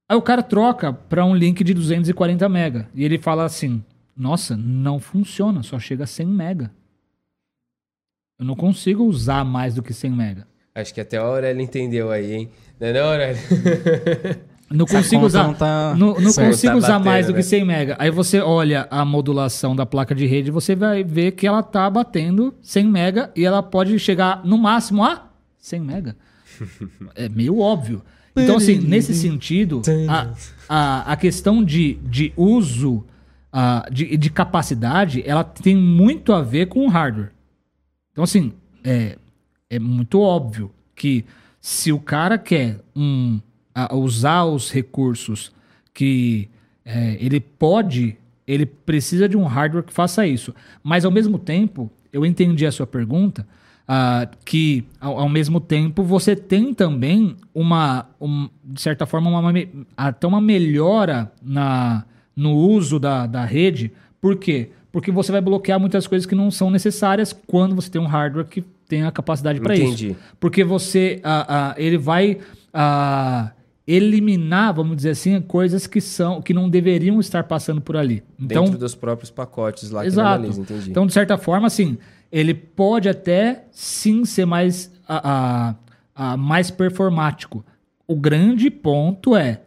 [0.09, 3.81] Aí o cara troca para um link de 240 mega e ele fala assim:
[4.17, 6.69] "Nossa, não funciona, só chega a 100 mega.
[8.37, 10.45] Eu não consigo usar mais do que 100 mega.
[10.75, 12.49] Acho que até a Aurélia entendeu aí, hein?
[12.77, 13.37] Não é não, Aurélia?
[14.71, 17.37] Não Essa consigo usar, não tá não, não consigo Tá usar batendo, mais do né?
[17.39, 17.95] que 100 mega.
[17.99, 21.89] Aí você olha a modulação da placa de rede, você vai ver que ela tá
[21.89, 25.27] batendo 100 mega e ela pode chegar no máximo a
[25.59, 26.15] 100 mega.
[27.15, 28.01] É meio óbvio.
[28.35, 30.33] Então, assim, nesse sentido, a,
[30.69, 33.03] a, a questão de, de uso,
[33.51, 37.31] ah, de, de capacidade, ela tem muito a ver com o hardware.
[38.11, 38.53] Então, assim,
[38.83, 39.17] é,
[39.69, 41.25] é muito óbvio que
[41.59, 43.39] se o cara quer um,
[43.73, 45.51] a- usar os recursos
[45.93, 46.49] que
[46.85, 48.17] é, ele pode,
[48.47, 50.53] ele precisa de um hardware que faça isso.
[50.83, 53.45] Mas, ao mesmo tempo, eu entendi a sua pergunta,
[53.87, 59.53] ah, que, ao, ao mesmo tempo, você tem também uma, um- de certa forma, uma,
[59.95, 62.03] até uma melhora na,
[62.35, 63.91] no uso da, da rede.
[64.19, 64.69] Por quê?
[64.91, 68.45] Porque você vai bloquear muitas coisas que não são necessárias quando você tem um hardware
[68.45, 69.83] que tem a capacidade para isso.
[69.85, 70.15] Entendi.
[70.39, 72.39] Porque você, ah, ah, ele vai
[72.73, 73.51] ah,
[73.93, 78.23] eliminar, vamos dizer assim, coisas que são que não deveriam estar passando por ali.
[78.39, 80.27] Então, Dentro dos próprios pacotes lá que Exato.
[80.27, 80.89] analisa, entendi.
[80.91, 81.97] Então, de certa forma, assim,
[82.31, 85.75] ele pode até sim ser mais, a, a-
[86.33, 87.63] a- mais performático.
[88.07, 89.61] O grande ponto é,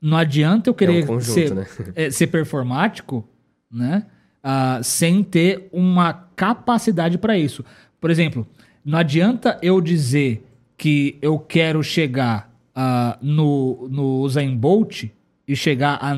[0.00, 1.66] não adianta eu querer conjunto, ser, né?
[1.94, 3.26] é, ser performático,
[3.70, 4.06] né?
[4.42, 7.64] ah, sem ter uma capacidade para isso.
[8.00, 8.44] Por exemplo,
[8.84, 10.44] não adianta eu dizer
[10.76, 15.04] que eu quero chegar ah, no, no Usain Bolt
[15.46, 16.14] e chegar a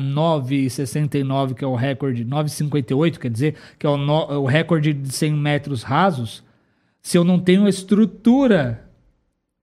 [0.69, 5.11] 9,69, que é o recorde, 9,58, quer dizer, que é o, no- o recorde de
[5.13, 6.43] 100 metros rasos,
[7.01, 8.83] se eu não tenho estrutura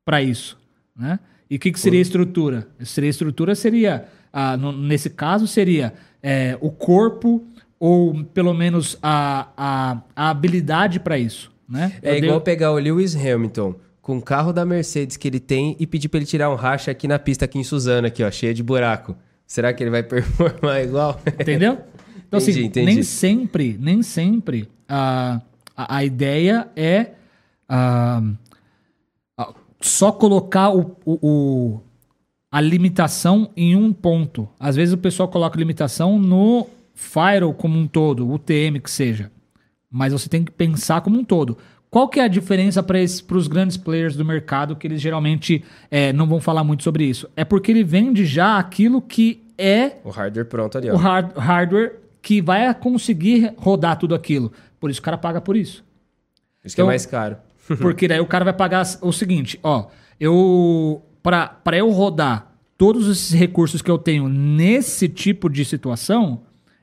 [0.05, 0.59] para isso,
[0.97, 1.19] né?
[1.51, 2.67] E o que, que seria estrutura?
[2.81, 7.45] Seria estrutura seria, ah, no- nesse caso seria é, o corpo
[7.79, 11.93] ou pelo menos a, a, a habilidade para isso, né?
[12.03, 15.41] É Eu igual dei- pegar o Lewis Hamilton com o carro da Mercedes que ele
[15.41, 18.23] tem e pedir pra ele tirar um racha aqui na pista aqui em Suzano, aqui,
[18.23, 19.17] ó, cheia de buraco.
[19.47, 21.21] Será que ele vai performar igual?
[21.41, 21.79] Entendeu?
[22.27, 22.87] Então, Entendi, assim, entendi.
[22.87, 25.41] nem sempre, nem sempre a,
[25.77, 27.13] a, a ideia é
[27.69, 28.23] ah,
[29.39, 31.81] ah, só colocar o, o, o-
[32.51, 34.49] a limitação em um ponto.
[34.61, 39.31] Às vezes o pessoal coloca limitação no firewall como um todo, o TM que seja.
[39.91, 41.57] Mas você tem que pensar como um todo.
[41.93, 46.11] Qual que é a diferença para os grandes players do mercado que eles geralmente eh,
[46.15, 47.29] não vão falar muito sobre isso?
[47.37, 50.95] É porque ele vende já aquilo que é o hardware pronto ali, ó.
[50.95, 54.51] o hard- hardware que vai conseguir rodar tudo aquilo.
[54.81, 55.85] Por isso o cara paga por isso.
[56.65, 57.37] Isso que é então- mais caro.
[57.79, 59.89] Porque daí o cara vai pagar o seguinte, ó,
[60.19, 66.41] eu para eu rodar todos esses recursos que eu tenho nesse tipo de situação,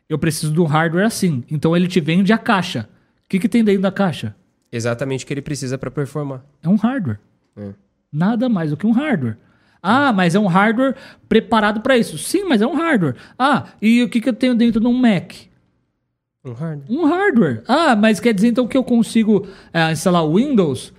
[0.07, 1.43] eu preciso um hardware assim.
[1.49, 2.87] Então ele te vende a caixa.
[3.25, 4.35] O que, que tem dentro da caixa?
[4.71, 6.43] Exatamente o que ele precisa pra performar.
[6.61, 7.19] É um hardware.
[7.57, 7.69] É.
[8.11, 9.37] Nada mais do que um hardware.
[9.81, 10.95] Ah, mas é um hardware
[11.27, 12.17] preparado para isso.
[12.17, 13.15] Sim, mas é um hardware.
[13.37, 15.31] Ah, e o que, que eu tenho dentro de um Mac?
[16.43, 16.85] Um hardware.
[16.89, 17.63] Um hardware.
[17.67, 20.93] Ah, mas quer dizer então que eu consigo eh, instalar o Windows?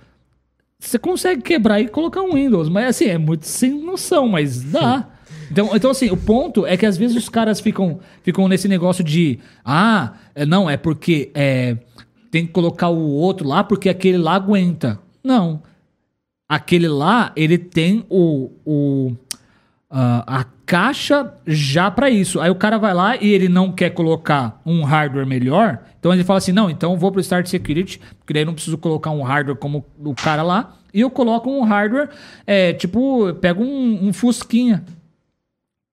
[0.79, 5.07] Você consegue quebrar e colocar um Windows, mas assim, é muito sem noção, mas dá.
[5.51, 9.03] Então, então, assim, o ponto é que às vezes os caras ficam, ficam nesse negócio
[9.03, 11.77] de ah, é, não, é porque é,
[12.31, 14.97] tem que colocar o outro lá porque aquele lá aguenta.
[15.23, 15.61] Não.
[16.49, 19.13] Aquele lá, ele tem o, o,
[19.89, 22.39] ah, a caixa já para isso.
[22.39, 25.79] Aí o cara vai lá e ele não quer colocar um hardware melhor.
[25.99, 28.53] Então ele fala assim: não, então eu vou pro Start Security, porque daí eu não
[28.53, 30.75] preciso colocar um hardware como o cara lá.
[30.93, 32.09] E eu coloco um hardware,
[32.45, 34.83] é, tipo, pego um, um Fusquinha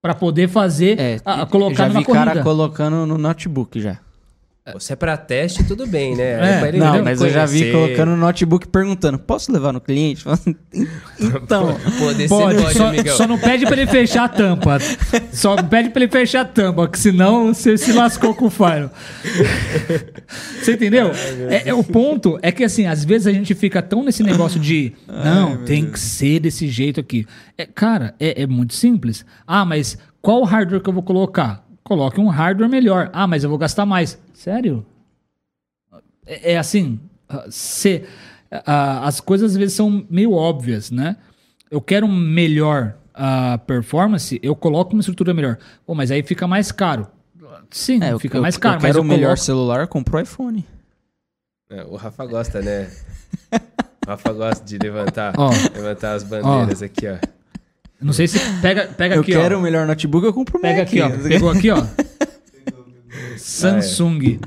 [0.02, 2.42] para poder fazer, É, a, a colocar já vi cara corrida.
[2.42, 3.98] colocando no notebook já.
[4.74, 6.62] Você é pra teste, tudo bem, né?
[6.62, 7.72] É, ele Não, mas eu já vi conhecer.
[7.72, 10.24] colocando no notebook perguntando: posso levar no cliente?
[11.18, 13.16] então, Pode, Pode, pode, só, amigão.
[13.16, 14.78] só não pede pra ele fechar a tampa.
[15.32, 18.90] Só pede pra ele fechar a tampa, que senão você se lascou com o Fire.
[20.60, 21.10] Você entendeu?
[21.48, 24.60] É, é, o ponto é que, assim, às vezes a gente fica tão nesse negócio
[24.60, 27.26] de não, tem que ser desse jeito aqui.
[27.56, 29.24] É, cara, é, é muito simples.
[29.46, 31.67] Ah, mas qual hardware que eu vou colocar?
[31.88, 33.08] Coloque um hardware melhor.
[33.14, 34.20] Ah, mas eu vou gastar mais.
[34.34, 34.84] Sério?
[36.26, 37.00] É, é assim,
[37.48, 38.04] se,
[38.66, 41.16] ah, as coisas às vezes são meio óbvias, né?
[41.70, 45.56] Eu quero um melhor ah, performance, eu coloco uma estrutura melhor.
[45.86, 47.06] Pô, mas aí fica mais caro.
[47.70, 49.42] Sim, é, eu, fica eu- mais caro, eu mas quero eu o melhor coloco...
[49.44, 50.66] celular, compro o iPhone.
[51.70, 52.90] É, o Rafa gosta, né?
[54.06, 55.50] O Rafa gosta de levantar, Ó.
[55.74, 57.18] levantar as bandeiras aqui, ó.
[58.00, 59.58] Não sei se pega, pega eu aqui, quero ó.
[59.58, 61.10] o melhor notebook, eu compro o Pega aqui, ó.
[61.10, 61.82] Pegou aqui, ó.
[63.36, 64.38] Samsung.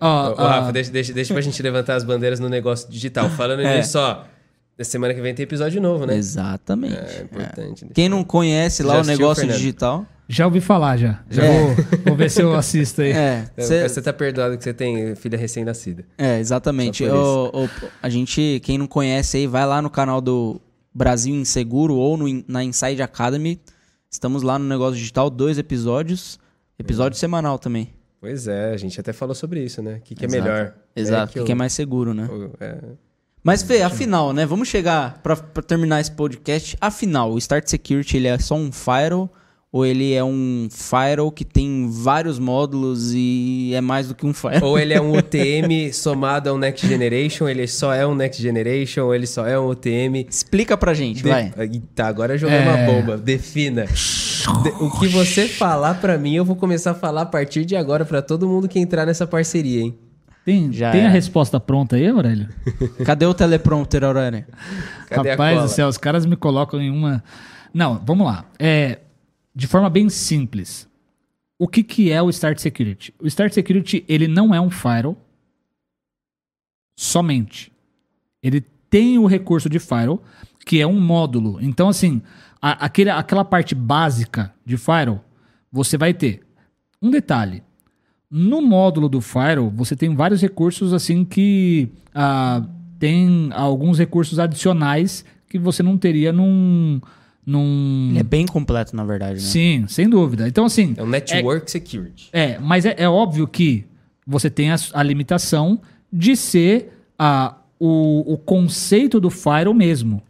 [0.00, 3.28] Ó, Ô, ô, Rafa, deixa, deixa, deixa pra gente levantar as bandeiras no negócio digital.
[3.30, 3.76] Falando É.
[3.78, 4.24] nisso, ó.
[4.78, 6.16] Na semana que vem tem episódio novo, né?
[6.16, 6.96] Exatamente.
[6.96, 7.86] É importante.
[7.94, 9.56] Quem não conhece lá Já o negócio Fernando?
[9.58, 10.06] digital.
[10.28, 11.20] já ouvi falar já.
[11.30, 11.58] Já É.
[11.60, 13.12] vou, vou ver se eu assisto aí.
[13.14, 16.04] É, É, cê- Você tá perdoado que você tem filha recém-nascida.
[16.18, 17.06] é exatamente.
[17.06, 17.70] Só O- o-
[18.02, 20.60] a gente, quem não conhece aí, vai lá no canal do
[20.94, 23.60] Brasil Inseguro ou no, na Inside Academy.
[24.10, 26.38] Estamos lá no negócio digital, dois episódios.
[26.78, 27.92] Episódio semanal também.
[28.20, 29.96] Pois é, a gente até falou sobre isso, né?
[29.96, 30.42] O que, que é Exato.
[30.42, 30.74] melhor?
[30.96, 32.26] Exato, que que, é o- mais seguro, né?
[32.30, 32.78] o- é,
[33.42, 34.46] Mas, Fê, afinal, né?
[34.46, 36.76] Vamos chegar pra terminar esse podcast.
[36.80, 39.30] Afinal, o Start Security ele é só um firewall
[39.76, 44.32] ou ele é um firewall que tem vários módulos e é mais do que um
[44.32, 44.70] firewall?
[44.70, 48.40] Ou ele é um UTM somado a um Next Generation, ele só é um Next
[48.40, 50.24] Generation, ou ele só é um UTM.
[50.30, 51.52] Explica pra gente, De- vai.
[51.92, 52.60] Tá, agora eu joguei É.
[52.62, 53.16] uma bomba.
[53.16, 53.84] Defina.
[53.86, 57.74] De- o que você falar pra mim, eu vou começar a falar a partir de
[57.74, 59.98] agora pra todo mundo que entrar nessa parceria, hein?
[60.44, 61.06] Tem, Já tem é.
[61.06, 62.46] a resposta pronta aí, Aurélio?
[63.04, 64.44] Cadê o teleprompter, Aurélio?
[65.08, 67.24] Cadê Rapaz do céu, os caras me colocam em uma.
[67.72, 68.44] Não, vamos lá.
[68.56, 68.98] É,
[69.54, 70.88] de forma bem simples.
[71.58, 73.14] O que, que é o Start Security?
[73.20, 75.16] O Start Security ele não é um firewall
[76.96, 77.72] somente.
[78.42, 80.22] Ele tem o recurso de firewall,
[80.64, 81.58] que é um módulo.
[81.60, 82.22] Então, assim,
[82.60, 85.24] a- aquele, aquela parte básica de firewall,
[85.70, 86.42] você vai ter.
[87.00, 87.62] Um detalhe.
[88.30, 92.66] No módulo do firewall, você tem vários recursos assim que ah,
[92.98, 97.00] tem alguns recursos adicionais que você não teria num.
[97.46, 98.08] Num...
[98.10, 99.40] Ele é bem completo, na verdade, né?
[99.40, 100.48] Sim, sem dúvida.
[100.48, 100.94] Então, assim.
[100.96, 102.28] É um Network Security.
[102.32, 103.84] É, mas é, é óbvio que
[104.26, 105.80] você tem a, a limitação
[106.12, 110.22] de ser a, o, o conceito do firewall mesmo.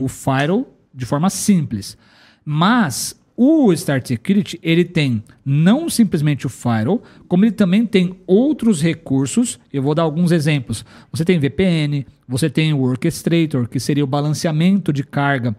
[0.00, 1.96] O firewall de forma simples.
[2.44, 8.82] Mas o Start Security, ele tem não simplesmente o firewall, como ele também tem outros
[8.82, 9.58] recursos.
[9.72, 10.84] Eu vou dar alguns exemplos.
[11.10, 15.56] Você tem VPN, você tem o Orchestrator, que seria o balanceamento de carga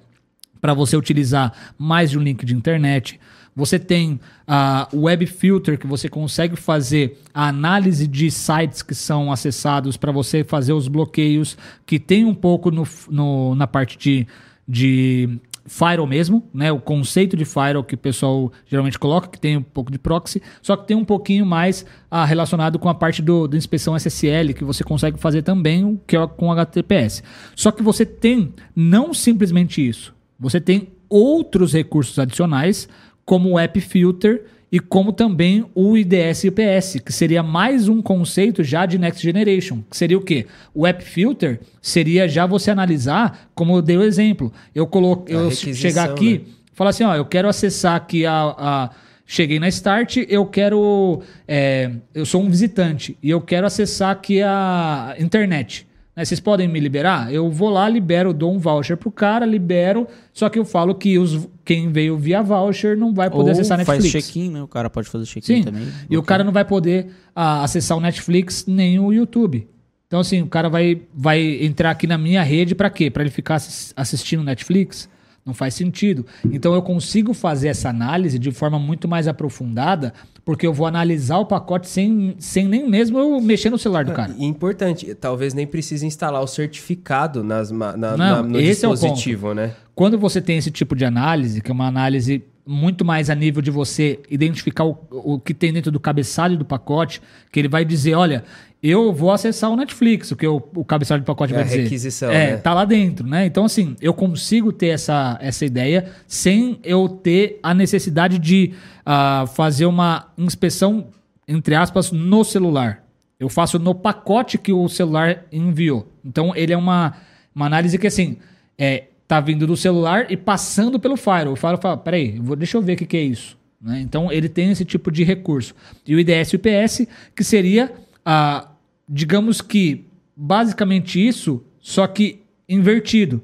[0.61, 3.19] para você utilizar mais de um link de internet.
[3.53, 9.29] Você tem a Web Filter, que você consegue fazer a análise de sites que são
[9.31, 14.25] acessados para você fazer os bloqueios, que tem um pouco no, no- na parte de,
[14.65, 16.71] de firewall mesmo, né?
[16.71, 20.41] O conceito de firewall que o pessoal geralmente coloca, que tem um pouco de proxy,
[20.61, 24.53] só que tem um pouquinho mais ah, relacionado com a parte do, do inspeção SSL,
[24.53, 27.21] que você consegue fazer também, o que é com HTTPS.
[27.53, 30.13] Só que você tem não simplesmente isso.
[30.41, 32.89] Você tem outros recursos adicionais,
[33.23, 38.63] como o App Filter e como também o IDS IPS, que seria mais um conceito
[38.63, 39.83] já de Next Generation.
[39.89, 40.47] Que seria o quê?
[40.73, 44.51] O App Filter seria já você analisar, como eu dei o exemplo.
[44.73, 46.43] Eu coloco, A eu chegar aqui, né?
[46.73, 48.89] falar assim, ó, eu quero acessar aqui a, a-
[49.25, 54.41] cheguei na Start, eu quero, é, eu sou um visitante e eu quero acessar aqui
[54.41, 55.85] a internet.
[56.15, 56.25] Né?
[56.25, 57.33] Vocês podem me liberar?
[57.33, 61.17] Eu vou lá, libero, dou um voucher pro cara, libero, só que eu falo que
[61.17, 64.27] os, quem veio via voucher não vai poder Ou acessar faz Netflix.
[64.27, 64.61] check-in, né?
[64.63, 65.63] O cara pode fazer check-in Sim.
[65.63, 65.87] também.
[66.09, 69.67] E o cara não vai poder ah, acessar o Netflix nem o YouTube.
[70.07, 73.09] Então, assim, o cara vai, vai entrar aqui na minha rede pra quê?
[73.09, 75.09] Pra ele ficar assis- assistindo Netflix?
[75.45, 76.25] Não faz sentido.
[76.51, 80.13] Então eu consigo fazer essa análise de forma muito mais aprofundada,
[80.45, 84.11] porque eu vou analisar o pacote sem, sem nem mesmo eu mexer no celular do
[84.13, 84.35] cara.
[84.37, 88.87] E importante, talvez nem precise instalar o certificado nas, na, Não, na- no esse é
[88.87, 89.73] o dispositivo, né?
[89.95, 93.61] Quando você tem esse tipo de análise, que é uma análise muito mais a nível
[93.61, 97.21] de você identificar o, o que tem dentro do cabeçalho do pacote,
[97.51, 98.43] que ele vai dizer, olha,
[98.81, 101.67] eu vou acessar o Netflix, o que o, o cabeçalho do pacote É vai a
[101.67, 101.83] dizer.
[101.83, 102.57] requisição, É, né?
[102.57, 103.45] tá lá dentro, né?
[103.45, 108.73] Então, assim, eu consigo ter essa, essa ideia sem eu ter a necessidade de
[109.05, 111.07] ah, fazer uma inspeção,
[111.47, 113.03] entre aspas, no celular.
[113.39, 116.07] Eu faço no pacote que o celular enviou.
[116.23, 117.13] Então, ele é uma,
[117.55, 118.37] uma análise que, assim,
[118.77, 121.53] é, tá vindo do celular e passando pelo firewall.
[121.53, 123.57] O firewall fala, peraí, vou, deixa eu ver o que, que é isso.
[123.81, 124.01] né?
[124.01, 125.73] Então, ele tem esse tipo de recurso.
[126.05, 127.93] E o IDS e o IPS, que seria,
[128.25, 128.67] ah,
[129.07, 130.05] digamos que,
[130.35, 133.41] basicamente isso, só que invertido.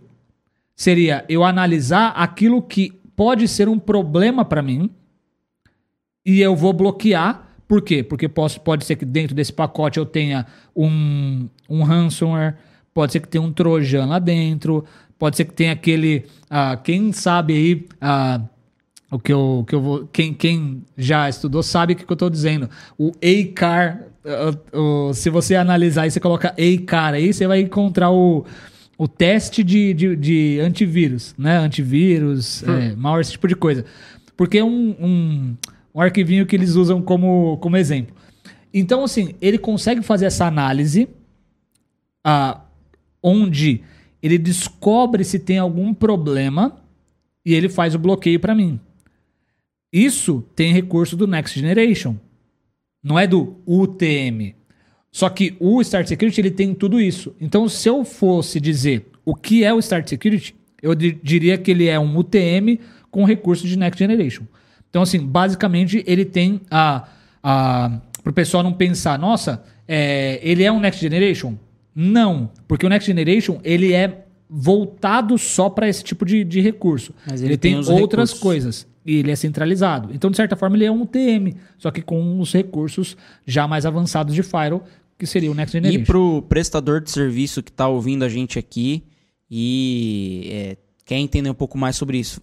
[0.76, 4.90] Seria eu analisar aquilo que pode ser um problema para mim
[6.26, 7.48] e eu vou bloquear.
[7.66, 8.04] Por quê?
[8.04, 12.56] Porque posso, pode ser que dentro desse pacote eu tenha um, um ransomware,
[12.94, 14.84] pode ser que tenha um trojan lá dentro,
[15.19, 16.26] pode ser que tenha aquele.
[16.49, 17.85] ah, quem sabe aí.
[18.02, 18.41] ah,
[19.10, 20.07] o que eu, que eu vou.
[20.11, 22.69] Quem, quem já estudou sabe o que, eu estou dizendo.
[22.98, 24.03] O ACAR.
[24.26, 28.45] ah, o- se você analisar e você coloca ACAR aí, você vai encontrar o,
[28.98, 31.57] o teste de, de, de antivírus, né?
[31.57, 33.85] Antivírus, é, malware, esse tipo de coisa.
[34.35, 35.56] Porque é um, um,
[35.95, 38.14] um arquivinho que eles usam como, como exemplo.
[38.73, 41.07] Então, assim, ele consegue fazer essa análise
[42.23, 42.61] ah,
[43.23, 43.81] onde
[44.28, 46.80] ele descobre se tem algum problema
[47.45, 48.80] e ele faz o bloqueio para mim.
[49.91, 52.16] Isso tem recurso do Next Generation.
[53.04, 54.54] Não é do UTM.
[55.12, 57.34] Só que o Start Security ele tem tudo isso.
[57.40, 61.72] Então, se eu fosse dizer o que é o Start Security, eu di- diria que
[61.72, 62.80] ele é um UTM
[63.10, 64.44] com recurso de Next Generation.
[64.90, 67.08] Então, assim, basicamente ele tem a.
[67.41, 71.56] a para o pessoal não pensar, nossa, é, ele é um Next Generation?
[71.99, 77.11] Não, porque o Next Generation ele é voltado só para esse tipo de, de recurso.
[77.26, 78.40] Mas ele, ele tem, tem outras recursos.
[78.40, 80.14] coisas e ele é centralizado.
[80.14, 83.18] Então, de certa forma, ele é um UTM, só que com os recursos
[83.48, 84.84] já mais avançados de Firewall,
[85.18, 86.02] que seria o Next Generation.
[86.02, 89.03] E pro prestador de serviço que tá ouvindo a gente aqui
[89.49, 92.40] e é, quer entender um pouco mais sobre isso,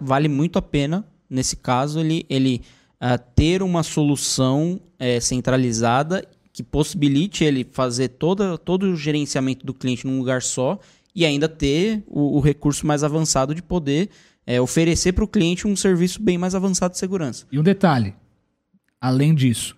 [0.00, 2.60] vale muito a pena, nesse caso, ele, ele
[2.98, 6.26] ah, ter uma solução é, centralizada
[6.56, 10.78] que possibilite ele fazer toda, todo o gerenciamento do cliente num lugar só
[11.14, 14.08] e ainda ter o, o recurso mais avançado de poder
[14.46, 17.44] é, oferecer para o cliente um serviço bem mais avançado de segurança.
[17.52, 18.14] E um detalhe,
[18.98, 19.76] além disso,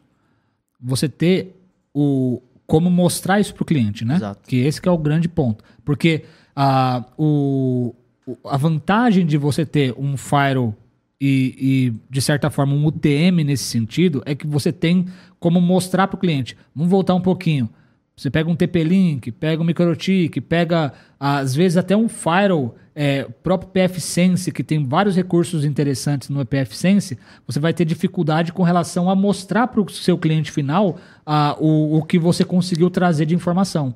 [0.80, 1.56] você ter
[1.92, 4.14] o como mostrar isso para o cliente, né?
[4.14, 4.46] Exato.
[4.48, 5.64] Que esse que é o grande ponto.
[5.84, 7.92] Porque a, o,
[8.24, 10.76] o- a vantagem de você ter um firewall
[11.20, 15.07] e, e, de certa forma, um UTM nesse sentido é que você tem
[15.40, 16.57] como mostrar para o cliente.
[16.74, 17.69] Vamos voltar um pouquinho.
[18.16, 23.70] Você pega um TP-Link, pega um MicroTik, pega, às vezes, até um firewall, é, próprio
[23.70, 27.16] PFSense, que tem vários recursos interessantes no PFSense,
[27.47, 31.99] você vai ter dificuldade com relação a mostrar para o seu cliente final ah, o,
[31.99, 33.95] o que você conseguiu trazer de informação.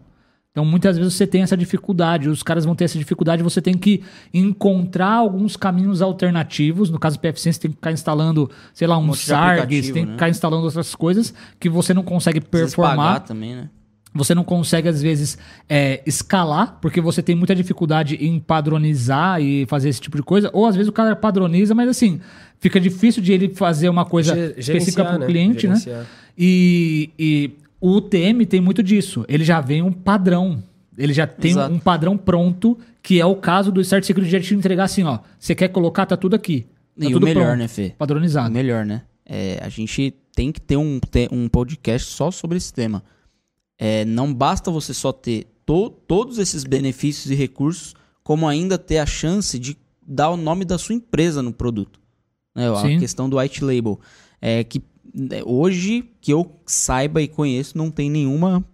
[0.52, 3.72] Então, muitas vezes você tem essa dificuldade, os caras vão ter essa dificuldade, você tem
[3.72, 4.02] que
[4.34, 6.90] encontrar alguns caminhos alternativos.
[6.90, 9.92] No caso do PFC, você tem que ficar instalando, sei lá, um de SARG, você
[9.94, 10.12] tem que né?
[10.12, 12.96] ficar instalando outras coisas que você não consegue performar.
[12.96, 13.70] pagar também, né?
[14.14, 19.64] Você não consegue, às vezes, é, escalar, porque você tem muita dificuldade em padronizar e
[19.64, 20.50] fazer esse tipo de coisa.
[20.52, 22.20] Ou às vezes o cara padroniza, mas assim,
[22.60, 25.24] fica difícil de ele fazer uma coisa Ge- específica para o né?
[25.26, 25.76] cliente, né?
[25.76, 26.06] Gerenciar.
[26.36, 27.50] E, e
[27.82, 29.24] o UTM tem muito disso.
[29.28, 30.62] Ele já vem um padrão.
[30.96, 31.74] Ele já tem Exato.
[31.74, 35.18] um padrão pronto, que é o caso do Start Security já te entregar assim, ó.
[35.38, 36.66] Você quer colocar, tá tudo aqui.
[36.98, 37.94] Tá E o tudo melhor, pronto, né, Fê?
[37.98, 38.50] Padronizado.
[38.50, 39.02] O melhor, né?
[39.26, 43.02] É, a gente tem que ter um, ter um podcast só sobre esse tema.
[43.78, 48.98] É, não basta você só ter to- todos esses benefícios e recursos, como ainda ter
[48.98, 49.76] a chance de
[50.06, 51.98] dar o nome da sua empresa no produto.
[52.54, 52.68] Né?
[52.70, 52.98] A Sim.
[53.00, 53.98] questão do white label.
[54.40, 54.80] É que
[55.44, 58.64] hoje, que eu saiba e conheço, não tem nenhuma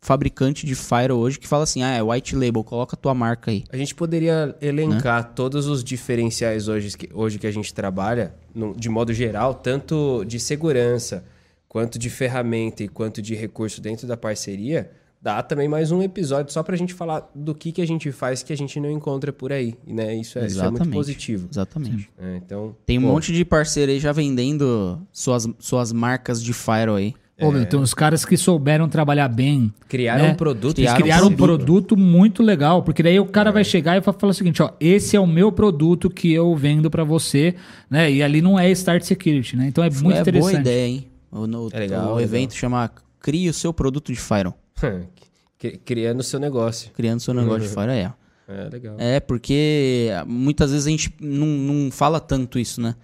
[0.00, 3.50] fabricante de firewall hoje que fala assim, ah, é white label, coloca a tua marca
[3.50, 3.64] aí.
[3.70, 5.30] A gente poderia elencar Né?
[5.34, 10.24] todos os diferenciais hoje que, hoje que a gente trabalha, no- de modo geral, tanto
[10.24, 11.24] de segurança,
[11.68, 14.90] quanto de ferramenta e quanto de recurso dentro da parceria.
[15.26, 18.44] Dá também mais um episódio só pra gente falar do que, que a gente faz
[18.44, 19.74] que a gente não encontra por aí.
[19.84, 20.14] Né?
[20.14, 20.94] Isso, é, isso é muito Exatamente.
[20.94, 21.48] positivo.
[21.50, 22.10] Exatamente.
[22.16, 26.52] É, então, Tem um pô, monte de parceiro aí já vendendo suas, suas marcas de
[26.52, 27.12] firewall aí.
[27.40, 29.74] Ô, meu, tem uns caras que souberam trabalhar bem.
[29.88, 30.30] Criaram né?
[30.30, 30.78] um produto.
[30.78, 34.30] Eles Criaram um produto muito legal, porque daí o cara vai chegar e vai falar
[34.30, 37.56] o seguinte, ó, esse é o meu produto que eu vendo pra você,
[37.90, 38.08] né?
[38.12, 39.66] E ali não é Start Security, né?
[39.66, 40.52] Então é muito é interessante.
[40.52, 41.08] boa ideia, hein?
[41.32, 42.20] O, no- É legal, o legal.
[42.20, 42.88] evento chama
[43.18, 44.54] Crie o seu produto de Fire.
[45.58, 46.90] Cri- Criando o seu negócio.
[46.92, 48.12] Criando seu negócio de Fire, é.
[48.48, 48.94] É, legal.
[48.98, 52.94] É, porque muitas vezes a gente não, não fala tanto isso, né?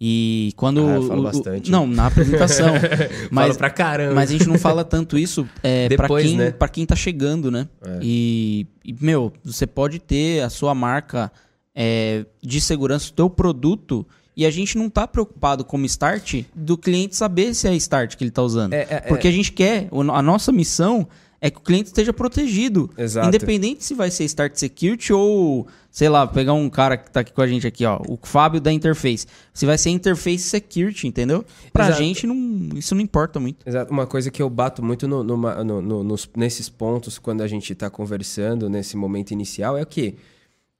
[0.00, 0.80] E quando.
[0.86, 1.70] Ah, eu falo o- o- bastante.
[1.70, 2.68] não, na apresentação.
[3.30, 4.14] mas, Falo pra caramba.
[4.14, 6.50] mas a gente não fala tanto isso é, pra, Depois, quem, né?
[6.52, 7.68] pra quem tá chegando, né?
[7.84, 7.98] É.
[8.02, 11.30] E, e, meu, você pode ter a sua marca
[11.74, 14.06] é, de segurança, o teu produto.
[14.38, 18.22] E a gente não tá preocupado como start do cliente saber se é start que
[18.22, 18.72] ele tá usando.
[18.72, 21.08] É, é, Porque a gente quer, o- a nossa missão
[21.40, 22.88] é que o cliente esteja protegido.
[22.96, 23.26] Exato.
[23.26, 27.32] Independente se vai ser Start Security ou, sei lá, pegar um cara que tá aqui
[27.32, 29.26] com a gente aqui, ó, o Fábio da Interface.
[29.52, 31.44] Se vai ser Interface Security, entendeu?
[31.72, 32.02] Pra Exato.
[32.02, 33.66] gente não, isso não importa muito.
[33.66, 33.92] Exato.
[33.92, 37.46] Uma coisa que eu bato muito no- numa- no- no- nos- nesses pontos, quando a
[37.48, 40.14] gente está conversando, nesse momento inicial, é que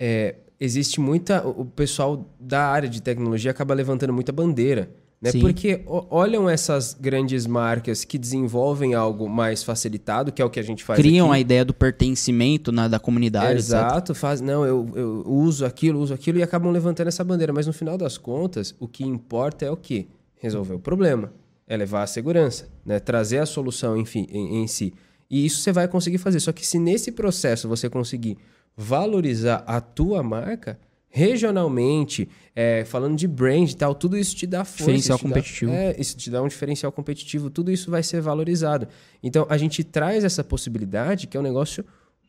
[0.01, 1.47] é, existe muita.
[1.47, 4.91] O pessoal da área de tecnologia acaba levantando muita bandeira.
[5.21, 5.33] Né?
[5.33, 5.41] Sim.
[5.41, 10.63] Porque olham essas grandes marcas que desenvolvem algo mais facilitado, que é o que a
[10.63, 11.37] gente faz Criam aqui.
[11.37, 13.59] a ideia do pertencimento na, da comunidade, etc.
[13.59, 17.53] Exato, faz, não, eu, eu uso aquilo, uso aquilo e acabam levantando essa bandeira.
[17.53, 20.07] Mas no final das contas, o que importa é o quê?
[20.37, 21.33] Resolver o problema,
[21.67, 23.01] é levar a segurança, né?
[23.01, 24.95] trazer a solução enfim, em, em si.
[25.31, 26.41] E isso você vai conseguir fazer.
[26.41, 28.39] Só que se nesse processo você conseguir
[28.77, 30.79] valorizar a tua marca,
[31.11, 34.85] regionalmente, é, falando de brand e tal, tudo isso te dá força.
[34.85, 35.73] Diferencial isso te dá- competitivo.
[35.73, 38.89] é, isso te dá um diferencial competitivo, tudo isso vai ser valorizado.
[39.23, 41.85] Então a gente traz essa possibilidade, que é um negócio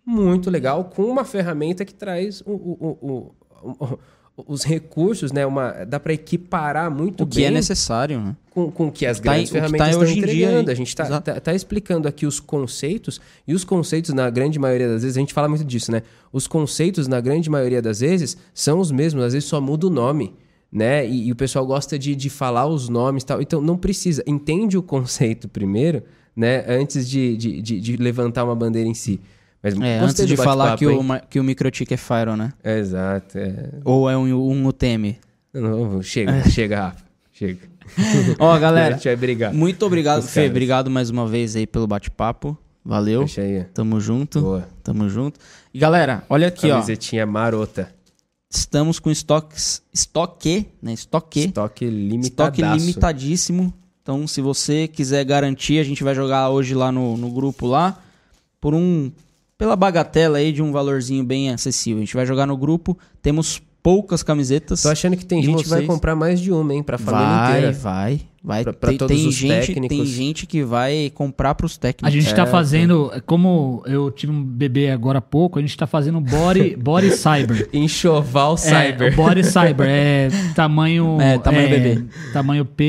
[0.05, 3.99] muito legal, com uma ferramenta que traz o- o- o- o-
[4.47, 5.45] os recursos, né?
[5.45, 8.35] Uma, dá para equiparar muito O que bem é necessário, né?
[8.49, 10.69] com, com o que as tá grandes o que tá ferramentas estão hoje dia entregando.
[10.69, 10.73] aí.
[10.73, 11.51] A gente está Exato.
[11.51, 15.47] explicando aqui os conceitos, e os conceitos, na grande maioria das vezes, a gente fala
[15.47, 16.03] muito disso, né?
[16.31, 19.89] Os conceitos, na grande maioria das vezes, são os mesmos, às vezes só muda o
[19.89, 20.33] nome.
[20.71, 21.07] Né?
[21.07, 23.41] E, e o pessoal gosta de, de falar os nomes e tal.
[23.41, 24.23] Então não precisa.
[24.27, 26.03] Entende o conceito primeiro,
[26.35, 26.63] né?
[26.67, 29.19] Antes de, de, de, de levantar uma bandeira em si.
[29.61, 32.53] Mas É, antes de falar que o, que o Microtik é Fire, né?
[32.63, 33.37] É, Exato.
[33.37, 33.69] é.
[33.83, 35.17] Ou é um, um UTM.
[35.53, 36.49] Não, chega, É.
[36.49, 37.03] chega, Rafa.
[37.33, 37.59] Chega.
[38.39, 39.53] Ó, A galera, gente vai brigar.
[39.53, 40.47] muito obrigado, Fê.
[40.47, 42.57] Obrigado mais uma vez aí pelo bate-papo.
[42.85, 43.19] Valeu.
[43.19, 43.63] Deixa aí.
[43.73, 44.39] Tamo junto.
[44.41, 44.67] Boa.
[44.83, 45.39] Tamo junto.
[45.73, 46.75] E galera, olha aqui, ó.
[46.75, 47.93] Camisetinha marota.
[48.51, 50.93] Estamos com estoques, estoque, né?
[50.93, 51.41] Estoque.
[51.47, 52.77] Estoque Estoque limitadaço.
[52.79, 53.73] limitadíssimo.
[54.01, 57.99] Então, se você quiser garantir, a gente vai jogar hoje lá no, no grupo lá
[58.59, 59.11] por um
[59.59, 61.97] pela bagatela aí de um valorzinho bem acessível.
[62.01, 62.97] A gente vai jogar no grupo.
[63.21, 64.81] Temos poucas camisetas.
[64.81, 66.81] Tô achando que tem gente que vai comprar mais de uma, hein?
[66.81, 67.71] Pra família vai, inteira.
[67.73, 68.63] vai, vai.
[68.63, 69.97] Pra- pra tem, todos tem os gente, técnicos.
[69.97, 72.13] tem gente que vai comprar pros A técnicos.
[72.23, 75.85] gente tá É, fazendo, como eu tive um bebê agora há pouco, a gente tá
[75.87, 77.69] fazendo body, body cyber.
[77.73, 79.13] Enxoval É, Cyber.
[79.13, 82.03] o body cyber é tamanho É, tamanho bebê.
[82.33, 82.83] Tamanho P,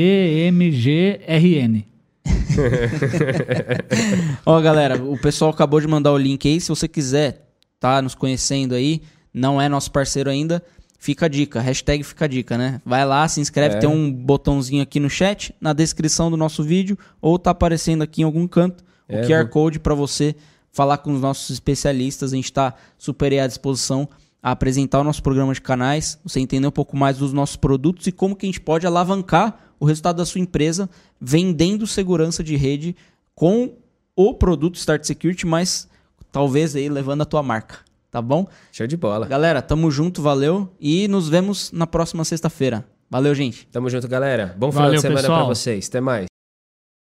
[0.47, 1.90] M, G, R, N.
[4.45, 6.59] Ó, galera, o pessoal acabou de mandar o link aí.
[6.59, 7.47] Se você quiser
[7.79, 9.01] tá nos conhecendo aí,
[9.33, 10.63] não é nosso parceiro ainda,
[10.99, 11.59] fica a dica.
[11.59, 12.79] Hashtag fica a dica, né?
[12.85, 13.75] Vai lá, se inscreve.
[13.75, 13.79] É.
[13.79, 18.21] Tem um botãozinho aqui no chat, na descrição do nosso vídeo, ou tá aparecendo aqui
[18.21, 20.35] em algum canto o É, QR Code para você
[20.71, 22.31] falar com os nossos especialistas.
[22.31, 24.07] A gente está super aí à disposição
[24.43, 28.07] a apresentar o nosso programa de canais, você entender um pouco mais dos nossos produtos
[28.07, 30.87] e como que a gente pode alavancar o resultado da sua empresa
[31.19, 32.95] vendendo segurança de rede
[33.33, 33.73] com
[34.15, 35.89] o produto Start Security, mas
[36.31, 37.79] talvez aí levando a tua marca,
[38.11, 38.47] tá bom?
[38.71, 39.25] Show de bola.
[39.25, 42.85] Galera, tamo junto, valeu e nos vemos na próxima sexta-feira.
[43.09, 43.67] Valeu, gente.
[43.71, 44.55] Tamo junto, galera.
[44.57, 45.87] Bom final Valeu, de semana pra vocês.
[45.89, 46.30] Até mais.